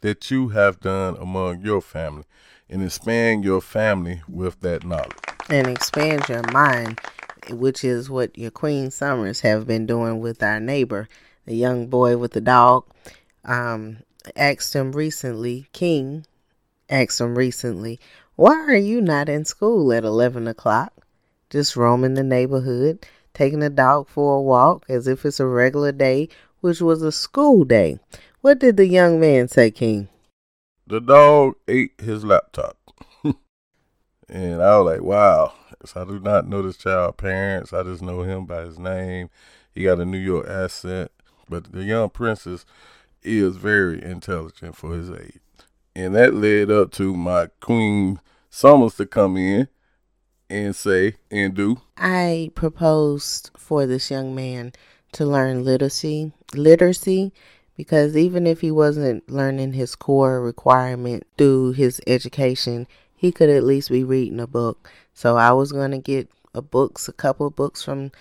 that 0.00 0.30
you 0.30 0.48
have 0.48 0.80
done 0.80 1.16
among 1.18 1.60
your 1.62 1.80
family 1.80 2.24
and 2.70 2.82
expand 2.82 3.44
your 3.44 3.60
family 3.60 4.22
with 4.28 4.60
that 4.60 4.84
knowledge. 4.84 5.12
And 5.50 5.66
expand 5.66 6.28
your 6.28 6.42
mind, 6.52 7.00
which 7.50 7.84
is 7.84 8.08
what 8.08 8.36
your 8.38 8.52
Queen 8.52 8.90
Summers 8.90 9.40
have 9.40 9.66
been 9.66 9.84
doing 9.84 10.20
with 10.20 10.42
our 10.42 10.60
neighbor, 10.60 11.08
the 11.44 11.56
young 11.56 11.88
boy 11.88 12.16
with 12.16 12.32
the 12.32 12.40
dog. 12.40 12.84
Um, 13.44 13.98
asked 14.36 14.74
him 14.74 14.92
recently, 14.92 15.66
King 15.72 16.24
asked 16.88 17.20
him 17.20 17.36
recently, 17.36 17.98
why 18.36 18.54
are 18.54 18.76
you 18.76 19.00
not 19.00 19.28
in 19.28 19.44
school 19.44 19.92
at 19.92 20.04
11 20.04 20.46
o'clock? 20.46 20.92
Just 21.50 21.76
roaming 21.76 22.14
the 22.14 22.22
neighborhood, 22.22 23.04
taking 23.34 23.58
the 23.58 23.70
dog 23.70 24.08
for 24.08 24.36
a 24.36 24.40
walk 24.40 24.84
as 24.88 25.08
if 25.08 25.26
it's 25.26 25.40
a 25.40 25.46
regular 25.46 25.92
day, 25.92 26.28
which 26.60 26.80
was 26.80 27.02
a 27.02 27.12
school 27.12 27.64
day. 27.64 27.98
What 28.40 28.60
did 28.60 28.76
the 28.76 28.86
young 28.86 29.20
man 29.20 29.48
say, 29.48 29.70
King? 29.70 30.08
The 30.90 31.00
dog 31.00 31.54
ate 31.68 31.92
his 32.00 32.24
laptop. 32.24 32.76
and 34.28 34.60
I 34.60 34.76
was 34.76 34.92
like, 34.92 35.02
wow. 35.02 35.52
So 35.84 36.02
I 36.02 36.04
do 36.04 36.18
not 36.18 36.48
know 36.48 36.62
this 36.62 36.78
child 36.78 37.16
parents. 37.16 37.72
I 37.72 37.84
just 37.84 38.02
know 38.02 38.22
him 38.22 38.44
by 38.44 38.62
his 38.62 38.76
name. 38.76 39.30
He 39.72 39.84
got 39.84 40.00
a 40.00 40.04
New 40.04 40.18
York 40.18 40.48
accent. 40.48 41.12
But 41.48 41.70
the 41.70 41.84
young 41.84 42.10
princess 42.10 42.66
is 43.22 43.54
very 43.54 44.02
intelligent 44.02 44.74
for 44.74 44.92
his 44.92 45.10
age. 45.10 45.38
And 45.94 46.16
that 46.16 46.34
led 46.34 46.72
up 46.72 46.90
to 46.94 47.14
my 47.14 47.50
Queen 47.60 48.18
Summers 48.50 48.96
to 48.96 49.06
come 49.06 49.36
in 49.36 49.68
and 50.48 50.74
say 50.74 51.14
and 51.30 51.54
do. 51.54 51.82
I 51.96 52.50
proposed 52.56 53.52
for 53.56 53.86
this 53.86 54.10
young 54.10 54.34
man 54.34 54.72
to 55.12 55.24
learn 55.24 55.64
literacy, 55.64 56.32
literacy, 56.52 57.32
because 57.76 58.16
even 58.16 58.46
if 58.46 58.60
he 58.60 58.70
wasn't 58.70 59.28
learning 59.28 59.72
his 59.72 59.94
core 59.94 60.40
requirement 60.40 61.26
through 61.38 61.72
his 61.72 62.00
education, 62.06 62.86
he 63.14 63.32
could 63.32 63.48
at 63.50 63.64
least 63.64 63.90
be 63.90 64.04
reading 64.04 64.40
a 64.40 64.46
book. 64.46 64.90
So 65.14 65.36
I 65.36 65.52
was 65.52 65.72
going 65.72 65.90
to 65.90 65.98
get 65.98 66.28
a 66.54 66.62
books, 66.62 67.08
a 67.08 67.12
couple 67.12 67.46
of 67.46 67.56
books 67.56 67.82
from 67.82 68.12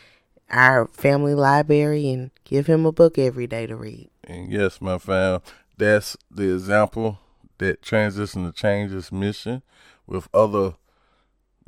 our 0.49 0.87
family 0.87 1.35
library 1.35 2.09
and 2.09 2.31
give 2.43 2.67
him 2.67 2.85
a 2.85 2.91
book 2.91 3.17
every 3.17 3.47
day 3.47 3.67
to 3.67 3.75
read. 3.75 4.09
And 4.23 4.51
yes, 4.51 4.81
my 4.81 4.97
fam, 4.97 5.41
that's 5.77 6.17
the 6.29 6.53
example 6.53 7.19
that 7.57 7.81
Transition 7.81 8.45
to 8.45 8.51
Changes 8.51 9.11
mission 9.11 9.61
with 10.07 10.27
other 10.33 10.75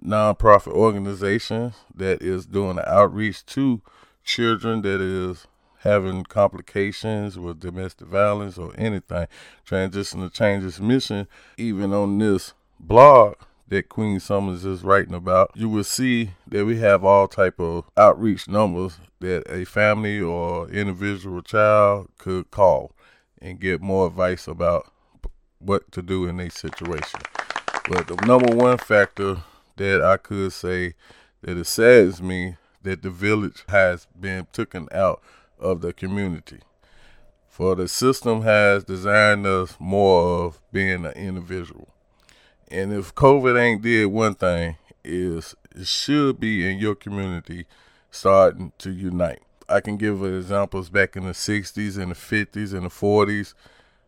nonprofit 0.03 0.73
organizations 0.73 1.75
that 1.93 2.21
is 2.21 2.45
doing 2.45 2.79
outreach 2.85 3.45
to 3.45 3.81
children 4.23 4.81
that 4.81 4.99
is 4.99 5.47
having 5.81 6.23
complications 6.23 7.37
with 7.37 7.59
domestic 7.59 8.07
violence 8.07 8.57
or 8.57 8.73
anything. 8.77 9.27
Transition 9.65 10.21
to 10.21 10.29
Changes 10.29 10.79
mission, 10.79 11.27
even 11.57 11.93
on 11.93 12.17
this 12.17 12.53
blog 12.79 13.35
that 13.67 13.89
Queen 13.89 14.19
Summers 14.19 14.65
is 14.65 14.83
writing 14.83 15.13
about, 15.13 15.51
you 15.55 15.69
will 15.69 15.83
see 15.83 16.31
that 16.47 16.65
we 16.65 16.77
have 16.79 17.05
all 17.05 17.27
type 17.27 17.59
of 17.59 17.85
outreach 17.95 18.47
numbers 18.47 18.99
that 19.21 19.43
a 19.49 19.65
family 19.65 20.19
or 20.19 20.69
individual 20.69 21.41
child 21.41 22.09
could 22.17 22.51
call 22.51 22.91
and 23.41 23.59
get 23.59 23.81
more 23.81 24.07
advice 24.07 24.47
about 24.47 24.91
what 25.59 25.91
to 25.91 26.01
do 26.01 26.25
in 26.25 26.39
a 26.39 26.49
situation. 26.49 27.21
But 27.89 28.07
the 28.07 28.15
number 28.27 28.55
one 28.55 28.77
factor 28.77 29.37
that 29.77 30.01
I 30.01 30.17
could 30.17 30.53
say 30.53 30.93
that 31.41 31.57
it 31.57 31.65
saddens 31.65 32.21
me 32.21 32.57
that 32.83 33.01
the 33.01 33.09
village 33.09 33.63
has 33.69 34.07
been 34.19 34.47
taken 34.51 34.87
out 34.91 35.21
of 35.61 35.81
the 35.81 35.93
community. 35.93 36.59
For 37.47 37.75
the 37.75 37.87
system 37.87 38.41
has 38.41 38.83
designed 38.83 39.45
us 39.45 39.75
more 39.79 40.45
of 40.45 40.59
being 40.71 41.05
an 41.05 41.13
individual. 41.13 41.89
And 42.69 42.93
if 42.93 43.13
COVID 43.13 43.59
ain't 43.59 43.81
did 43.81 44.05
one 44.07 44.35
thing, 44.35 44.77
is 45.03 45.55
it 45.75 45.87
should 45.87 46.39
be 46.39 46.69
in 46.69 46.77
your 46.77 46.95
community 46.95 47.65
starting 48.09 48.71
to 48.79 48.91
unite. 48.91 49.41
I 49.67 49.79
can 49.79 49.97
give 49.97 50.23
examples 50.23 50.89
back 50.89 51.15
in 51.15 51.23
the 51.23 51.31
60s 51.31 51.97
and 51.97 52.11
the 52.11 52.15
50s 52.15 52.73
and 52.73 52.83
the 52.83 52.89
40s. 52.89 53.53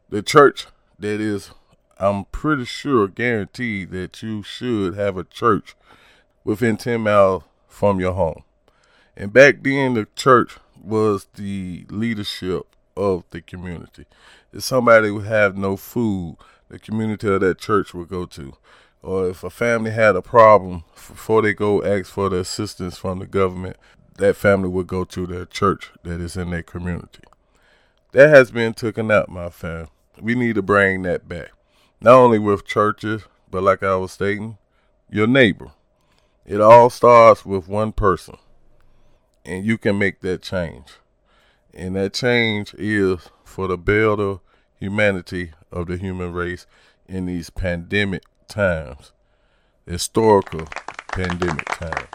The 0.09 0.21
church 0.21 0.67
that 0.99 1.21
is, 1.21 1.51
I'm 1.97 2.25
pretty 2.25 2.65
sure, 2.65 3.07
guaranteed 3.07 3.91
that 3.91 4.21
you 4.21 4.43
should 4.43 4.95
have 4.95 5.17
a 5.17 5.23
church 5.23 5.75
within 6.43 6.77
10 6.77 7.01
miles 7.01 7.43
from 7.67 7.99
your 7.99 8.13
home. 8.13 8.43
And 9.15 9.31
back 9.31 9.61
then, 9.61 9.93
the 9.93 10.07
church 10.15 10.57
was 10.83 11.27
the 11.35 11.85
leadership 11.89 12.75
of 12.95 13.23
the 13.31 13.41
community. 13.41 14.05
If 14.51 14.63
somebody 14.63 15.09
would 15.09 15.25
have 15.25 15.57
no 15.57 15.77
food, 15.77 16.37
the 16.69 16.79
community 16.79 17.27
of 17.27 17.41
that 17.41 17.57
church 17.59 17.93
would 17.93 18.09
go 18.09 18.25
to. 18.25 18.53
Or 19.01 19.29
if 19.29 19.43
a 19.43 19.49
family 19.49 19.91
had 19.91 20.15
a 20.15 20.21
problem, 20.21 20.83
before 20.93 21.41
they 21.41 21.53
go 21.53 21.83
ask 21.83 22.11
for 22.11 22.29
the 22.29 22.39
assistance 22.39 22.97
from 22.97 23.19
the 23.19 23.25
government, 23.25 23.77
that 24.17 24.35
family 24.35 24.69
would 24.69 24.87
go 24.87 25.03
to 25.03 25.25
their 25.25 25.45
church 25.45 25.91
that 26.03 26.21
is 26.21 26.37
in 26.37 26.51
their 26.51 26.63
community. 26.63 27.23
That 28.11 28.29
has 28.29 28.51
been 28.51 28.73
taken 28.73 29.11
out, 29.11 29.29
my 29.29 29.49
fam. 29.49 29.87
We 30.21 30.35
need 30.35 30.55
to 30.55 30.61
bring 30.61 31.01
that 31.01 31.27
back. 31.27 31.51
Not 31.99 32.13
only 32.13 32.39
with 32.39 32.65
churches, 32.65 33.23
but 33.49 33.63
like 33.63 33.81
I 33.81 33.95
was 33.95 34.11
stating, 34.11 34.57
your 35.09 35.27
neighbor. 35.27 35.71
It 36.45 36.61
all 36.61 36.89
starts 36.89 37.45
with 37.45 37.67
one 37.67 37.91
person, 37.91 38.37
and 39.45 39.65
you 39.65 39.77
can 39.77 39.97
make 39.97 40.21
that 40.21 40.41
change. 40.41 40.87
And 41.73 41.95
that 41.95 42.13
change 42.13 42.73
is 42.75 43.29
for 43.43 43.67
the 43.67 43.77
better 43.77 44.39
humanity 44.79 45.51
of 45.71 45.87
the 45.87 45.97
human 45.97 46.33
race 46.33 46.67
in 47.07 47.25
these 47.25 47.49
pandemic 47.49 48.23
times, 48.47 49.11
historical 49.85 50.67
pandemic 51.09 51.65
times. 51.65 52.07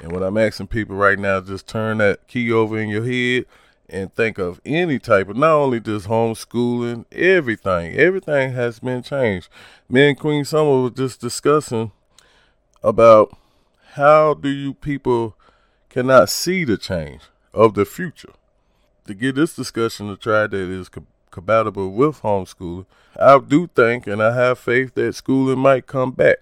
And 0.00 0.12
what 0.12 0.22
I'm 0.22 0.36
asking 0.36 0.66
people 0.66 0.96
right 0.96 1.18
now, 1.18 1.40
just 1.40 1.68
turn 1.68 1.98
that 1.98 2.26
key 2.26 2.50
over 2.50 2.78
in 2.78 2.88
your 2.88 3.04
head 3.04 3.46
and 3.88 4.12
think 4.14 4.38
of 4.38 4.60
any 4.64 4.98
type 4.98 5.28
of 5.28 5.36
not 5.36 5.52
only 5.52 5.78
just 5.78 6.08
homeschooling, 6.08 7.04
everything. 7.12 7.94
Everything 7.94 8.52
has 8.52 8.80
been 8.80 9.02
changed. 9.02 9.48
Me 9.88 10.08
and 10.08 10.18
Queen 10.18 10.44
Summer 10.44 10.82
was 10.82 10.92
just 10.92 11.20
discussing 11.20 11.92
about 12.82 13.36
how 13.92 14.34
do 14.34 14.48
you 14.48 14.74
people 14.74 15.36
cannot 15.92 16.30
see 16.30 16.64
the 16.64 16.78
change 16.78 17.20
of 17.52 17.74
the 17.74 17.84
future. 17.84 18.32
To 19.06 19.14
get 19.14 19.34
this 19.34 19.54
discussion 19.54 20.08
to 20.08 20.16
try 20.16 20.46
that 20.46 20.54
is 20.54 20.88
co- 20.88 21.04
compatible 21.30 21.92
with 21.92 22.22
homeschooling, 22.22 22.86
I 23.20 23.38
do 23.38 23.66
think 23.66 24.06
and 24.06 24.22
I 24.22 24.34
have 24.34 24.58
faith 24.58 24.94
that 24.94 25.14
schooling 25.14 25.58
might 25.58 25.86
come 25.86 26.12
back. 26.12 26.38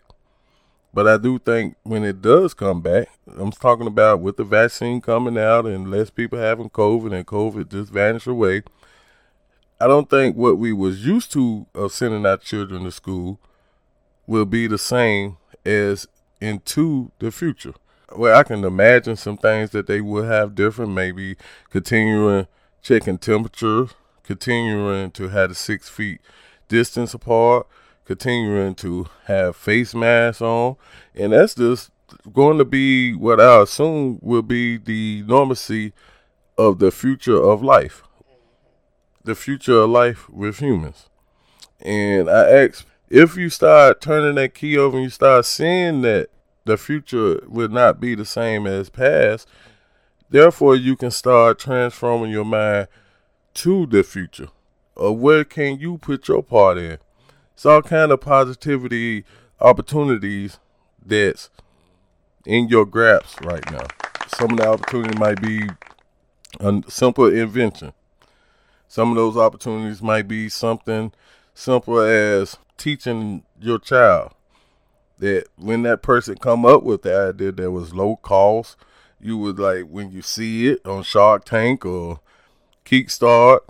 But 0.94 1.08
I 1.08 1.16
do 1.16 1.38
think 1.40 1.74
when 1.82 2.04
it 2.04 2.22
does 2.22 2.54
come 2.54 2.80
back, 2.80 3.08
I'm 3.36 3.50
talking 3.50 3.88
about 3.88 4.20
with 4.20 4.36
the 4.36 4.44
vaccine 4.44 5.00
coming 5.00 5.36
out 5.36 5.66
and 5.66 5.90
less 5.90 6.10
people 6.10 6.38
having 6.38 6.70
COVID 6.70 7.12
and 7.12 7.26
COVID 7.26 7.70
just 7.70 7.92
vanish 7.92 8.28
away. 8.28 8.62
I 9.80 9.88
don't 9.88 10.08
think 10.08 10.36
what 10.36 10.58
we 10.58 10.72
was 10.72 11.04
used 11.04 11.32
to 11.32 11.66
of 11.74 11.92
sending 11.92 12.24
our 12.24 12.36
children 12.36 12.84
to 12.84 12.92
school 12.92 13.40
will 14.28 14.44
be 14.44 14.68
the 14.68 14.78
same 14.78 15.38
as 15.64 16.06
into 16.40 17.10
the 17.18 17.32
future. 17.32 17.74
Well, 18.12 18.36
I 18.36 18.42
can 18.42 18.64
imagine 18.64 19.16
some 19.16 19.36
things 19.36 19.70
that 19.70 19.86
they 19.86 20.00
will 20.00 20.24
have 20.24 20.54
different, 20.54 20.92
maybe 20.92 21.36
continuing 21.70 22.48
checking 22.82 23.18
temperature, 23.18 23.86
continuing 24.24 25.10
to 25.12 25.28
have 25.28 25.50
the 25.50 25.54
six 25.54 25.88
feet 25.88 26.20
distance 26.68 27.14
apart, 27.14 27.66
continuing 28.04 28.74
to 28.76 29.06
have 29.26 29.54
face 29.54 29.94
masks 29.94 30.42
on, 30.42 30.76
and 31.14 31.32
that's 31.32 31.54
just 31.54 31.90
going 32.32 32.58
to 32.58 32.64
be 32.64 33.14
what 33.14 33.40
I 33.40 33.62
assume 33.62 34.18
will 34.20 34.42
be 34.42 34.76
the 34.76 35.22
normalcy 35.26 35.92
of 36.58 36.80
the 36.80 36.90
future 36.90 37.40
of 37.40 37.62
life, 37.62 38.02
the 39.22 39.36
future 39.36 39.82
of 39.82 39.90
life 39.90 40.28
with 40.28 40.58
humans. 40.58 41.08
And 41.80 42.28
I 42.28 42.50
ask 42.64 42.84
if 43.08 43.36
you 43.36 43.50
start 43.50 44.00
turning 44.00 44.34
that 44.34 44.54
key 44.54 44.76
over 44.76 44.96
and 44.96 45.04
you 45.04 45.10
start 45.10 45.44
seeing 45.44 46.02
that 46.02 46.28
the 46.70 46.76
future 46.76 47.40
will 47.48 47.68
not 47.68 48.00
be 48.00 48.14
the 48.14 48.24
same 48.24 48.66
as 48.66 48.88
past, 48.88 49.48
therefore 50.30 50.76
you 50.76 50.96
can 50.96 51.10
start 51.10 51.58
transforming 51.58 52.30
your 52.30 52.44
mind 52.44 52.86
to 53.54 53.86
the 53.86 54.02
future. 54.02 54.48
Or 54.94 55.16
where 55.16 55.44
can 55.44 55.78
you 55.78 55.98
put 55.98 56.28
your 56.28 56.42
part 56.42 56.78
in? 56.78 56.98
it's 57.60 57.66
all 57.66 57.82
kind 57.82 58.10
of 58.10 58.22
positivity 58.22 59.22
opportunities 59.60 60.58
that's 61.04 61.50
in 62.46 62.68
your 62.68 62.86
grasp 62.86 63.38
right 63.42 63.70
now. 63.70 63.86
Some 64.28 64.52
of 64.52 64.56
the 64.56 64.66
opportunity 64.66 65.18
might 65.18 65.42
be 65.42 65.68
a 66.58 66.82
simple 66.88 67.26
invention. 67.26 67.92
Some 68.88 69.10
of 69.10 69.16
those 69.16 69.36
opportunities 69.36 70.00
might 70.00 70.26
be 70.26 70.48
something 70.48 71.12
simple 71.52 72.00
as 72.00 72.56
teaching 72.78 73.42
your 73.60 73.78
child 73.78 74.32
that 75.20 75.44
when 75.56 75.82
that 75.82 76.02
person 76.02 76.34
come 76.34 76.66
up 76.66 76.82
with 76.82 77.02
the 77.02 77.28
idea 77.28 77.52
that 77.52 77.70
was 77.70 77.94
low 77.94 78.16
cost, 78.16 78.76
you 79.20 79.36
would 79.38 79.58
like 79.58 79.84
when 79.84 80.10
you 80.10 80.22
see 80.22 80.68
it 80.68 80.84
on 80.86 81.02
Shark 81.02 81.44
Tank 81.44 81.84
or 81.84 82.20
Kickstart, 82.84 83.60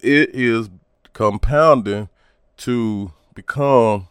it 0.00 0.30
is 0.34 0.68
compounding 1.14 2.08
to 2.58 3.12
become 3.34 4.08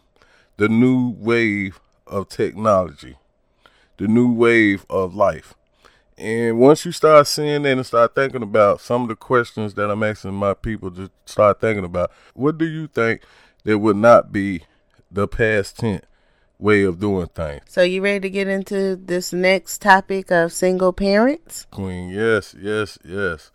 the 0.57 0.67
new 0.67 1.15
wave 1.17 1.79
of 2.07 2.27
technology, 2.27 3.17
the 3.97 4.07
new 4.07 4.31
wave 4.33 4.85
of 4.89 5.13
life. 5.13 5.53
And 6.17 6.57
once 6.57 6.83
you 6.83 6.91
start 6.91 7.27
seeing 7.27 7.61
that 7.61 7.77
and 7.77 7.85
start 7.85 8.15
thinking 8.15 8.41
about 8.41 8.81
some 8.81 9.03
of 9.03 9.09
the 9.09 9.15
questions 9.15 9.75
that 9.75 9.91
I'm 9.91 10.01
asking 10.01 10.33
my 10.33 10.55
people 10.55 10.89
to 10.91 11.11
start 11.25 11.61
thinking 11.61 11.85
about, 11.85 12.11
what 12.33 12.57
do 12.57 12.65
you 12.65 12.87
think 12.87 13.21
that 13.63 13.77
would 13.77 13.97
not 13.97 14.31
be 14.31 14.63
the 15.11 15.27
past 15.27 15.77
tense 15.77 16.03
way 16.59 16.83
of 16.83 16.99
doing 16.99 17.27
things? 17.27 17.61
So 17.67 17.81
you 17.81 18.01
ready 18.01 18.21
to 18.21 18.29
get 18.29 18.47
into 18.47 18.95
this 18.95 19.33
next 19.33 19.81
topic 19.81 20.31
of 20.31 20.51
single 20.51 20.93
parents? 20.93 21.65
Queen, 21.71 22.09
yes, 22.09 22.55
yes, 22.59 22.97
yes. 23.03 23.51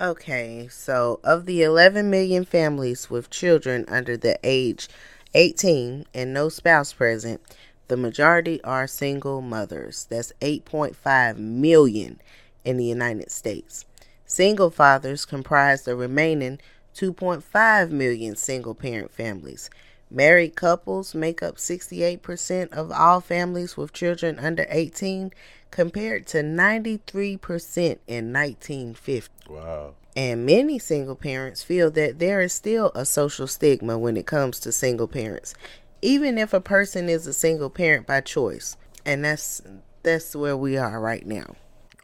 Okay, 0.00 0.68
so 0.70 1.20
of 1.22 1.44
the 1.46 1.62
11 1.62 2.08
million 2.08 2.44
families 2.44 3.10
with 3.10 3.30
children 3.30 3.84
under 3.88 4.16
the 4.16 4.38
age 4.42 4.88
18 5.34 6.06
and 6.14 6.32
no 6.32 6.48
spouse 6.48 6.92
present, 6.92 7.40
the 7.88 7.96
majority 7.96 8.62
are 8.64 8.86
single 8.86 9.42
mothers. 9.42 10.06
That's 10.08 10.32
8.5 10.40 11.36
million 11.36 12.20
in 12.64 12.76
the 12.76 12.84
United 12.84 13.30
States. 13.30 13.84
Single 14.24 14.70
fathers 14.70 15.24
comprise 15.26 15.82
the 15.82 15.94
remaining 15.94 16.58
2.5 16.94 17.90
million 17.90 18.36
single 18.36 18.74
parent 18.74 19.10
families. 19.10 19.68
Married 20.14 20.54
couples 20.56 21.14
make 21.14 21.42
up 21.42 21.56
68% 21.56 22.70
of 22.72 22.92
all 22.92 23.22
families 23.22 23.78
with 23.78 23.94
children 23.94 24.38
under 24.38 24.66
18 24.68 25.32
compared 25.70 26.26
to 26.26 26.42
93% 26.42 27.98
in 28.06 28.30
1950. 28.30 29.30
Wow. 29.48 29.94
And 30.14 30.44
many 30.44 30.78
single 30.78 31.16
parents 31.16 31.62
feel 31.62 31.90
that 31.92 32.18
there 32.18 32.42
is 32.42 32.52
still 32.52 32.92
a 32.94 33.06
social 33.06 33.46
stigma 33.46 33.98
when 33.98 34.18
it 34.18 34.26
comes 34.26 34.60
to 34.60 34.70
single 34.70 35.08
parents, 35.08 35.54
even 36.02 36.36
if 36.36 36.52
a 36.52 36.60
person 36.60 37.08
is 37.08 37.26
a 37.26 37.32
single 37.32 37.70
parent 37.70 38.06
by 38.06 38.20
choice. 38.20 38.76
And 39.06 39.24
that's 39.24 39.62
that's 40.02 40.36
where 40.36 40.58
we 40.58 40.76
are 40.76 41.00
right 41.00 41.26
now. 41.26 41.56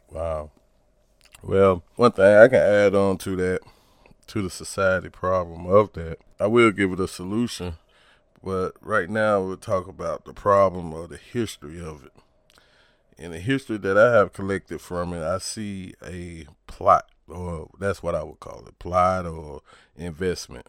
Wow. 0.09 0.49
Well, 1.43 1.83
one 1.95 2.13
thing 2.13 2.25
I 2.25 2.47
can 2.47 2.59
add 2.59 2.95
on 2.95 3.19
to 3.19 3.35
that, 3.35 3.59
to 4.27 4.41
the 4.41 4.49
society 4.49 5.09
problem 5.09 5.67
of 5.67 5.93
that, 5.93 6.17
I 6.39 6.47
will 6.47 6.71
give 6.71 6.91
it 6.93 6.99
a 6.99 7.07
solution. 7.07 7.75
But 8.43 8.73
right 8.81 9.09
now, 9.09 9.41
we'll 9.41 9.57
talk 9.57 9.87
about 9.87 10.25
the 10.25 10.33
problem 10.33 10.93
or 10.93 11.07
the 11.07 11.17
history 11.17 11.79
of 11.79 12.05
it 12.05 12.13
in 13.19 13.31
the 13.31 13.39
history 13.39 13.77
that 13.77 13.97
I 13.97 14.13
have 14.13 14.33
collected 14.33 14.79
from 14.79 15.13
it, 15.13 15.21
I 15.21 15.39
see 15.39 15.93
a 16.03 16.45
plot, 16.67 17.05
or 17.27 17.69
that's 17.77 18.01
what 18.01 18.15
I 18.15 18.23
would 18.23 18.39
call 18.39 18.65
it, 18.65 18.79
plot 18.79 19.25
or 19.25 19.61
investment. 19.95 20.67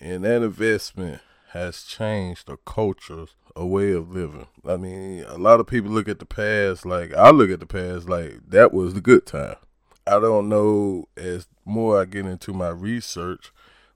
And 0.00 0.24
that 0.24 0.42
investment 0.42 1.20
has 1.50 1.82
changed 1.82 2.46
the 2.46 2.56
culture, 2.56 3.26
a 3.54 3.66
way 3.66 3.92
of 3.92 4.10
living. 4.10 4.46
I 4.66 4.78
mean, 4.78 5.24
a 5.24 5.36
lot 5.36 5.60
of 5.60 5.66
people 5.66 5.90
look 5.90 6.08
at 6.08 6.18
the 6.18 6.24
past 6.24 6.86
like 6.86 7.12
I 7.14 7.30
look 7.30 7.50
at 7.50 7.60
the 7.60 7.66
past 7.66 8.08
like 8.08 8.38
that 8.48 8.72
was 8.72 8.94
the 8.94 9.02
good 9.02 9.26
time. 9.26 9.56
I 10.06 10.18
don't 10.18 10.48
know 10.48 11.06
as 11.16 11.46
more 11.66 12.00
I 12.00 12.06
get 12.06 12.24
into 12.24 12.54
my 12.54 12.70
research, 12.70 13.52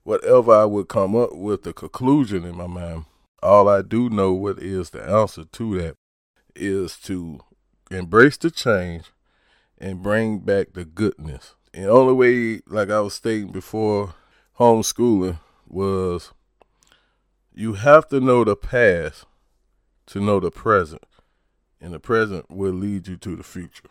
whatever 0.07 0.53
I 0.53 0.63
would 0.63 0.87
come 0.87 1.17
up 1.17 1.35
with 1.35 1.63
the 1.63 1.73
conclusion 1.73 2.45
in 2.45 2.55
my 2.55 2.65
mind. 2.65 3.03
All 3.43 3.67
I 3.67 3.81
do 3.81 4.09
know 4.09 4.31
what 4.31 4.57
is 4.57 4.91
the 4.91 5.03
answer 5.03 5.43
to 5.43 5.81
that 5.81 5.97
is 6.55 6.95
to 6.99 7.41
embrace 7.91 8.37
the 8.37 8.49
change 8.49 9.11
and 9.77 10.01
bring 10.01 10.39
back 10.39 10.71
the 10.71 10.85
goodness. 10.85 11.55
And 11.73 11.87
only 11.87 12.13
way, 12.13 12.61
like 12.67 12.89
I 12.89 13.01
was 13.01 13.15
stating 13.15 13.51
before, 13.51 14.13
homeschooling 14.57 15.39
was 15.67 16.31
you 17.53 17.73
have 17.73 18.07
to 18.07 18.21
know 18.21 18.45
the 18.45 18.55
past 18.55 19.25
to 20.05 20.21
know 20.21 20.39
the 20.39 20.51
present, 20.51 21.03
and 21.81 21.93
the 21.93 21.99
present 21.99 22.49
will 22.49 22.71
lead 22.71 23.09
you 23.09 23.17
to 23.17 23.35
the 23.35 23.43
future. 23.43 23.89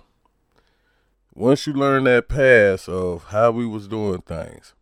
once 1.35 1.67
you 1.67 1.75
learn 1.75 2.05
that 2.05 2.27
past 2.27 2.89
of 2.89 3.25
how 3.25 3.51
we 3.51 3.67
was 3.67 3.87
doing 3.87 4.23
things, 4.23 4.73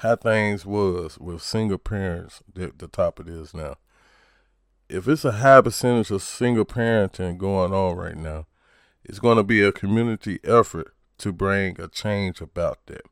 how 0.00 0.16
things 0.16 0.64
was 0.64 1.18
with 1.18 1.42
single 1.42 1.76
parents, 1.76 2.42
the, 2.54 2.72
the 2.76 2.88
top 2.88 3.20
it 3.20 3.28
is 3.28 3.52
now. 3.52 3.76
If 4.88 5.06
it's 5.06 5.26
a 5.26 5.32
high 5.32 5.60
percentage 5.60 6.10
of 6.10 6.22
single 6.22 6.64
parenting 6.64 7.36
going 7.36 7.74
on 7.74 7.96
right 7.96 8.16
now, 8.16 8.46
it's 9.04 9.18
going 9.18 9.36
to 9.36 9.42
be 9.42 9.62
a 9.62 9.72
community 9.72 10.40
effort 10.42 10.94
to 11.18 11.32
bring 11.32 11.78
a 11.78 11.86
change 11.86 12.40
about 12.40 12.78
that. 12.86 13.02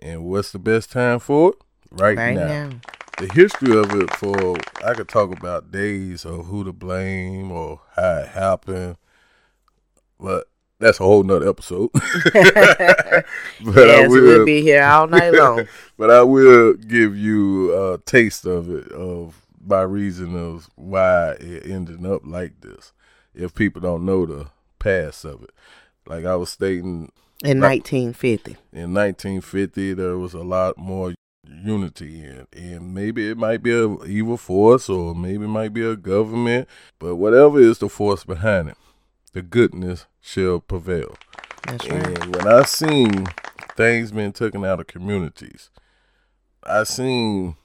And 0.00 0.24
what's 0.24 0.50
the 0.50 0.58
best 0.58 0.90
time 0.90 1.20
for 1.20 1.50
it? 1.50 1.54
Right, 1.92 2.18
Right 2.18 2.34
now. 2.34 2.46
now. 2.46 2.70
The 3.18 3.32
history 3.32 3.76
of 3.76 3.94
it 3.94 4.10
for 4.14 4.56
I 4.84 4.94
could 4.94 5.08
talk 5.08 5.30
about 5.30 5.70
days 5.70 6.24
or 6.24 6.42
who 6.42 6.64
to 6.64 6.72
blame 6.72 7.52
or 7.52 7.80
how 7.94 8.16
it 8.16 8.28
happened, 8.30 8.96
but 10.18 10.48
that's 10.84 11.00
a 11.00 11.04
whole 11.04 11.22
nother 11.22 11.48
episode. 11.48 11.90
but 12.34 13.24
yes, 13.76 14.10
we'll 14.10 14.44
be 14.44 14.62
here 14.62 14.82
all 14.84 15.06
night 15.06 15.30
long. 15.34 15.66
but 15.96 16.10
I 16.10 16.22
will 16.22 16.74
give 16.74 17.16
you 17.16 17.74
a 17.74 17.98
taste 17.98 18.44
of 18.46 18.70
it 18.70 18.90
of 18.92 19.40
by 19.60 19.82
reason 19.82 20.36
of 20.36 20.68
why 20.76 21.30
it 21.40 21.66
ended 21.66 22.04
up 22.04 22.22
like 22.24 22.60
this. 22.60 22.92
If 23.34 23.54
people 23.54 23.80
don't 23.80 24.04
know 24.04 24.26
the 24.26 24.46
past 24.78 25.24
of 25.24 25.42
it, 25.42 25.50
like 26.06 26.24
I 26.24 26.36
was 26.36 26.50
stating 26.50 27.10
In 27.42 27.60
Right. 27.60 27.80
1950. 27.82 28.52
in 28.72 28.92
1950, 28.94 29.94
there 29.94 30.18
was 30.18 30.34
a 30.34 30.42
lot 30.42 30.76
more 30.78 31.14
unity 31.46 32.22
in, 32.24 32.46
and 32.52 32.94
maybe 32.94 33.28
it 33.30 33.36
might 33.36 33.62
be 33.62 33.72
a 33.72 34.02
evil 34.04 34.36
force, 34.36 34.88
or 34.88 35.14
maybe 35.14 35.44
it 35.44 35.48
might 35.48 35.72
be 35.72 35.84
a 35.84 35.96
government, 35.96 36.68
but 36.98 37.16
whatever 37.16 37.58
is 37.60 37.78
the 37.78 37.88
force 37.88 38.24
behind 38.24 38.68
it, 38.68 38.76
the 39.34 39.42
goodness 39.42 40.06
shall 40.20 40.60
prevail. 40.60 41.16
That's 41.66 41.88
right. 41.88 42.22
And 42.22 42.36
when 42.36 42.48
I 42.48 42.62
seen 42.62 43.26
things 43.76 44.12
being 44.12 44.32
taken 44.32 44.64
out 44.64 44.80
of 44.80 44.86
communities, 44.86 45.70
I 46.62 46.84
seen 46.84 47.56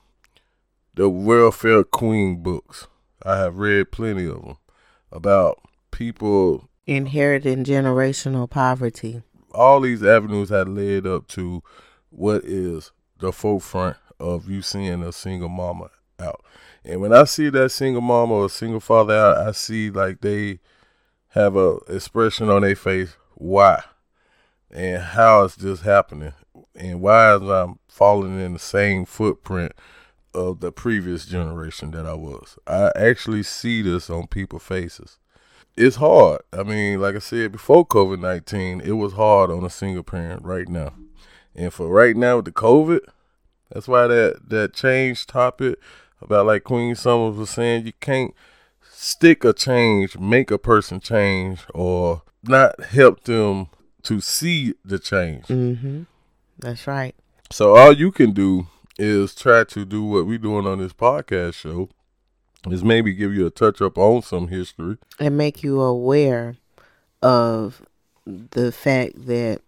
the 0.95 1.09
welfare 1.09 1.83
queen 1.83 2.41
books. 2.41 2.87
I 3.23 3.37
have 3.37 3.57
read 3.57 3.91
plenty 3.91 4.25
of 4.25 4.41
them 4.41 4.57
about 5.11 5.59
people. 5.91 6.69
Inheriting 6.87 7.63
generational 7.63 8.49
poverty. 8.49 9.21
All 9.51 9.81
these 9.81 10.03
avenues 10.03 10.49
had 10.49 10.67
led 10.67 11.05
up 11.05 11.27
to 11.29 11.61
what 12.09 12.43
is 12.43 12.91
the 13.19 13.31
forefront 13.31 13.97
of 14.19 14.49
you 14.49 14.63
seeing 14.63 15.03
a 15.03 15.11
single 15.11 15.49
mama 15.49 15.91
out. 16.19 16.43
And 16.83 17.01
when 17.01 17.13
I 17.13 17.25
see 17.25 17.49
that 17.49 17.69
single 17.69 18.01
mama 18.01 18.33
or 18.33 18.49
single 18.49 18.79
father 18.79 19.13
out, 19.13 19.37
I 19.37 19.51
see 19.51 19.91
like 19.91 20.21
they 20.21 20.59
have 21.29 21.55
a 21.55 21.77
expression 21.87 22.49
on 22.49 22.61
their 22.61 22.75
face. 22.75 23.15
Why? 23.35 23.83
and 24.71 25.01
how 25.01 25.43
is 25.43 25.55
this 25.55 25.81
happening 25.81 26.33
and 26.75 27.01
why 27.01 27.35
is 27.35 27.41
I'm 27.41 27.79
falling 27.87 28.39
in 28.39 28.53
the 28.53 28.59
same 28.59 29.05
footprint 29.05 29.73
of 30.33 30.59
the 30.59 30.71
previous 30.71 31.25
generation 31.25 31.91
that 31.91 32.05
I 32.05 32.13
was. 32.13 32.57
I 32.67 32.91
actually 32.95 33.43
see 33.43 33.81
this 33.81 34.09
on 34.09 34.27
people's 34.27 34.63
faces. 34.63 35.17
It's 35.75 35.95
hard. 35.95 36.41
I 36.53 36.61
mean, 36.63 37.01
like 37.01 37.15
I 37.15 37.19
said 37.19 37.51
before 37.51 37.87
COVID 37.87 38.19
nineteen, 38.19 38.81
it 38.81 38.91
was 38.91 39.13
hard 39.13 39.49
on 39.49 39.63
a 39.63 39.69
single 39.69 40.03
parent 40.03 40.43
right 40.43 40.67
now. 40.67 40.93
And 41.55 41.73
for 41.73 41.87
right 41.87 42.15
now 42.15 42.37
with 42.37 42.45
the 42.45 42.51
COVID, 42.51 42.99
that's 43.71 43.87
why 43.87 44.07
that 44.07 44.49
that 44.49 44.73
change 44.73 45.25
topic 45.25 45.79
about 46.21 46.45
like 46.45 46.63
Queen 46.63 46.95
Summers 46.95 47.37
was 47.37 47.49
saying, 47.49 47.85
you 47.85 47.93
can't 47.99 48.33
stick 49.01 49.45
a 49.45 49.53
change, 49.53 50.19
make 50.19 50.51
a 50.51 50.57
person 50.57 50.99
change, 50.99 51.61
or 51.73 52.21
not 52.43 52.83
help 52.83 53.23
them 53.23 53.67
to 54.03 54.19
see 54.19 54.73
the 54.83 54.99
change. 54.99 55.45
Mm-hmm. 55.45 56.03
That's 56.59 56.85
right. 56.85 57.15
So 57.49 57.77
all 57.77 57.93
you 57.93 58.11
can 58.11 58.33
do 58.33 58.67
is 58.97 59.33
try 59.33 59.63
to 59.63 59.85
do 59.85 60.03
what 60.03 60.27
we're 60.27 60.37
doing 60.37 60.67
on 60.67 60.79
this 60.79 60.91
podcast 60.91 61.53
show, 61.53 61.87
is 62.67 62.83
maybe 62.83 63.13
give 63.13 63.33
you 63.33 63.47
a 63.47 63.49
touch 63.49 63.81
up 63.81 63.97
on 63.97 64.21
some 64.21 64.49
history. 64.49 64.97
And 65.17 65.37
make 65.37 65.63
you 65.63 65.79
aware 65.79 66.57
of 67.21 67.81
the 68.25 68.73
fact 68.73 69.27
that 69.27 69.61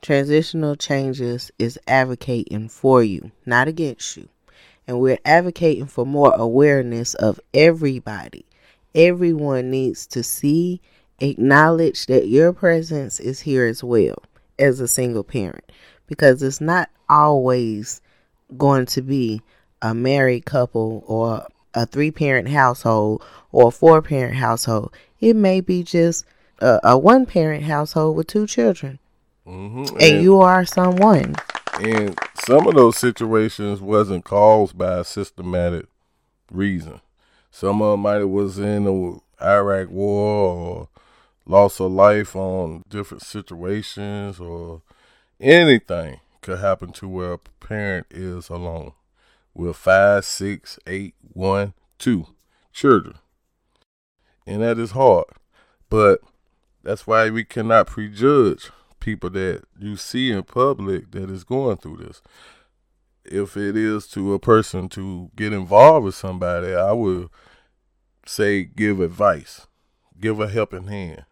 transitional 0.00 0.76
changes 0.76 1.50
is 1.58 1.76
advocating 1.88 2.68
for 2.68 3.02
you, 3.02 3.32
not 3.44 3.66
against 3.66 4.16
you. 4.16 4.28
And 4.86 5.00
we're 5.00 5.18
advocating 5.24 5.86
for 5.86 6.06
more 6.06 6.32
awareness 6.36 7.14
of 7.14 7.40
everybody. 7.52 8.44
Everyone 8.94 9.70
needs 9.70 10.06
to 10.08 10.22
see, 10.22 10.80
acknowledge 11.20 12.06
that 12.06 12.28
your 12.28 12.52
presence 12.52 13.20
is 13.20 13.40
here 13.40 13.66
as 13.66 13.84
well 13.84 14.22
as 14.58 14.80
a 14.80 14.88
single 14.88 15.24
parent 15.24 15.70
because 16.06 16.42
it's 16.42 16.60
not 16.60 16.90
always 17.08 18.00
going 18.58 18.86
to 18.86 19.02
be 19.02 19.42
a 19.82 19.94
married 19.94 20.44
couple 20.44 21.04
or 21.06 21.46
a 21.74 21.86
three 21.86 22.10
parent 22.10 22.48
household 22.48 23.24
or 23.52 23.68
a 23.68 23.70
four 23.70 24.02
parent 24.02 24.36
household. 24.36 24.92
It 25.20 25.36
may 25.36 25.60
be 25.60 25.82
just 25.82 26.24
a, 26.60 26.80
a 26.82 26.98
one 26.98 27.26
parent 27.26 27.64
household 27.64 28.16
with 28.16 28.26
two 28.26 28.46
children. 28.46 28.98
hmm 29.46 29.84
And 30.00 30.22
you 30.22 30.40
are 30.40 30.64
someone. 30.64 31.36
And 31.80 32.18
some 32.34 32.66
of 32.66 32.74
those 32.74 32.96
situations 32.96 33.80
wasn't 33.80 34.24
caused 34.24 34.76
by 34.76 34.98
a 34.98 35.04
systematic 35.04 35.86
reason. 36.52 37.00
Some 37.50 37.82
of 37.82 37.92
them 37.92 38.00
might 38.00 38.14
have 38.14 38.28
was 38.28 38.58
in 38.58 38.84
the 38.84 39.20
Iraq 39.42 39.90
war 39.90 40.46
or 40.46 40.88
loss 41.46 41.80
of 41.80 41.92
life 41.92 42.36
on 42.36 42.84
different 42.88 43.22
situations 43.22 44.38
or 44.38 44.82
anything 45.40 46.20
could 46.42 46.58
happen 46.58 46.92
to 46.92 47.08
where 47.08 47.34
a 47.34 47.38
parent 47.38 48.06
is 48.10 48.48
alone 48.48 48.92
with 49.54 49.76
five, 49.76 50.24
six, 50.24 50.78
eight, 50.86 51.14
one, 51.32 51.74
two 51.98 52.26
children. 52.72 53.16
And 54.46 54.62
that 54.62 54.78
is 54.78 54.92
hard. 54.92 55.26
But 55.88 56.20
that's 56.82 57.06
why 57.06 57.30
we 57.30 57.44
cannot 57.44 57.88
prejudge 57.88 58.70
people 59.00 59.30
that 59.30 59.64
you 59.78 59.96
see 59.96 60.30
in 60.30 60.42
public 60.42 61.10
that 61.10 61.30
is 61.30 61.44
going 61.44 61.78
through 61.78 61.98
this. 61.98 62.22
If 63.30 63.56
it 63.56 63.76
is 63.76 64.08
to 64.08 64.34
a 64.34 64.40
person 64.40 64.88
to 64.90 65.30
get 65.36 65.52
involved 65.52 66.04
with 66.04 66.16
somebody, 66.16 66.74
I 66.74 66.90
would 66.90 67.28
say 68.26 68.64
give 68.64 68.98
advice, 69.00 69.68
give 70.20 70.40
a 70.40 70.48
helping 70.48 70.88
hand. 70.88 71.26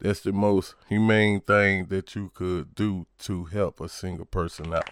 That's 0.00 0.20
the 0.20 0.32
most 0.32 0.74
humane 0.88 1.42
thing 1.42 1.86
that 1.86 2.14
you 2.16 2.30
could 2.34 2.74
do 2.74 3.06
to 3.20 3.44
help 3.44 3.78
a 3.78 3.90
single 3.90 4.24
person 4.24 4.72
out. 4.72 4.88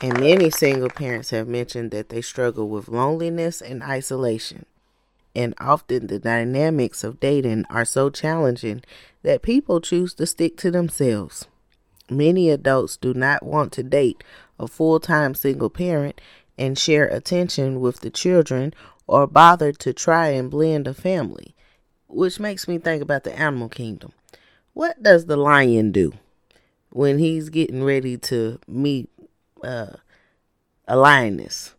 And 0.00 0.18
many 0.18 0.50
single 0.50 0.88
parents 0.88 1.28
have 1.28 1.46
mentioned 1.46 1.90
that 1.90 2.08
they 2.08 2.22
struggle 2.22 2.68
with 2.68 2.88
loneliness 2.88 3.60
and 3.60 3.82
isolation. 3.82 4.64
And 5.34 5.54
often 5.60 6.06
the 6.06 6.18
dynamics 6.18 7.04
of 7.04 7.20
dating 7.20 7.66
are 7.68 7.84
so 7.84 8.08
challenging 8.08 8.82
that 9.22 9.42
people 9.42 9.82
choose 9.82 10.14
to 10.14 10.26
stick 10.26 10.56
to 10.58 10.70
themselves. 10.70 11.46
Many 12.08 12.50
adults 12.50 12.96
do 12.96 13.12
not 13.14 13.42
want 13.42 13.72
to 13.72 13.82
date 13.82 14.22
a 14.58 14.66
full 14.68 15.00
time 15.00 15.34
single 15.34 15.70
parent 15.70 16.20
and 16.58 16.78
share 16.78 17.06
attention 17.06 17.80
with 17.80 18.00
the 18.00 18.10
children 18.10 18.72
or 19.06 19.26
bother 19.26 19.72
to 19.72 19.92
try 19.92 20.28
and 20.28 20.50
blend 20.50 20.88
a 20.88 20.94
family. 20.94 21.54
Which 22.08 22.38
makes 22.40 22.66
me 22.68 22.78
think 22.78 23.02
about 23.02 23.24
the 23.24 23.36
animal 23.38 23.68
kingdom. 23.68 24.12
What 24.72 25.02
does 25.02 25.26
the 25.26 25.36
lion 25.36 25.90
do 25.92 26.12
when 26.90 27.18
he's 27.18 27.48
getting 27.50 27.82
ready 27.82 28.16
to 28.18 28.58
meet 28.68 29.10
uh, 29.62 29.96
a 30.86 30.96
lioness? 30.96 31.74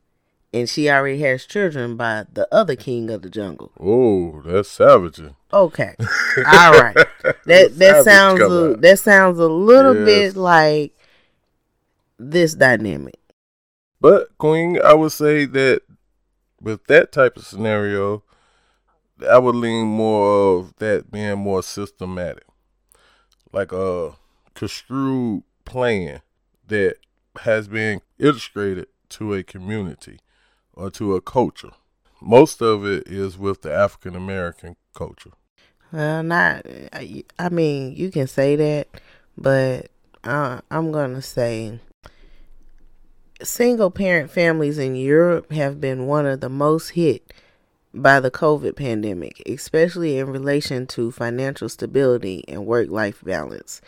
And 0.53 0.67
she 0.69 0.89
already 0.89 1.19
has 1.21 1.45
children 1.45 1.97
by 1.97 2.25
the 2.31 2.47
other 2.53 2.75
king 2.75 3.09
of 3.09 3.21
the 3.21 3.29
jungle. 3.29 3.71
Oh, 3.79 4.41
that's 4.45 4.69
savaging. 4.69 5.35
Okay. 5.51 5.95
All 6.37 6.71
right. 6.73 6.95
That 7.45 7.77
that 7.77 8.03
sounds 8.03 8.41
a, 8.41 8.75
that 8.79 8.99
sounds 8.99 9.39
a 9.39 9.47
little 9.47 9.93
Yes. 9.95 10.05
bit 10.05 10.35
like 10.35 10.93
this 12.17 12.53
dynamic. 12.53 13.19
But 13.99 14.37
Queen, 14.37 14.79
I 14.83 14.93
would 14.93 15.11
say 15.11 15.45
that 15.45 15.81
with 16.61 16.85
that 16.87 17.11
type 17.11 17.37
of 17.37 17.45
scenario, 17.45 18.23
I 19.27 19.39
would 19.39 19.55
lean 19.55 19.87
more 19.87 20.57
of 20.57 20.75
that 20.77 21.11
being 21.11 21.39
more 21.39 21.63
systematic, 21.63 22.45
like 23.51 23.71
a 23.71 24.15
construed 24.53 25.43
plan 25.65 26.21
that 26.67 26.97
has 27.41 27.67
been 27.67 28.01
illustrated 28.19 28.87
to 29.09 29.33
a 29.33 29.43
community 29.43 30.19
or 30.73 30.91
to 30.91 31.15
a 31.15 31.21
culture. 31.21 31.71
Most 32.21 32.61
of 32.61 32.85
it 32.85 33.07
is 33.07 33.37
with 33.37 33.61
the 33.61 33.73
African 33.73 34.15
American 34.15 34.75
culture. 34.95 35.31
Well, 35.91 36.23
not. 36.23 36.65
I 36.93 37.23
I 37.39 37.49
mean, 37.49 37.95
you 37.95 38.11
can 38.11 38.27
say 38.27 38.55
that, 38.55 38.87
but 39.37 39.89
uh, 40.23 40.61
I'm 40.69 40.91
gonna 40.91 41.21
say 41.21 41.79
single 43.43 43.91
parent 43.91 44.31
families 44.31 44.77
in 44.77 44.95
Europe 44.95 45.51
have 45.51 45.79
been 45.79 46.07
one 46.07 46.25
of 46.25 46.41
the 46.41 46.49
most 46.49 46.89
hit 46.89 47.33
by 47.93 48.19
the 48.19 48.31
COVID 48.31 48.75
pandemic, 48.75 49.41
especially 49.47 50.17
in 50.17 50.27
relation 50.27 50.87
to 50.87 51.11
financial 51.11 51.69
stability 51.69 52.43
and 52.47 52.65
work 52.65 52.89
life 52.89 53.23
balance. 53.23 53.81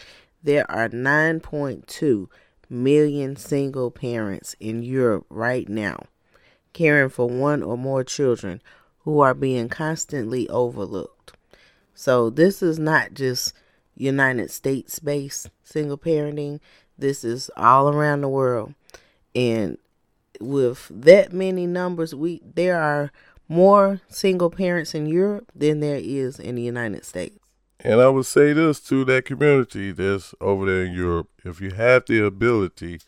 there 0.43 0.69
are 0.71 0.87
9.2 0.87 2.27
million 2.69 3.35
single 3.35 3.91
parents 3.91 4.55
in 4.59 4.83
Europe 4.83 5.25
right 5.29 5.67
now 5.67 5.97
caring 6.73 7.09
for 7.09 7.27
one 7.27 7.63
or 7.63 7.77
more 7.77 8.03
children 8.03 8.61
who 8.99 9.19
are 9.19 9.33
being 9.33 9.67
constantly 9.69 10.47
overlooked. 10.49 11.33
So, 11.93 12.29
this 12.29 12.61
is 12.61 12.79
not 12.79 13.13
just 13.13 13.53
United 13.95 14.51
States 14.51 14.99
based 14.99 15.49
single 15.63 15.97
parenting, 15.97 16.59
this 16.97 17.23
is 17.23 17.49
all 17.57 17.89
around 17.89 18.21
the 18.21 18.29
world. 18.29 18.73
And 19.35 19.77
with 20.39 20.87
that 20.89 21.33
many 21.33 21.67
numbers, 21.67 22.15
we 22.15 22.41
there 22.55 22.79
are 22.79 23.11
more 23.47 24.01
single 24.07 24.49
parents 24.49 24.93
in 24.93 25.07
Europe 25.07 25.51
than 25.55 25.79
there 25.79 25.99
is 26.01 26.39
in 26.39 26.55
the 26.55 26.61
United 26.61 27.03
States. 27.05 27.37
And 27.81 28.01
I 28.01 28.09
would 28.09 28.25
say 28.25 28.53
this 28.53 28.79
to 28.81 29.05
that 29.05 29.25
community 29.25 29.91
that's 29.91 30.35
over 30.41 30.65
there 30.65 30.83
in 30.83 30.93
Europe. 30.93 31.29
If 31.45 31.61
you 31.61 31.71
have 31.71 32.05
the 32.05 32.25
ability, 32.25 32.99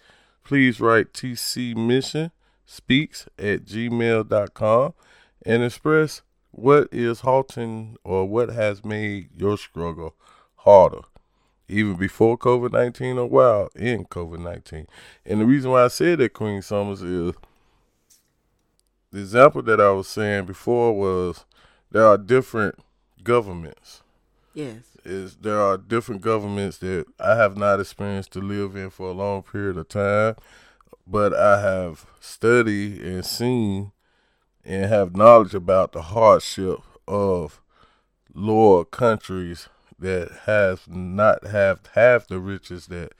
please 0.43 0.79
write 0.79 1.13
TC 1.13 1.75
Mission 1.75 2.31
Speaks 2.65 3.27
at 3.37 3.65
gmail.com 3.65 4.93
and 5.45 5.63
express 5.63 6.21
what 6.51 6.87
is 6.91 7.19
halting 7.19 7.97
or 8.05 8.25
what 8.25 8.49
has 8.49 8.85
made 8.85 9.29
your 9.35 9.57
struggle 9.57 10.15
harder, 10.55 11.01
even 11.71 11.95
before 11.95 12.37
COVID 12.37 12.71
19 12.71 13.17
or 13.17 13.27
while 13.27 13.69
in 13.75 14.05
COVID 14.05 14.39
19. 14.39 14.87
And 15.25 15.41
the 15.41 15.45
reason 15.45 15.71
why 15.71 15.85
I 15.85 15.87
said 15.87 16.19
that, 16.19 16.33
Queen 16.33 16.61
Summers, 16.61 17.01
is 17.01 17.33
the 19.11 19.19
example 19.19 19.61
that 19.63 19.79
I 19.79 19.89
was 19.91 20.07
saying 20.07 20.45
before 20.45 20.93
was 20.97 21.45
there 21.91 22.05
are 22.05 22.17
different 22.17 22.75
governments 23.23 24.01
Yes. 24.53 24.83
is 25.05 25.37
there 25.37 25.59
are 25.59 25.77
different 25.77 26.21
governments 26.21 26.77
that 26.79 27.05
I 27.19 27.35
have 27.35 27.55
not 27.57 27.79
experienced 27.79 28.31
to 28.33 28.39
live 28.39 28.75
in 28.75 28.89
for 28.89 29.09
a 29.09 29.13
long 29.13 29.43
period 29.43 29.77
of 29.77 29.87
time, 29.87 30.35
but 31.07 31.33
I 31.33 31.61
have 31.61 32.05
studied 32.19 33.01
and 33.01 33.25
seen 33.25 33.91
and 34.65 34.85
have 34.85 35.15
knowledge 35.15 35.53
about 35.53 35.91
the 35.91 36.01
hardship 36.01 36.79
of 37.07 37.61
lower 38.33 38.85
countries 38.85 39.67
that 40.01 40.31
have 40.45 40.87
not 40.87 41.45
have 41.45 41.79
half 41.93 42.27
the 42.27 42.39
riches 42.39 42.87
that 42.87 43.13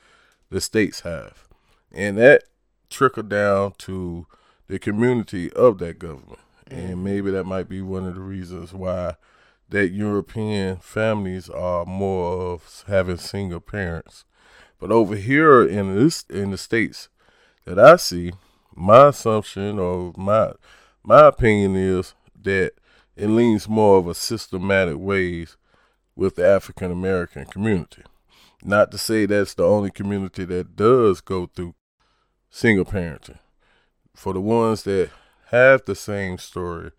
the 0.49 0.59
states 0.59 1.01
have. 1.01 1.47
And 1.91 2.17
that 2.17 2.43
trickle 2.89 3.23
down 3.23 3.73
to 3.79 4.25
the 4.67 4.79
community 4.79 5.51
of 5.53 5.77
that 5.77 5.99
government. 5.99 6.39
And 6.69 6.89
mm-hmm. 6.89 7.03
maybe 7.03 7.32
that 7.32 7.45
might 7.45 7.69
be 7.69 7.82
one 7.82 8.05
of 8.05 8.15
the 8.15 8.21
reasons 8.21 8.73
why 8.73 9.15
that 9.69 9.89
European 9.89 10.77
families 10.77 11.49
are 11.49 11.86
more 11.86 12.53
of 12.53 12.84
having 12.88 13.17
single 13.17 13.59
parents. 13.59 14.25
But 14.79 14.91
over 14.91 15.15
here 15.15 15.61
in 15.61 15.95
this 15.95 16.25
in 16.29 16.51
the 16.51 16.57
states 16.57 17.09
that 17.65 17.77
I 17.77 17.95
see, 17.97 18.34
my 18.75 19.09
assumption 19.09 19.77
or 19.77 20.13
my 20.17 20.53
my 21.03 21.27
opinion 21.27 21.75
is 21.75 22.15
that 22.41 22.71
it 23.15 23.27
leans 23.27 23.69
more 23.69 23.99
of 23.99 24.07
a 24.07 24.15
systematic 24.15 24.97
ways 24.97 25.57
with 26.16 26.36
the 26.36 26.45
African 26.45 26.91
American 26.91 27.45
community. 27.45 28.03
Not 28.64 28.91
to 28.91 28.97
say 28.97 29.26
that's 29.26 29.53
the 29.53 29.64
only 29.64 29.89
community 29.89 30.45
that 30.45 30.76
does 30.76 31.22
go 31.22 31.47
through 31.47 31.76
single 32.49 32.86
parenting. 32.86 33.39
For 34.16 34.34
the 34.34 34.41
ones 34.41 34.84
that 34.84 35.09
have 35.47 35.84
the 35.86 35.95
same 35.95 36.38
story 36.38 36.91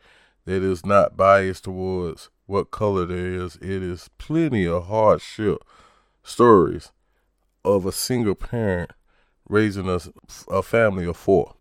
that 0.44 0.62
is 0.62 0.84
not 0.84 1.16
biased 1.16 1.64
towards 1.64 2.30
what 2.46 2.70
color 2.70 3.06
there 3.06 3.32
is, 3.32 3.56
it 3.56 3.82
is 3.82 4.10
plenty 4.18 4.66
of 4.66 4.86
hardship 4.86 5.58
stories 6.22 6.90
of 7.64 7.86
a 7.86 7.92
single 7.92 8.34
parent 8.34 8.90
raising 9.48 9.88
a, 9.88 10.00
a 10.50 10.62
family 10.62 11.06
of 11.06 11.16
four. 11.16 11.54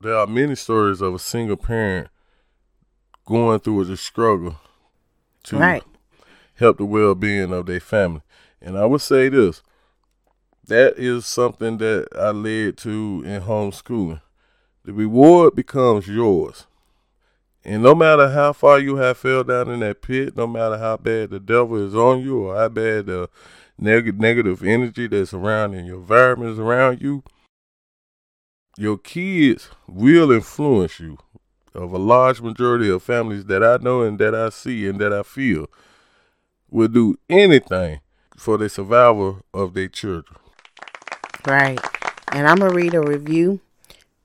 There 0.00 0.16
are 0.16 0.26
many 0.26 0.54
stories 0.54 1.00
of 1.00 1.14
a 1.14 1.18
single 1.18 1.56
parent 1.56 2.08
going 3.26 3.60
through 3.60 3.84
the 3.84 3.96
struggle 3.96 4.56
to 5.44 5.58
Right. 5.58 5.84
Help 6.58 6.78
the 6.78 6.84
well 6.84 7.14
being 7.14 7.52
of 7.52 7.66
their 7.66 7.80
family. 7.80 8.22
And 8.60 8.76
I 8.76 8.84
would 8.86 9.00
say 9.00 9.28
this 9.28 9.62
that 10.66 10.98
is 10.98 11.24
something 11.24 11.78
that 11.78 12.08
I 12.14 12.30
led 12.30 12.76
to 12.78 13.22
in 13.24 13.42
homeschooling. 13.42 14.20
The 14.84 14.92
reward 14.92 15.56
becomes 15.56 16.06
yours. 16.06 16.66
And 17.64 17.82
no 17.82 17.94
matter 17.94 18.30
how 18.30 18.52
far 18.52 18.78
you 18.78 18.96
have 18.96 19.18
fell 19.18 19.44
down 19.44 19.70
in 19.70 19.80
that 19.80 20.02
pit, 20.02 20.36
no 20.36 20.46
matter 20.46 20.78
how 20.78 20.96
bad 20.96 21.30
the 21.30 21.40
devil 21.40 21.76
is 21.76 21.94
on 21.94 22.20
you 22.20 22.44
or 22.44 22.56
how 22.56 22.68
bad 22.68 23.06
the 23.06 23.28
neg- 23.78 24.20
negative 24.20 24.62
energy 24.62 25.06
that's 25.06 25.34
around 25.34 25.74
in 25.74 25.84
your 25.84 25.96
environment 25.96 26.52
is 26.52 26.58
around 26.58 27.00
you, 27.00 27.22
your 28.76 28.98
kids 28.98 29.70
will 29.86 30.30
influence 30.30 31.00
you. 31.00 31.18
Of 31.74 31.92
a 31.92 31.98
large 31.98 32.40
majority 32.40 32.90
of 32.90 33.02
families 33.02 33.44
that 33.44 33.62
I 33.62 33.76
know 33.76 34.02
and 34.02 34.18
that 34.18 34.34
I 34.34 34.48
see 34.48 34.88
and 34.88 34.98
that 35.00 35.12
I 35.12 35.22
feel 35.22 35.68
will 36.70 36.88
do 36.88 37.18
anything 37.28 38.00
for 38.36 38.56
the 38.56 38.68
survival 38.68 39.42
of 39.52 39.74
their 39.74 39.88
children. 39.88 40.38
Right. 41.46 41.78
And 42.32 42.46
I'm 42.46 42.58
going 42.58 42.70
to 42.70 42.76
read 42.76 42.94
a 42.94 43.00
review 43.00 43.60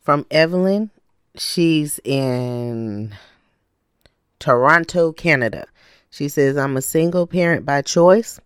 from 0.01 0.25
Evelyn. 0.29 0.91
She's 1.35 1.99
in 2.03 3.15
Toronto, 4.39 5.11
Canada. 5.13 5.65
She 6.09 6.29
says, 6.29 6.57
I'm 6.57 6.77
a 6.77 6.81
single 6.81 7.25
parent 7.25 7.65
by 7.65 7.81
choice 7.81 8.39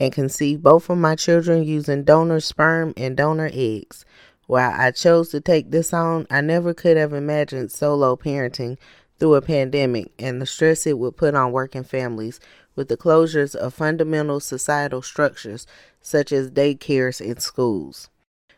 and 0.00 0.12
conceived 0.12 0.62
both 0.62 0.90
of 0.90 0.98
my 0.98 1.14
children 1.14 1.62
using 1.62 2.02
donor 2.02 2.40
sperm 2.40 2.92
and 2.96 3.16
donor 3.16 3.50
eggs. 3.52 4.04
While 4.46 4.72
I 4.72 4.90
chose 4.90 5.28
to 5.30 5.40
take 5.40 5.70
this 5.70 5.92
on, 5.92 6.26
I 6.30 6.40
never 6.40 6.74
could 6.74 6.96
have 6.96 7.12
imagined 7.12 7.70
solo 7.70 8.16
parenting 8.16 8.78
through 9.18 9.36
a 9.36 9.42
pandemic 9.42 10.10
and 10.18 10.40
the 10.42 10.46
stress 10.46 10.86
it 10.86 10.98
would 10.98 11.16
put 11.16 11.34
on 11.34 11.52
working 11.52 11.84
families 11.84 12.40
with 12.76 12.88
the 12.88 12.96
closures 12.96 13.54
of 13.54 13.74
fundamental 13.74 14.40
societal 14.40 15.02
structures 15.02 15.66
such 16.00 16.32
as 16.32 16.50
daycares 16.50 17.20
and 17.20 17.40
schools. 17.40 18.08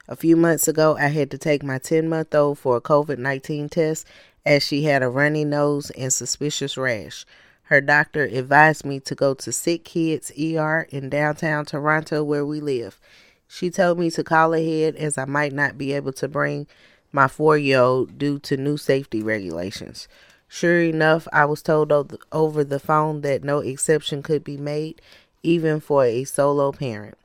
A 0.08 0.16
few 0.16 0.36
months 0.36 0.68
ago, 0.68 0.96
I 0.96 1.08
had 1.08 1.30
to 1.32 1.38
take 1.38 1.62
my 1.62 1.78
10 1.78 2.08
month 2.08 2.34
old 2.34 2.58
for 2.58 2.76
a 2.76 2.80
COVID 2.80 3.18
19 3.18 3.68
test 3.68 4.06
as 4.44 4.62
she 4.62 4.84
had 4.84 5.02
a 5.02 5.08
runny 5.08 5.44
nose 5.44 5.90
and 5.90 6.12
suspicious 6.12 6.76
rash. 6.76 7.26
Her 7.64 7.80
doctor 7.80 8.22
advised 8.22 8.84
me 8.84 9.00
to 9.00 9.16
go 9.16 9.34
to 9.34 9.50
Sick 9.50 9.84
Kids 9.84 10.30
ER 10.40 10.86
in 10.90 11.10
downtown 11.10 11.64
Toronto, 11.64 12.22
where 12.22 12.46
we 12.46 12.60
live. 12.60 13.00
She 13.48 13.70
told 13.70 13.98
me 13.98 14.10
to 14.12 14.22
call 14.22 14.54
ahead 14.54 14.94
as 14.94 15.18
I 15.18 15.24
might 15.24 15.52
not 15.52 15.76
be 15.76 15.92
able 15.92 16.12
to 16.14 16.28
bring 16.28 16.68
my 17.10 17.26
four 17.26 17.58
year 17.58 17.80
old 17.80 18.18
due 18.18 18.38
to 18.40 18.56
new 18.56 18.76
safety 18.76 19.22
regulations. 19.22 20.06
Sure 20.48 20.80
enough, 20.80 21.26
I 21.32 21.44
was 21.44 21.62
told 21.62 21.92
over 22.32 22.64
the 22.64 22.78
phone 22.78 23.20
that 23.22 23.44
no 23.44 23.58
exception 23.58 24.22
could 24.22 24.44
be 24.44 24.56
made, 24.56 25.02
even 25.42 25.80
for 25.80 26.04
a 26.04 26.24
solo 26.24 26.72
parent. 26.72 27.18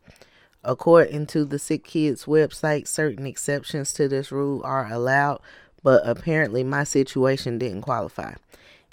According 0.63 1.27
to 1.27 1.45
the 1.45 1.57
Sick 1.57 1.83
Kids 1.83 2.25
website, 2.25 2.87
certain 2.87 3.25
exceptions 3.25 3.93
to 3.93 4.07
this 4.07 4.31
rule 4.31 4.61
are 4.63 4.91
allowed, 4.91 5.39
but 5.81 6.01
apparently 6.05 6.63
my 6.63 6.83
situation 6.83 7.57
didn't 7.57 7.81
qualify. 7.81 8.33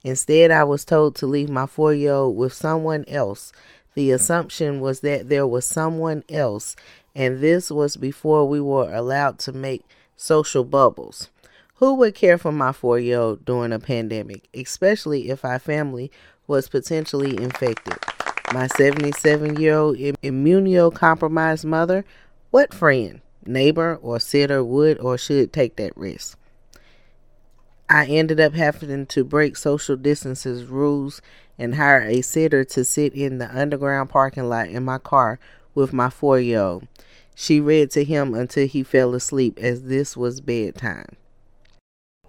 Instead, 0.02 0.50
I 0.50 0.64
was 0.64 0.84
told 0.84 1.14
to 1.16 1.26
leave 1.26 1.50
my 1.50 1.66
four 1.66 1.92
year 1.92 2.12
old 2.12 2.36
with 2.36 2.52
someone 2.52 3.04
else. 3.08 3.52
The 3.94 4.12
assumption 4.12 4.80
was 4.80 5.00
that 5.00 5.28
there 5.28 5.46
was 5.46 5.64
someone 5.66 6.22
else, 6.30 6.76
and 7.14 7.40
this 7.40 7.70
was 7.70 7.96
before 7.96 8.48
we 8.48 8.60
were 8.60 8.94
allowed 8.94 9.38
to 9.40 9.52
make 9.52 9.84
social 10.16 10.64
bubbles. 10.64 11.28
Who 11.78 11.94
would 11.94 12.16
care 12.16 12.38
for 12.38 12.50
my 12.50 12.72
four 12.72 12.98
year 12.98 13.20
old 13.20 13.44
during 13.44 13.72
a 13.72 13.78
pandemic, 13.78 14.48
especially 14.52 15.30
if 15.30 15.44
our 15.44 15.60
family 15.60 16.10
was 16.48 16.68
potentially 16.68 17.36
infected? 17.36 17.98
My 18.52 18.66
77 18.66 19.60
year 19.60 19.76
old 19.76 19.96
immunocompromised 19.96 21.64
mother, 21.64 22.04
what 22.50 22.74
friend, 22.74 23.20
neighbor, 23.46 23.96
or 24.02 24.18
sitter 24.18 24.64
would 24.64 24.98
or 24.98 25.16
should 25.16 25.52
take 25.52 25.76
that 25.76 25.96
risk? 25.96 26.36
I 27.88 28.06
ended 28.06 28.40
up 28.40 28.54
having 28.54 29.06
to 29.06 29.22
break 29.22 29.56
social 29.56 29.94
distances 29.94 30.64
rules 30.64 31.22
and 31.60 31.76
hire 31.76 32.02
a 32.02 32.22
sitter 32.22 32.64
to 32.64 32.84
sit 32.84 33.14
in 33.14 33.38
the 33.38 33.56
underground 33.56 34.10
parking 34.10 34.48
lot 34.48 34.66
in 34.66 34.84
my 34.84 34.98
car 34.98 35.38
with 35.76 35.92
my 35.92 36.10
four 36.10 36.40
year 36.40 36.60
old. 36.60 36.88
She 37.36 37.60
read 37.60 37.92
to 37.92 38.02
him 38.02 38.34
until 38.34 38.66
he 38.66 38.82
fell 38.82 39.14
asleep 39.14 39.60
as 39.60 39.84
this 39.84 40.16
was 40.16 40.40
bedtime. 40.40 41.14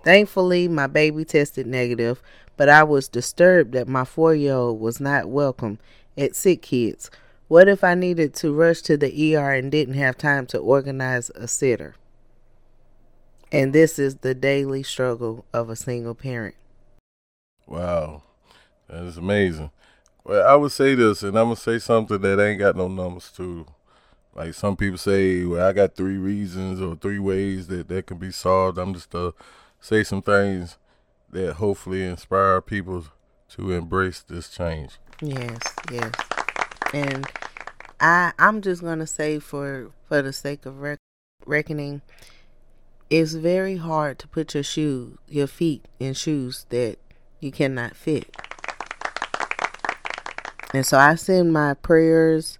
Thankfully, 0.03 0.67
my 0.67 0.87
baby 0.87 1.25
tested 1.25 1.67
negative, 1.67 2.21
but 2.55 2.69
I 2.69 2.83
was 2.83 3.07
disturbed 3.07 3.73
that 3.73 3.87
my 3.87 4.05
four 4.05 4.33
year 4.33 4.53
old 4.53 4.79
was 4.79 4.99
not 4.99 5.29
welcome 5.29 5.79
at 6.17 6.35
Sick 6.35 6.61
Kids. 6.61 7.09
What 7.47 7.67
if 7.67 7.83
I 7.83 7.95
needed 7.95 8.33
to 8.35 8.53
rush 8.53 8.81
to 8.83 8.95
the 8.95 9.35
ER 9.35 9.53
and 9.53 9.71
didn't 9.71 9.95
have 9.95 10.17
time 10.17 10.45
to 10.47 10.57
organize 10.59 11.29
a 11.31 11.47
sitter? 11.47 11.95
And 13.51 13.73
this 13.73 13.97
is 13.97 14.17
the 14.17 14.35
daily 14.35 14.83
struggle 14.83 15.45
of 15.51 15.69
a 15.69 15.75
single 15.75 16.13
parent. 16.13 16.55
Wow, 17.65 18.23
that 18.87 19.03
is 19.03 19.17
amazing. 19.17 19.71
Well, 20.23 20.47
I 20.47 20.55
would 20.55 20.71
say 20.71 20.95
this, 20.95 21.23
and 21.23 21.37
I'm 21.37 21.45
gonna 21.45 21.55
say 21.55 21.79
something 21.79 22.21
that 22.21 22.39
ain't 22.39 22.59
got 22.59 22.75
no 22.75 22.87
numbers 22.87 23.31
to. 23.37 23.65
Like 24.35 24.53
some 24.53 24.75
people 24.77 24.99
say, 24.99 25.43
well, 25.43 25.67
I 25.67 25.73
got 25.73 25.95
three 25.95 26.17
reasons 26.17 26.79
or 26.79 26.95
three 26.95 27.19
ways 27.19 27.67
that 27.67 27.87
that 27.89 28.05
can 28.05 28.17
be 28.17 28.31
solved. 28.31 28.77
I'm 28.77 28.93
just 28.93 29.13
uh 29.15 29.31
say 29.79 30.03
some 30.03 30.21
things 30.21 30.77
that 31.31 31.53
hopefully 31.55 32.03
inspire 32.03 32.61
people 32.61 33.05
to 33.49 33.71
embrace 33.71 34.21
this 34.21 34.49
change. 34.49 34.99
Yes, 35.21 35.59
yes. 35.91 36.11
And 36.93 37.27
I 37.99 38.33
I'm 38.39 38.61
just 38.61 38.81
gonna 38.81 39.07
say 39.07 39.39
for 39.39 39.91
for 40.07 40.21
the 40.21 40.33
sake 40.33 40.65
of 40.65 40.79
rec- 40.79 40.99
reckoning, 41.45 42.01
it's 43.09 43.33
very 43.33 43.77
hard 43.77 44.19
to 44.19 44.27
put 44.27 44.53
your 44.53 44.63
shoes 44.63 45.17
your 45.27 45.47
feet 45.47 45.85
in 45.99 46.13
shoes 46.13 46.65
that 46.69 46.97
you 47.39 47.51
cannot 47.51 47.95
fit. 47.95 48.35
And 50.73 50.85
so 50.85 50.99
I 50.99 51.15
send 51.15 51.51
my 51.51 51.73
prayers, 51.73 52.59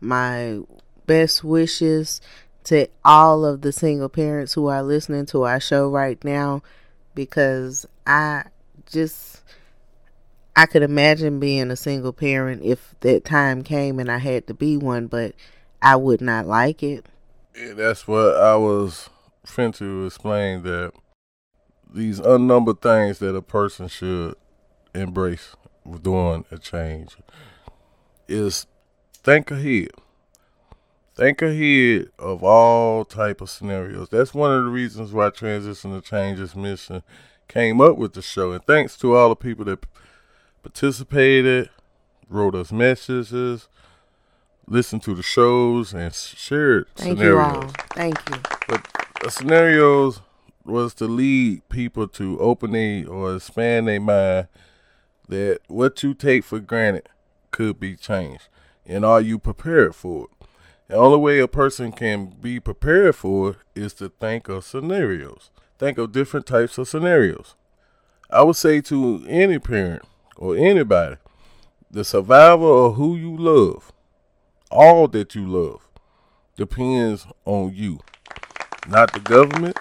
my 0.00 0.60
best 1.06 1.44
wishes 1.44 2.20
to 2.70 2.86
all 3.04 3.44
of 3.44 3.62
the 3.62 3.72
single 3.72 4.08
parents 4.08 4.52
who 4.52 4.68
are 4.68 4.80
listening 4.80 5.26
to 5.26 5.42
our 5.42 5.58
show 5.58 5.88
right 5.88 6.22
now 6.22 6.62
because 7.16 7.84
I 8.06 8.44
just 8.88 9.42
I 10.54 10.66
could 10.66 10.84
imagine 10.84 11.40
being 11.40 11.72
a 11.72 11.76
single 11.76 12.12
parent 12.12 12.62
if 12.62 12.94
that 13.00 13.24
time 13.24 13.64
came 13.64 13.98
and 13.98 14.08
I 14.08 14.18
had 14.18 14.46
to 14.46 14.54
be 14.54 14.76
one, 14.76 15.08
but 15.08 15.34
I 15.82 15.96
would 15.96 16.20
not 16.20 16.46
like 16.46 16.84
it. 16.84 17.06
Yeah, 17.56 17.72
that's 17.72 18.06
what 18.06 18.36
I 18.36 18.54
was 18.54 19.10
trying 19.44 19.72
to 19.72 20.06
explain 20.06 20.62
that 20.62 20.92
these 21.92 22.20
unnumbered 22.20 22.80
things 22.82 23.18
that 23.18 23.34
a 23.34 23.42
person 23.42 23.88
should 23.88 24.36
embrace 24.94 25.56
doing 26.02 26.44
a 26.52 26.58
change 26.58 27.16
is 28.28 28.68
think 29.24 29.50
ahead. 29.50 29.90
Think 31.20 31.42
ahead 31.42 32.08
of 32.18 32.42
all 32.42 33.04
type 33.04 33.42
of 33.42 33.50
scenarios. 33.50 34.08
That's 34.08 34.32
one 34.32 34.56
of 34.56 34.64
the 34.64 34.70
reasons 34.70 35.12
why 35.12 35.28
Transition 35.28 35.92
to 35.92 36.00
Changes 36.00 36.56
mission 36.56 37.02
came 37.46 37.78
up 37.78 37.98
with 37.98 38.14
the 38.14 38.22
show. 38.22 38.52
And 38.52 38.64
thanks 38.64 38.96
to 38.96 39.14
all 39.14 39.28
the 39.28 39.36
people 39.36 39.66
that 39.66 39.84
participated, 40.62 41.68
wrote 42.26 42.54
us 42.54 42.72
messages, 42.72 43.68
listened 44.66 45.02
to 45.02 45.14
the 45.14 45.22
shows, 45.22 45.92
and 45.92 46.14
shared 46.14 46.86
Thank 46.96 47.18
scenarios. 47.18 47.54
you 47.54 47.60
all. 47.60 47.68
Thank 47.90 48.30
you. 48.30 48.36
But 48.66 48.88
the 49.22 49.30
scenarios 49.30 50.22
was 50.64 50.94
to 50.94 51.04
lead 51.04 51.68
people 51.68 52.08
to 52.08 52.40
open 52.40 52.74
a 52.74 53.04
or 53.04 53.36
expand 53.36 53.88
their 53.88 54.00
mind 54.00 54.48
that 55.28 55.58
what 55.68 56.02
you 56.02 56.14
take 56.14 56.44
for 56.44 56.60
granted 56.60 57.10
could 57.50 57.78
be 57.78 57.94
changed. 57.94 58.48
And 58.86 59.04
are 59.04 59.20
you 59.20 59.38
prepared 59.38 59.94
for 59.94 60.24
it? 60.24 60.39
The 60.90 60.96
only 60.96 61.18
way 61.18 61.38
a 61.38 61.46
person 61.46 61.92
can 61.92 62.34
be 62.42 62.58
prepared 62.58 63.14
for 63.14 63.50
it 63.50 63.56
is 63.76 63.94
to 63.94 64.08
think 64.08 64.48
of 64.48 64.64
scenarios. 64.64 65.50
Think 65.78 65.98
of 65.98 66.10
different 66.10 66.46
types 66.46 66.78
of 66.78 66.88
scenarios. 66.88 67.54
I 68.28 68.42
would 68.42 68.56
say 68.56 68.80
to 68.80 69.24
any 69.28 69.60
parent 69.60 70.02
or 70.36 70.56
anybody, 70.56 71.18
the 71.92 72.02
survival 72.04 72.86
of 72.86 72.96
who 72.96 73.14
you 73.14 73.36
love, 73.36 73.92
all 74.68 75.06
that 75.06 75.36
you 75.36 75.46
love, 75.46 75.86
depends 76.56 77.24
on 77.44 77.72
you. 77.72 78.00
Not 78.88 79.12
the 79.12 79.20
government, 79.20 79.78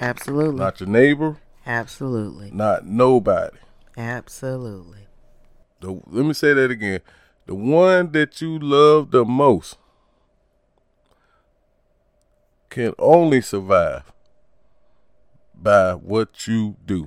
Absolutely. 0.00 0.58
not 0.58 0.80
your 0.80 0.88
neighbor, 0.88 1.36
Absolutely. 1.66 2.50
not 2.50 2.86
nobody. 2.86 3.58
Absolutely. 3.98 5.00
The, 5.80 6.00
let 6.06 6.24
me 6.24 6.32
say 6.32 6.54
that 6.54 6.70
again. 6.70 7.00
The 7.44 7.54
one 7.54 8.12
that 8.12 8.40
you 8.40 8.58
love 8.58 9.10
the 9.10 9.26
most 9.26 9.76
can 12.70 12.94
only 12.98 13.40
survive 13.40 14.12
by 15.54 15.92
what 15.94 16.46
you 16.46 16.76
do. 16.84 17.06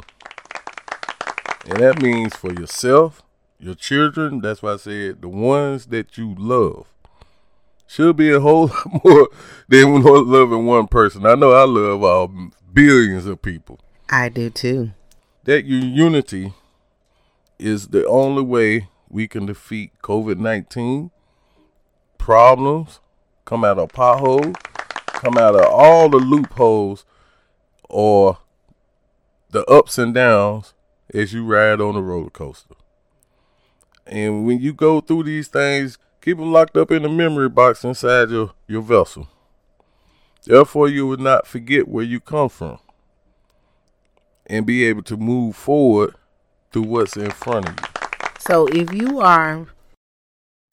And 1.66 1.80
that 1.80 2.02
means 2.02 2.36
for 2.36 2.52
yourself, 2.52 3.22
your 3.60 3.76
children, 3.76 4.42
that's 4.42 4.62
why 4.64 4.74
I 4.74 4.78
said 4.78 5.22
the 5.22 5.30
ones 5.30 5.88
that 5.88 6.18
you 6.18 6.34
love. 6.38 6.88
Should 7.88 8.18
be 8.18 8.32
a 8.32 8.40
whole 8.40 8.68
lot 9.04 9.04
more 9.04 9.30
than 9.68 10.02
loving 10.04 10.66
one 10.66 10.88
person. 10.88 11.26
I 11.26 11.36
know 11.36 11.52
I 11.52 11.66
love 11.66 12.04
all 12.04 12.32
billions 12.74 13.26
of 13.26 13.42
people. 13.42 13.80
I 14.10 14.30
do 14.30 14.50
too. 14.50 14.92
That 15.44 15.66
unity 15.66 16.54
is 17.58 17.90
the 17.90 18.08
only 18.08 18.44
way 18.44 18.90
we 19.10 19.28
can 19.28 19.46
defeat 19.46 19.92
COVID 20.04 20.38
19 20.38 21.12
problems, 22.18 23.00
come 23.46 23.64
out 23.64 23.80
of 23.80 23.90
potholes, 23.90 24.56
come 25.20 25.38
out 25.38 25.54
of 25.54 25.66
all 25.66 26.08
the 26.08 26.18
loopholes 26.18 27.04
or 27.90 28.38
the 29.52 29.66
ups 29.66 29.98
and 29.98 30.14
downs 30.14 30.74
as 31.14 31.34
you 31.34 31.46
ride 31.46 31.82
on 31.82 31.96
a 31.96 32.02
roller 32.02 32.30
coaster. 32.30 32.76
And 34.08 34.46
when 34.46 34.62
you 34.62 34.72
go 34.72 35.02
through 35.02 35.24
these 35.24 35.50
things, 35.50 35.98
keep 36.22 36.38
them 36.38 36.54
locked 36.54 36.78
up 36.78 36.90
in 36.90 37.04
the 37.04 37.10
memory 37.10 37.50
box 37.50 37.84
inside 37.84 38.30
your, 38.30 38.54
your 38.66 38.82
vessel. 38.82 39.28
Therefore, 40.46 40.88
you 40.88 41.06
will 41.06 41.18
not 41.18 41.46
forget 41.46 41.90
where 41.90 42.06
you 42.06 42.22
come 42.22 42.48
from 42.48 42.80
and 44.46 44.66
be 44.66 44.86
able 44.86 45.04
to 45.04 45.18
move 45.18 45.56
forward 45.56 46.16
through 46.72 46.84
what's 46.84 47.18
in 47.18 47.30
front 47.32 47.68
of 47.68 47.76
you. 47.78 48.10
So 48.40 48.68
if 48.68 48.94
you 48.94 49.20
are 49.20 49.68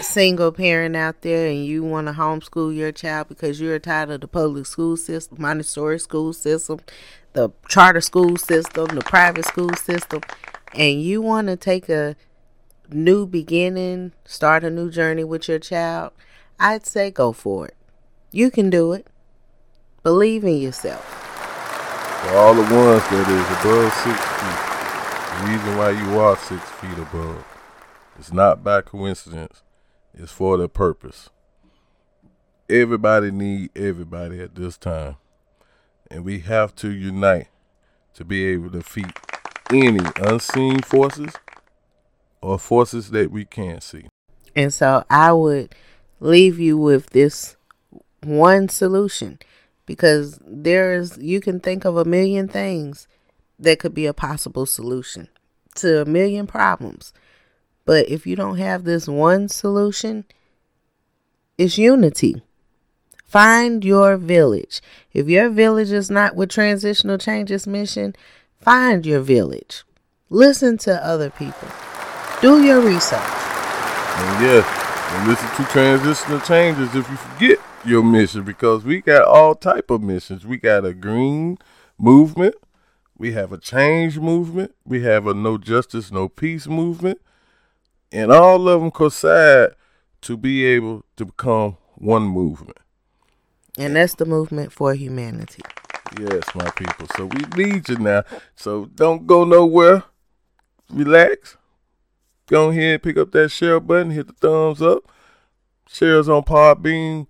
single 0.03 0.53
parent 0.53 0.95
out 0.95 1.23
there 1.23 1.49
and 1.49 1.65
you 1.65 1.83
want 1.83 2.07
to 2.07 2.13
homeschool 2.13 2.75
your 2.75 2.93
child 2.93 3.29
because 3.29 3.59
you're 3.59 3.79
tired 3.79 4.11
of 4.11 4.21
the 4.21 4.29
public 4.29 4.67
school 4.67 4.95
system, 4.95 5.39
Montessori 5.41 5.99
school 5.99 6.35
system, 6.35 6.81
the 7.33 7.49
charter 7.67 8.03
school 8.03 8.37
system, 8.37 8.87
the 8.89 9.01
private 9.01 9.47
school 9.47 9.73
system, 9.75 10.21
and 10.75 11.03
you 11.03 11.23
want 11.23 11.47
to 11.47 11.57
take 11.57 11.89
a 11.89 12.15
new 12.91 13.27
beginning, 13.27 14.13
start 14.27 14.65
a 14.65 14.71
new 14.71 14.91
journey 14.91 15.25
with 15.25 15.49
your 15.49 15.59
child, 15.59 16.13
I'd 16.61 16.85
say 16.85 17.11
go 17.11 17.33
for 17.33 17.67
it. 17.67 17.77
You 18.31 18.51
can 18.51 18.69
do 18.69 18.93
it. 18.93 19.07
Believe 20.03 20.45
in 20.45 20.59
yourself. 20.59 21.05
For 22.23 22.37
all 22.37 22.55
the 22.55 22.61
ones 22.61 23.03
that 23.09 23.29
is 23.31 23.49
above 23.61 23.93
six 23.95 24.21
feet, 24.37 24.61
the 25.33 25.53
reason 25.53 25.79
why 25.79 25.91
you 25.91 26.21
are 26.21 26.37
six 26.37 26.63
feet 26.73 26.99
above 26.99 27.45
is 28.19 28.31
not 28.31 28.63
by 28.63 28.83
coincidence. 28.83 29.63
It's 30.17 30.33
for 30.33 30.57
the 30.57 30.69
purpose. 30.69 31.29
Everybody 32.69 33.31
need 33.31 33.71
everybody 33.77 34.41
at 34.41 34.55
this 34.55 34.79
time. 34.79 35.17
And 36.11 36.25
we 36.25 36.41
have 36.41 36.75
to 36.77 36.91
unite 36.91 37.49
to 38.15 38.25
be 38.25 38.47
able 38.47 38.71
to 38.71 38.79
defeat 38.79 39.13
any 39.71 40.01
unseen 40.17 40.81
forces 40.81 41.33
or 42.41 42.59
forces 42.59 43.11
that 43.11 43.31
we 43.31 43.45
can't 43.45 43.83
see. 43.83 44.07
And 44.55 44.73
so 44.73 45.05
I 45.11 45.33
would 45.33 45.75
leave 46.21 46.59
you 46.59 46.79
with 46.79 47.11
this 47.11 47.57
one 48.23 48.69
solution 48.69 49.39
because 49.85 50.39
there's 50.45 51.19
you 51.19 51.41
can 51.41 51.61
think 51.61 51.85
of 51.85 51.97
a 51.97 52.05
million 52.05 52.49
things 52.49 53.07
that 53.59 53.79
could 53.79 53.95
be 53.95 54.07
a 54.07 54.15
possible 54.15 54.67
solution 54.67 55.29
to 55.77 56.03
a 56.03 56.05
million 56.05 56.47
problems. 56.47 57.13
But 57.87 58.11
if 58.11 58.27
you 58.27 58.37
don't 58.37 58.59
have 58.59 58.85
this 58.85 59.09
one 59.09 59.49
solution, 59.49 60.27
it's 61.57 61.79
unity. 61.79 62.43
Find 63.25 63.85
your 63.85 64.17
village. 64.17 64.83
If 65.13 65.29
your 65.29 65.49
village 65.49 65.91
is 65.91 66.11
not 66.11 66.37
with 66.37 66.51
Transitional 66.51 67.17
Changes 67.17 67.67
Mission, 67.67 68.15
find 68.61 69.07
your 69.07 69.21
village. 69.21 69.85
Listen 70.29 70.77
to 70.79 71.07
other 71.07 71.31
people. 71.31 71.69
Do 72.43 72.63
your 72.63 72.81
research. 72.81 73.21
And 73.21 74.45
yes, 74.45 74.87
and 75.13 75.29
listen 75.29 75.49
to 75.57 75.71
transitional 75.71 76.41
changes 76.41 76.95
if 76.95 77.09
you 77.09 77.17
forget 77.17 77.59
your 77.85 78.03
mission 78.03 78.43
because 78.43 78.85
we 78.85 79.01
got 79.01 79.25
all 79.25 79.55
type 79.55 79.91
of 79.91 80.03
missions. 80.03 80.45
We 80.45 80.57
got 80.57 80.85
a 80.85 80.93
green 80.93 81.59
movement, 81.99 82.57
we 83.17 83.33
have 83.33 83.53
a 83.53 83.59
change 83.59 84.19
movement, 84.19 84.75
we 84.85 85.03
have 85.03 85.27
a 85.27 85.35
no 85.35 85.57
justice, 85.57 86.11
no 86.11 86.29
peace 86.29 86.67
movement, 86.67 87.21
and 88.13 88.33
all 88.33 88.69
of 88.69 88.81
them 88.81 88.91
coincide 88.91 89.71
to 90.23 90.37
be 90.37 90.65
able 90.65 91.05
to 91.17 91.27
become 91.27 91.77
one 91.95 92.25
movement. 92.25 92.79
And 93.79 93.97
that's 93.97 94.15
the 94.15 94.25
movement 94.25 94.73
for 94.73 94.95
humanity. 94.95 95.63
Yes, 96.19 96.43
my 96.55 96.71
people. 96.71 97.07
So 97.17 97.27
we 97.27 97.65
need 97.65 97.89
you 97.89 97.99
now. 97.99 98.23
So 98.55 98.87
don't 98.87 99.27
go 99.27 99.45
nowhere. 99.45 100.05
Relax. 100.91 101.57
Go 102.47 102.71
ahead, 102.71 103.03
pick 103.03 103.17
up 103.19 103.33
that 103.33 103.51
share 103.51 103.81
button, 103.81 104.13
hit 104.13 104.29
the 104.29 104.33
thumbs 104.35 104.81
up. 104.81 105.03
Shares 105.89 106.29
on 106.29 106.43
Podbean, 106.43 107.27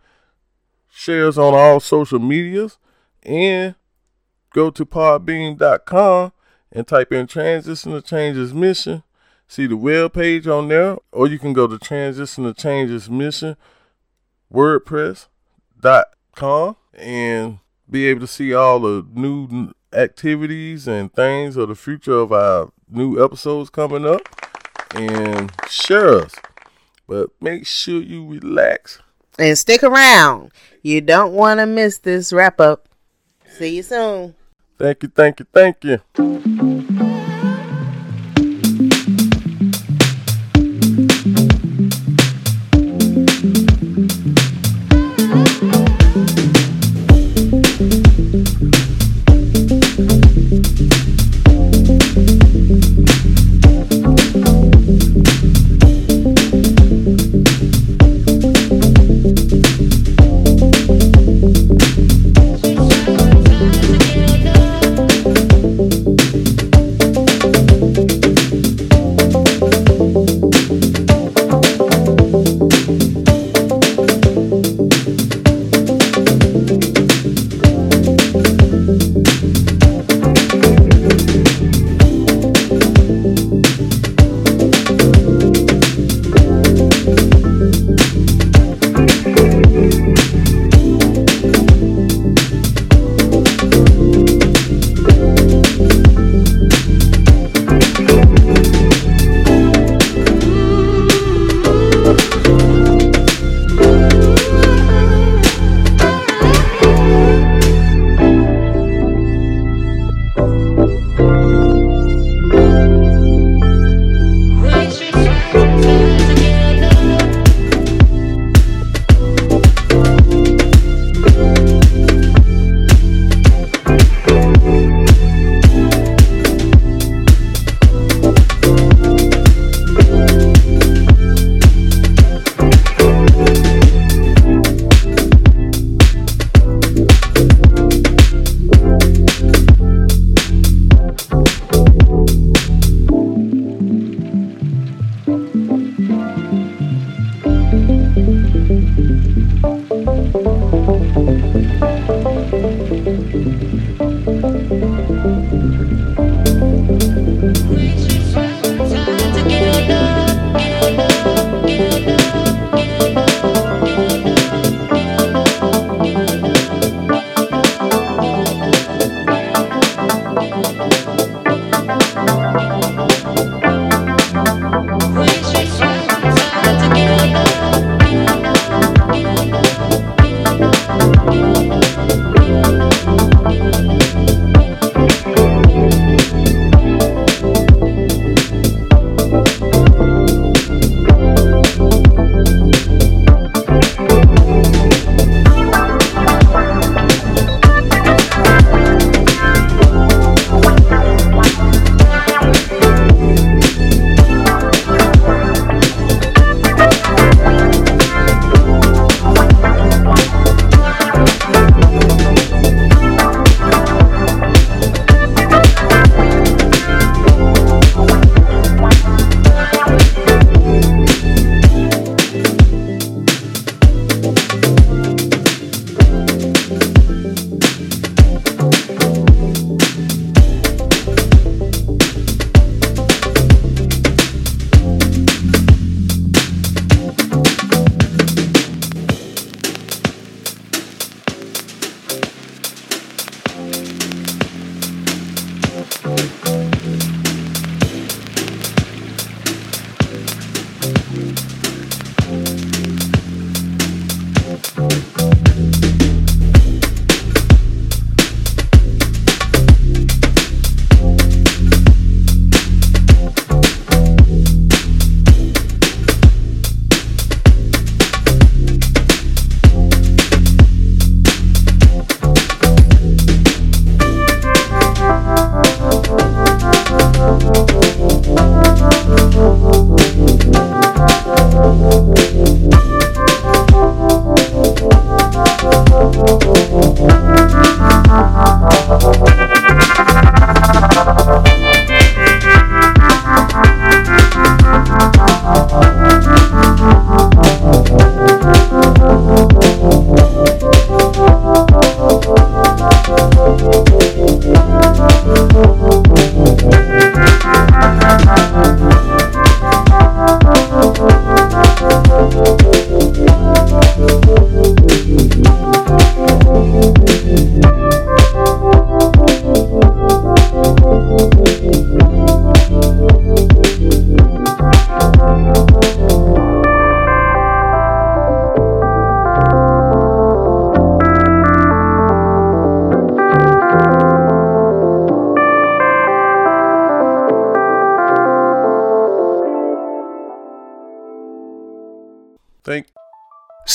shares 0.91 1.37
on 1.37 1.55
all 1.55 1.81
social 1.81 2.19
medias, 2.19 2.79
and 3.23 3.75
go 4.53 4.71
to 4.71 4.87
podbean.com 4.87 6.33
and 6.73 6.87
type 6.87 7.13
in 7.13 7.27
Transition 7.27 7.93
to 7.93 8.01
Changes 8.01 8.55
Mission. 8.55 9.03
See 9.49 9.67
the 9.67 9.77
web 9.77 10.13
page 10.13 10.47
on 10.47 10.69
there, 10.69 10.97
or 11.13 11.29
you 11.29 11.39
can 11.39 11.53
go 11.53 11.67
to 11.67 11.79
Transition 11.79 12.45
to 12.45 12.53
Changes 12.53 13.09
Mission, 13.09 13.57
WordPress 14.53 15.29
com 16.35 16.77
and 16.95 17.59
be 17.89 18.07
able 18.07 18.21
to 18.21 18.27
see 18.27 18.53
all 18.53 18.81
the 18.81 19.07
new 19.15 19.73
activities 19.93 20.87
and 20.87 21.13
things 21.13 21.57
of 21.57 21.69
the 21.69 21.75
future 21.75 22.13
of 22.13 22.33
our 22.33 22.71
new 22.89 23.23
episodes 23.23 23.71
coming 23.71 24.07
up 24.07 24.21
and 24.95 25.53
share 25.69 26.21
us. 26.21 26.35
But 27.07 27.31
make 27.41 27.67
sure 27.67 28.01
you 28.03 28.27
relax 28.27 29.01
and 29.39 29.57
stick 29.57 29.83
around. 29.83 30.53
You 30.83 31.01
don't 31.01 31.33
want 31.33 31.61
to 31.61 31.67
miss 31.67 31.99
this 31.99 32.33
wrap 32.33 32.61
up. 32.61 32.89
See 33.49 33.77
you 33.77 33.83
soon. 33.83 34.35
Thank 34.79 35.03
you, 35.03 35.09
thank 35.09 35.41
you, 35.41 35.47
thank 35.53 35.85
you. 35.85 36.01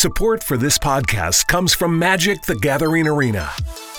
Support 0.02 0.44
for 0.44 0.58
this 0.58 0.80
podcast 0.80 1.46
comes 1.46 1.76
from 1.76 2.00
Magic 2.00 2.42
the 2.42 2.56
Gathering 2.56 3.06
Arena. 3.06 3.52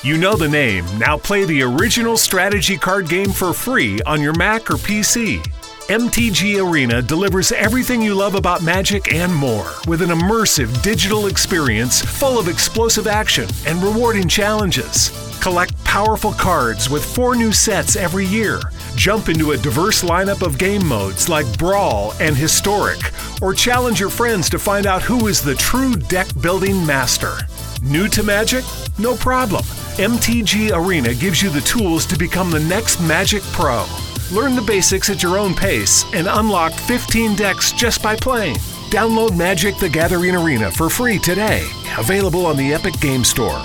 You 0.02 0.18
know 0.18 0.34
the 0.34 0.48
name. 0.48 0.84
Now 0.98 1.16
play 1.16 1.44
the 1.44 1.62
original 1.62 2.16
strategy 2.16 2.76
card 2.76 3.08
game 3.08 3.30
for 3.30 3.52
free 3.52 4.02
on 4.02 4.20
your 4.20 4.32
Mac 4.32 4.68
or 4.68 4.74
PC. 4.74 5.38
MTG 5.86 6.60
Arena 6.60 7.02
delivers 7.02 7.52
everything 7.52 8.02
you 8.02 8.16
love 8.16 8.34
about 8.34 8.64
Magic 8.64 9.14
and 9.14 9.32
more 9.32 9.70
with 9.86 10.02
an 10.02 10.10
immersive 10.10 10.82
digital 10.82 11.28
experience 11.28 12.02
full 12.02 12.36
of 12.36 12.48
explosive 12.48 13.06
action 13.06 13.48
and 13.64 13.80
rewarding 13.80 14.26
challenges. 14.26 15.21
Collect 15.42 15.74
powerful 15.82 16.30
cards 16.30 16.88
with 16.88 17.04
four 17.04 17.34
new 17.34 17.50
sets 17.50 17.96
every 17.96 18.24
year. 18.24 18.60
Jump 18.94 19.28
into 19.28 19.50
a 19.50 19.58
diverse 19.58 20.04
lineup 20.04 20.40
of 20.46 20.56
game 20.56 20.86
modes 20.86 21.28
like 21.28 21.58
Brawl 21.58 22.14
and 22.20 22.36
Historic, 22.36 23.00
or 23.42 23.52
challenge 23.52 23.98
your 23.98 24.08
friends 24.08 24.48
to 24.50 24.58
find 24.60 24.86
out 24.86 25.02
who 25.02 25.26
is 25.26 25.42
the 25.42 25.56
true 25.56 25.96
deck 25.96 26.28
building 26.40 26.86
master. 26.86 27.38
New 27.82 28.06
to 28.06 28.22
Magic? 28.22 28.64
No 29.00 29.16
problem. 29.16 29.64
MTG 29.98 30.70
Arena 30.76 31.12
gives 31.12 31.42
you 31.42 31.50
the 31.50 31.60
tools 31.62 32.06
to 32.06 32.16
become 32.16 32.52
the 32.52 32.60
next 32.60 33.00
Magic 33.00 33.42
Pro. 33.50 33.84
Learn 34.30 34.54
the 34.54 34.62
basics 34.62 35.10
at 35.10 35.24
your 35.24 35.38
own 35.38 35.54
pace 35.54 36.04
and 36.14 36.28
unlock 36.28 36.72
15 36.72 37.34
decks 37.34 37.72
just 37.72 38.00
by 38.00 38.14
playing. 38.14 38.54
Download 38.90 39.36
Magic 39.36 39.76
the 39.78 39.88
Gathering 39.88 40.36
Arena 40.36 40.70
for 40.70 40.88
free 40.88 41.18
today. 41.18 41.68
Available 41.98 42.46
on 42.46 42.56
the 42.56 42.72
Epic 42.72 42.94
Game 43.00 43.24
Store. 43.24 43.64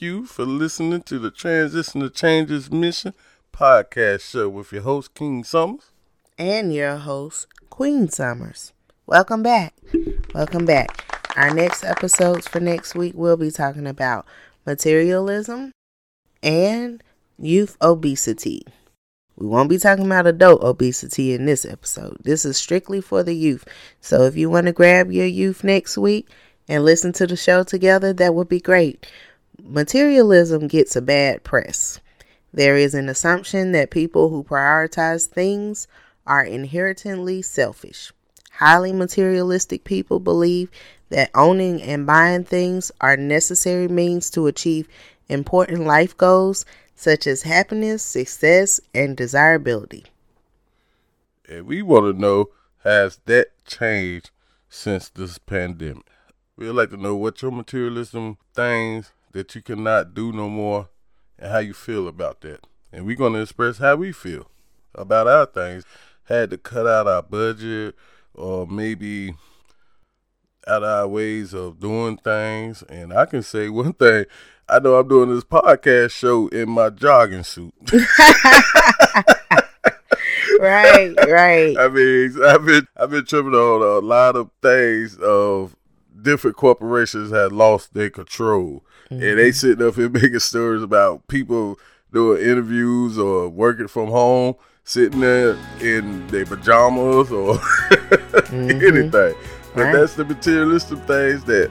you 0.00 0.24
for 0.24 0.46
listening 0.46 1.02
to 1.02 1.18
the 1.18 1.30
Transition 1.30 2.00
to 2.00 2.08
Changes 2.08 2.70
Mission 2.70 3.12
podcast 3.52 4.22
show 4.22 4.48
with 4.48 4.72
your 4.72 4.82
host, 4.82 5.14
King 5.14 5.44
Summers. 5.44 5.92
And 6.38 6.72
your 6.72 6.96
host, 6.96 7.46
Queen 7.68 8.08
Summers. 8.08 8.72
Welcome 9.06 9.42
back. 9.42 9.74
Welcome 10.34 10.64
back. 10.64 11.04
Our 11.36 11.52
next 11.52 11.84
episodes 11.84 12.48
for 12.48 12.60
next 12.60 12.94
week, 12.94 13.12
we'll 13.14 13.36
be 13.36 13.50
talking 13.50 13.86
about 13.86 14.26
materialism 14.64 15.72
and 16.42 17.02
youth 17.38 17.76
obesity. 17.82 18.62
We 19.36 19.46
won't 19.46 19.70
be 19.70 19.78
talking 19.78 20.06
about 20.06 20.26
adult 20.26 20.62
obesity 20.62 21.34
in 21.34 21.44
this 21.44 21.64
episode. 21.64 22.16
This 22.22 22.44
is 22.44 22.56
strictly 22.56 23.00
for 23.00 23.22
the 23.22 23.34
youth. 23.34 23.66
So 24.00 24.22
if 24.22 24.36
you 24.36 24.48
want 24.48 24.66
to 24.66 24.72
grab 24.72 25.10
your 25.10 25.26
youth 25.26 25.62
next 25.62 25.98
week 25.98 26.28
and 26.68 26.84
listen 26.84 27.12
to 27.14 27.26
the 27.26 27.36
show 27.36 27.64
together, 27.64 28.12
that 28.14 28.34
would 28.34 28.48
be 28.48 28.60
great 28.60 29.06
materialism 29.64 30.68
gets 30.68 30.96
a 30.96 31.02
bad 31.02 31.44
press. 31.44 32.00
There 32.52 32.76
is 32.76 32.94
an 32.94 33.08
assumption 33.08 33.72
that 33.72 33.90
people 33.90 34.28
who 34.28 34.42
prioritize 34.42 35.26
things 35.26 35.86
are 36.26 36.44
inherently 36.44 37.42
selfish. 37.42 38.12
Highly 38.52 38.92
materialistic 38.92 39.84
people 39.84 40.20
believe 40.20 40.70
that 41.10 41.30
owning 41.34 41.82
and 41.82 42.06
buying 42.06 42.44
things 42.44 42.92
are 43.00 43.16
necessary 43.16 43.88
means 43.88 44.30
to 44.30 44.46
achieve 44.46 44.88
important 45.28 45.84
life 45.84 46.16
goals 46.16 46.64
such 46.94 47.26
as 47.26 47.42
happiness, 47.42 48.02
success, 48.02 48.80
and 48.94 49.16
desirability. 49.16 50.04
And 51.48 51.66
we 51.66 51.82
want 51.82 52.14
to 52.14 52.20
know 52.20 52.50
has 52.84 53.18
that 53.26 53.48
changed 53.66 54.30
since 54.68 55.08
this 55.08 55.38
pandemic? 55.38 56.06
We'd 56.56 56.70
like 56.70 56.90
to 56.90 56.96
know 56.96 57.16
what 57.16 57.42
your 57.42 57.50
materialism 57.50 58.38
things 58.54 59.12
that 59.32 59.54
you 59.54 59.62
cannot 59.62 60.14
do 60.14 60.32
no 60.32 60.48
more 60.48 60.88
and 61.38 61.52
how 61.52 61.58
you 61.58 61.72
feel 61.72 62.08
about 62.08 62.40
that. 62.42 62.66
And 62.92 63.06
we're 63.06 63.16
going 63.16 63.34
to 63.34 63.42
express 63.42 63.78
how 63.78 63.96
we 63.96 64.12
feel 64.12 64.50
about 64.94 65.26
our 65.26 65.46
things. 65.46 65.84
Had 66.24 66.50
to 66.50 66.58
cut 66.58 66.86
out 66.86 67.06
our 67.06 67.22
budget 67.22 67.96
or 68.34 68.66
maybe 68.66 69.34
out 70.66 70.82
of 70.82 70.88
our 70.88 71.08
ways 71.08 71.54
of 71.54 71.80
doing 71.80 72.16
things. 72.16 72.82
And 72.84 73.12
I 73.12 73.26
can 73.26 73.42
say 73.42 73.68
one 73.68 73.92
thing 73.94 74.26
I 74.68 74.78
know 74.78 74.94
I'm 74.94 75.08
doing 75.08 75.34
this 75.34 75.42
podcast 75.42 76.12
show 76.12 76.46
in 76.48 76.70
my 76.70 76.90
jogging 76.90 77.42
suit. 77.42 77.74
right, 80.60 81.12
right. 81.28 81.76
I 81.76 81.88
mean, 81.88 82.44
I've 82.44 82.64
been 82.64 82.86
I've 82.96 83.10
been 83.10 83.24
tripping 83.24 83.54
on 83.54 83.82
a 83.82 84.06
lot 84.06 84.36
of 84.36 84.48
things 84.62 85.16
of 85.18 85.74
different 86.22 86.56
corporations 86.56 87.32
had 87.32 87.50
lost 87.50 87.94
their 87.94 88.10
control 88.10 88.84
Mm-hmm. 89.10 89.22
And 89.22 89.38
they 89.38 89.52
sitting 89.52 89.86
up 89.86 89.94
here 89.94 90.08
making 90.10 90.38
stories 90.38 90.82
about 90.82 91.26
people 91.28 91.78
doing 92.12 92.42
interviews 92.42 93.18
or 93.18 93.48
working 93.48 93.88
from 93.88 94.08
home, 94.08 94.54
sitting 94.84 95.20
there 95.20 95.56
in 95.80 96.26
their 96.28 96.46
pajamas 96.46 97.30
or 97.30 97.54
mm-hmm. 97.58 98.70
anything. 98.70 99.34
But 99.74 99.84
right. 99.84 99.92
that's 99.92 100.14
the 100.14 100.24
materialistic 100.24 100.98
things 101.00 101.44
that 101.44 101.70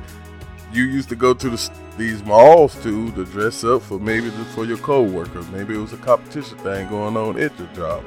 you 0.71 0.83
used 0.83 1.09
to 1.09 1.15
go 1.15 1.33
to 1.33 1.49
the, 1.49 1.71
these 1.97 2.23
malls 2.23 2.81
to 2.83 3.11
to 3.11 3.25
dress 3.25 3.63
up 3.63 3.81
for 3.81 3.99
maybe 3.99 4.29
for 4.53 4.65
your 4.65 4.77
coworkers. 4.77 5.47
Maybe 5.49 5.75
it 5.75 5.79
was 5.79 5.93
a 5.93 5.97
competition 5.97 6.57
thing 6.59 6.87
going 6.89 7.17
on 7.17 7.39
at 7.39 7.57
your 7.57 7.67
job. 7.69 8.03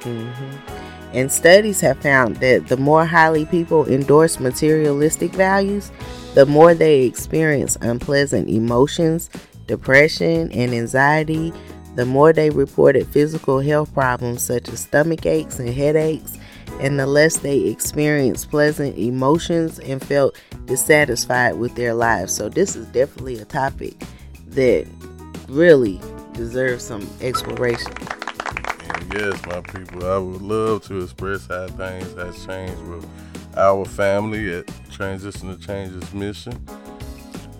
Mm-hmm. 0.00 0.86
And 1.12 1.32
studies 1.32 1.80
have 1.80 1.98
found 1.98 2.36
that 2.36 2.66
the 2.68 2.76
more 2.76 3.06
highly 3.06 3.46
people 3.46 3.86
endorse 3.86 4.38
materialistic 4.38 5.32
values, 5.32 5.90
the 6.34 6.44
more 6.46 6.74
they 6.74 7.04
experience 7.04 7.76
unpleasant 7.80 8.50
emotions, 8.50 9.30
depression, 9.66 10.52
and 10.52 10.74
anxiety, 10.74 11.52
the 11.94 12.04
more 12.04 12.32
they 12.32 12.50
reported 12.50 13.06
physical 13.06 13.60
health 13.60 13.92
problems 13.94 14.42
such 14.42 14.68
as 14.68 14.80
stomach 14.80 15.24
aches 15.24 15.58
and 15.58 15.70
headaches, 15.70 16.38
and 16.80 17.00
the 17.00 17.06
less 17.06 17.38
they 17.38 17.60
experienced 17.60 18.50
pleasant 18.50 18.98
emotions 18.98 19.78
and 19.78 20.04
felt 20.04 20.36
dissatisfied 20.66 21.56
with 21.56 21.74
their 21.74 21.94
lives. 21.94 22.34
So, 22.34 22.50
this 22.50 22.76
is 22.76 22.86
definitely 22.88 23.38
a 23.38 23.46
topic 23.46 23.94
that 24.48 24.86
really 25.48 25.98
deserves 26.34 26.84
some 26.84 27.08
exploration. 27.22 27.92
Yes, 29.18 29.46
my 29.46 29.62
people, 29.62 30.04
I 30.04 30.18
would 30.18 30.42
love 30.42 30.82
to 30.88 31.00
express 31.02 31.46
how 31.46 31.68
things 31.68 32.12
has 32.16 32.44
changed 32.44 32.82
with 32.82 33.08
our 33.56 33.86
family 33.86 34.52
at 34.52 34.70
Transition 34.92 35.56
to 35.56 35.66
Changes 35.66 36.12
Mission. 36.12 36.52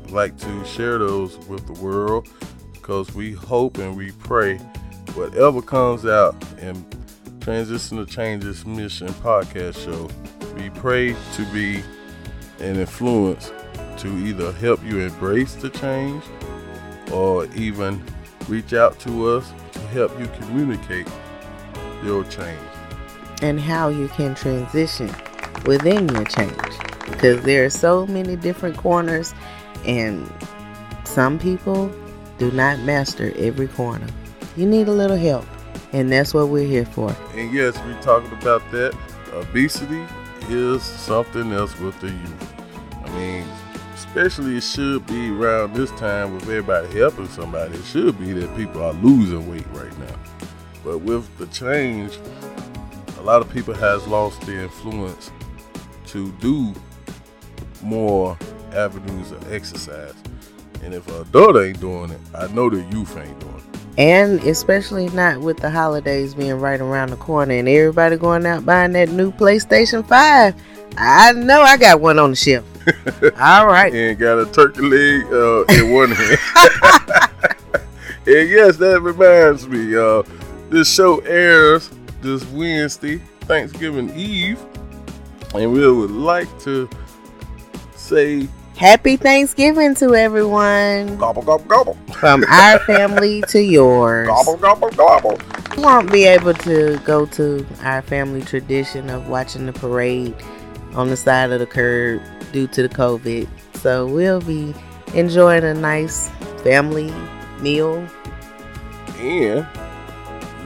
I'd 0.04 0.10
like 0.10 0.36
to 0.40 0.64
share 0.66 0.98
those 0.98 1.38
with 1.48 1.66
the 1.66 1.82
world 1.82 2.28
because 2.74 3.14
we 3.14 3.32
hope 3.32 3.78
and 3.78 3.96
we 3.96 4.12
pray 4.12 4.58
whatever 5.14 5.62
comes 5.62 6.04
out 6.04 6.36
in 6.60 6.84
Transition 7.40 7.96
to 7.96 8.04
Changes 8.04 8.66
Mission 8.66 9.08
podcast 9.08 9.82
show, 9.82 10.10
we 10.56 10.68
pray 10.68 11.16
to 11.36 11.52
be 11.54 11.82
an 12.58 12.76
influence 12.76 13.50
to 13.96 14.08
either 14.08 14.52
help 14.52 14.84
you 14.84 14.98
embrace 15.00 15.54
the 15.54 15.70
change 15.70 16.22
or 17.10 17.46
even 17.54 18.04
reach 18.46 18.74
out 18.74 19.00
to 19.00 19.30
us 19.30 19.50
to 19.72 19.80
help 19.88 20.20
you 20.20 20.26
communicate 20.38 21.08
your 22.06 22.24
change 22.24 22.58
and 23.42 23.60
how 23.60 23.88
you 23.88 24.08
can 24.08 24.34
transition 24.34 25.12
within 25.66 26.08
your 26.08 26.24
change 26.24 26.78
because 27.04 27.42
there 27.42 27.64
are 27.64 27.70
so 27.70 28.06
many 28.06 28.36
different 28.36 28.76
corners 28.76 29.34
and 29.84 30.30
some 31.04 31.38
people 31.38 31.92
do 32.38 32.50
not 32.52 32.78
master 32.80 33.32
every 33.36 33.68
corner. 33.68 34.06
You 34.56 34.66
need 34.66 34.88
a 34.88 34.92
little 34.92 35.16
help 35.16 35.44
and 35.92 36.10
that's 36.10 36.32
what 36.32 36.48
we're 36.48 36.66
here 36.66 36.86
for. 36.86 37.14
And 37.34 37.52
yes, 37.52 37.76
we're 37.84 38.00
talking 38.02 38.32
about 38.38 38.62
that. 38.70 38.96
Obesity 39.32 40.04
is 40.48 40.82
something 40.82 41.52
else 41.52 41.78
with 41.80 41.98
the 42.00 42.08
youth. 42.08 42.54
I 43.04 43.10
mean, 43.10 43.48
especially 43.94 44.56
it 44.56 44.62
should 44.62 45.06
be 45.06 45.30
around 45.30 45.74
this 45.74 45.90
time 45.92 46.34
with 46.34 46.44
everybody 46.44 46.88
helping 46.98 47.28
somebody. 47.28 47.76
It 47.76 47.84
should 47.84 48.18
be 48.18 48.32
that 48.32 48.56
people 48.56 48.82
are 48.82 48.92
losing 48.94 49.48
weight 49.48 49.66
right 49.72 49.98
now. 49.98 50.45
But 50.86 50.98
with 50.98 51.36
the 51.38 51.46
change, 51.46 52.16
a 53.18 53.22
lot 53.22 53.42
of 53.42 53.52
people 53.52 53.74
has 53.74 54.06
lost 54.06 54.40
the 54.42 54.56
influence 54.56 55.32
to 56.06 56.30
do 56.34 56.72
more 57.82 58.38
avenues 58.72 59.32
of 59.32 59.52
exercise. 59.52 60.14
And 60.84 60.94
if 60.94 61.08
an 61.08 61.22
adult 61.22 61.56
ain't 61.56 61.80
doing 61.80 62.12
it, 62.12 62.20
I 62.32 62.46
know 62.52 62.70
the 62.70 62.82
youth 62.92 63.16
ain't 63.16 63.36
doing 63.40 63.56
it. 63.56 63.80
And 63.98 64.38
especially 64.44 65.08
not 65.08 65.40
with 65.40 65.56
the 65.56 65.70
holidays 65.70 66.34
being 66.34 66.54
right 66.60 66.80
around 66.80 67.10
the 67.10 67.16
corner 67.16 67.54
and 67.54 67.68
everybody 67.68 68.16
going 68.16 68.46
out 68.46 68.64
buying 68.64 68.92
that 68.92 69.08
new 69.08 69.32
PlayStation 69.32 70.06
5. 70.06 70.54
I 70.98 71.32
know 71.32 71.62
I 71.62 71.78
got 71.78 72.00
one 72.00 72.20
on 72.20 72.30
the 72.30 72.36
shelf. 72.36 72.64
All 73.40 73.66
right. 73.66 73.92
and 73.92 74.16
got 74.16 74.38
a 74.38 74.46
turkey 74.52 74.82
leg 74.82 75.24
uh, 75.32 75.64
in 75.64 75.92
one 75.92 76.12
hand. 76.12 76.38
and 78.24 78.48
yes, 78.48 78.76
that 78.76 79.00
reminds 79.02 79.66
me. 79.66 79.96
Uh, 79.96 80.22
this 80.70 80.92
show 80.92 81.18
airs 81.20 81.90
this 82.22 82.44
Wednesday, 82.46 83.18
Thanksgiving 83.42 84.10
Eve, 84.16 84.58
and 85.54 85.72
we 85.72 85.88
would 85.90 86.10
like 86.10 86.48
to 86.60 86.88
say 87.94 88.48
Happy 88.76 89.16
Thanksgiving 89.16 89.94
to 89.96 90.14
everyone. 90.14 91.16
gobble 91.16 91.40
gobble 91.42 91.64
gobble, 91.64 91.94
From 92.20 92.44
our 92.50 92.78
family 92.80 93.42
to 93.48 93.60
yours. 93.62 94.26
gobble 94.28 94.56
gobble 94.58 94.90
gobble. 94.90 95.38
We 95.76 95.82
won't 95.82 96.12
be 96.12 96.24
able 96.24 96.52
to 96.54 96.98
go 97.04 97.24
to 97.26 97.66
our 97.82 98.02
family 98.02 98.42
tradition 98.42 99.08
of 99.08 99.28
watching 99.28 99.64
the 99.66 99.72
parade 99.72 100.34
on 100.94 101.08
the 101.08 101.16
side 101.16 101.52
of 101.52 101.60
the 101.60 101.66
curb 101.66 102.20
due 102.52 102.66
to 102.68 102.82
the 102.82 102.88
COVID. 102.90 103.48
So 103.76 104.06
we'll 104.06 104.40
be 104.42 104.74
enjoying 105.14 105.64
a 105.64 105.72
nice 105.74 106.28
family 106.62 107.12
meal. 107.60 108.06
and 109.18 109.66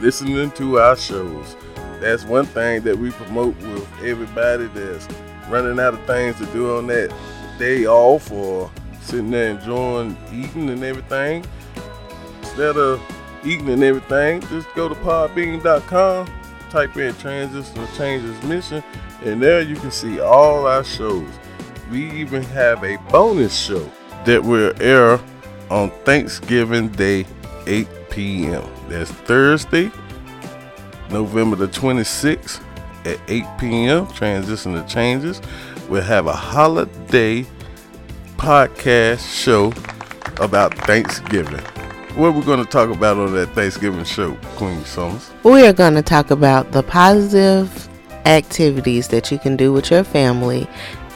listening 0.01 0.51
to 0.51 0.79
our 0.79 0.97
shows. 0.97 1.55
That's 1.99 2.25
one 2.25 2.45
thing 2.47 2.81
that 2.83 2.97
we 2.97 3.11
promote 3.11 3.55
with 3.57 3.87
everybody 4.03 4.65
that's 4.67 5.07
running 5.49 5.79
out 5.79 5.93
of 5.93 6.03
things 6.05 6.37
to 6.37 6.45
do 6.47 6.77
on 6.77 6.87
that 6.87 7.13
day 7.59 7.85
off 7.85 8.31
or 8.31 8.71
sitting 9.01 9.29
there 9.29 9.51
enjoying 9.51 10.17
eating 10.33 10.69
and 10.69 10.83
everything. 10.83 11.45
Instead 12.41 12.77
of 12.77 12.99
eating 13.45 13.69
and 13.69 13.83
everything, 13.83 14.41
just 14.41 14.67
go 14.73 14.89
to 14.89 14.95
podbean.com, 14.95 16.27
type 16.71 16.97
in 16.97 17.13
Transition 17.15 17.75
to 17.75 17.87
Changes 17.95 18.43
Mission, 18.43 18.83
and 19.23 19.41
there 19.41 19.61
you 19.61 19.75
can 19.75 19.91
see 19.91 20.19
all 20.19 20.65
our 20.65 20.83
shows. 20.83 21.29
We 21.91 22.09
even 22.11 22.41
have 22.43 22.83
a 22.83 22.97
bonus 23.11 23.55
show 23.55 23.89
that 24.25 24.43
will 24.43 24.73
air 24.81 25.19
on 25.69 25.91
Thanksgiving 26.03 26.89
Day, 26.89 27.25
8 27.67 27.87
p.m. 28.11 28.63
That's 28.87 29.11
Thursday, 29.11 29.91
November 31.09 31.55
the 31.55 31.67
26th 31.67 32.61
at 33.05 33.19
8 33.27 33.43
p.m. 33.59 34.07
Transition 34.13 34.73
to 34.73 34.85
Changes. 34.87 35.41
We'll 35.89 36.03
have 36.03 36.27
a 36.27 36.33
holiday 36.33 37.45
podcast 38.37 39.27
show 39.27 39.73
about 40.39 40.73
Thanksgiving. 40.85 41.63
What 42.15 42.35
we're 42.35 42.43
going 42.43 42.63
to 42.63 42.69
talk 42.69 42.89
about 42.89 43.17
on 43.17 43.33
that 43.33 43.47
Thanksgiving 43.55 44.03
show, 44.03 44.35
Queen 44.55 44.83
Summers? 44.83 45.31
We 45.43 45.65
are 45.65 45.73
going 45.73 45.95
to 45.95 46.01
talk 46.01 46.29
about 46.29 46.71
the 46.73 46.83
positive 46.83 47.89
activities 48.25 49.07
that 49.07 49.31
you 49.31 49.39
can 49.39 49.55
do 49.55 49.71
with 49.73 49.89
your 49.89 50.03
family 50.03 50.67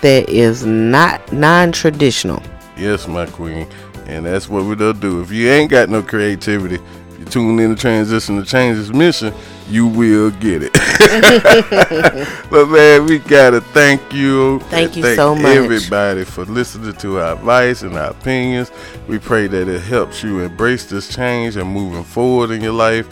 that 0.02 0.30
is 0.30 0.66
not 0.66 1.32
non 1.32 1.72
traditional. 1.72 2.42
Yes, 2.78 3.08
my 3.08 3.26
queen. 3.26 3.68
And 4.08 4.26
that's 4.26 4.48
what 4.48 4.66
we're 4.66 4.76
gonna 4.76 4.94
do. 4.94 5.22
If 5.22 5.32
you 5.32 5.50
ain't 5.50 5.72
got 5.72 5.90
no 5.90 6.02
creativity, 6.02 6.80
you 7.18 7.26
tune 7.26 7.60
in 7.60 7.76
to 7.76 7.82
Transition 7.82 8.38
to 8.38 8.46
Changes 8.46 8.94
Mission, 8.94 9.34
you 9.70 9.88
will 9.88 10.32
get 10.32 10.62
it. 10.64 10.74
but 12.50 12.68
man, 12.68 13.06
we 13.06 13.20
gotta 13.20 13.62
thank 13.62 14.14
you. 14.14 14.60
Thank 14.62 14.96
you 14.96 15.16
so 15.16 15.34
much. 15.34 15.46
Everybody 15.46 16.24
for 16.24 16.46
listening 16.46 16.94
to 16.94 17.20
our 17.20 17.34
advice 17.34 17.82
and 17.82 17.98
our 17.98 18.12
opinions. 18.12 18.72
We 19.08 19.18
pray 19.18 19.48
that 19.48 19.68
it 19.68 19.82
helps 19.82 20.24
you 20.24 20.42
embrace 20.42 20.86
this 20.86 21.14
change 21.14 21.56
and 21.56 21.70
moving 21.70 22.04
forward 22.04 22.52
in 22.52 22.62
your 22.62 22.74
life. 22.74 23.08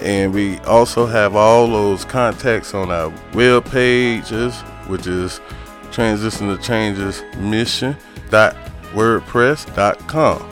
And 0.00 0.34
we 0.34 0.58
also 0.60 1.06
have 1.06 1.34
all 1.36 1.68
those 1.68 2.04
contacts 2.04 2.74
on 2.74 2.90
our 2.90 3.12
web 3.32 3.64
pages, 3.70 4.54
which 4.88 5.06
is 5.06 5.40
transition 5.92 6.48
to 6.48 6.60
changes 6.60 7.22
mission 7.38 7.96
dot 8.30 8.56
wordpress.com. 8.94 10.50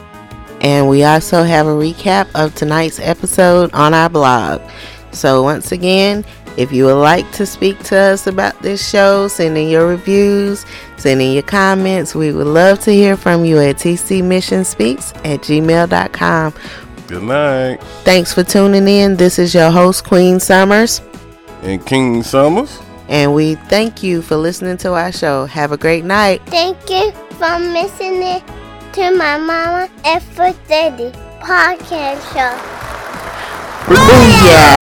And 0.60 0.88
we 0.88 1.02
also 1.02 1.42
have 1.42 1.66
a 1.66 1.70
recap 1.70 2.28
of 2.34 2.54
tonight's 2.54 3.00
episode 3.00 3.72
on 3.74 3.94
our 3.94 4.08
blog. 4.08 4.62
So, 5.10 5.42
once 5.42 5.72
again, 5.72 6.24
if 6.56 6.70
you 6.70 6.84
would 6.84 7.00
like 7.00 7.30
to 7.32 7.46
speak 7.46 7.78
to 7.84 7.96
us 7.96 8.26
about 8.26 8.60
this 8.62 8.86
show, 8.86 9.26
send 9.26 9.56
in 9.56 9.68
your 9.68 9.88
reviews, 9.88 10.64
send 10.96 11.20
in 11.20 11.32
your 11.32 11.42
comments. 11.42 12.14
We 12.14 12.32
would 12.32 12.46
love 12.46 12.78
to 12.80 12.92
hear 12.92 13.16
from 13.16 13.44
you 13.44 13.58
at 13.58 13.76
tcmissionspeaks 13.76 15.16
at 15.24 15.40
gmail.com. 15.40 16.54
Good 17.08 17.22
night. 17.22 17.82
Thanks 18.04 18.32
for 18.32 18.44
tuning 18.44 18.86
in. 18.86 19.16
This 19.16 19.38
is 19.38 19.54
your 19.54 19.70
host, 19.70 20.04
Queen 20.04 20.38
Summers. 20.38 21.00
And 21.62 21.84
King 21.84 22.22
Summers. 22.22 22.80
And 23.08 23.34
we 23.34 23.56
thank 23.68 24.02
you 24.02 24.22
for 24.22 24.36
listening 24.36 24.76
to 24.78 24.94
our 24.94 25.12
show. 25.12 25.46
Have 25.46 25.72
a 25.72 25.76
great 25.76 26.04
night. 26.04 26.40
Thank 26.46 26.78
you 26.88 27.12
for 27.38 27.58
listening 27.58 28.42
to 28.92 29.10
my 29.16 29.38
mama 29.38 29.88
and 30.04 30.22
for 30.22 30.52
daddy 30.68 31.10
podcast 31.40 32.22
show. 32.32 32.54
Booyah! 33.86 34.81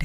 side. 0.00 0.04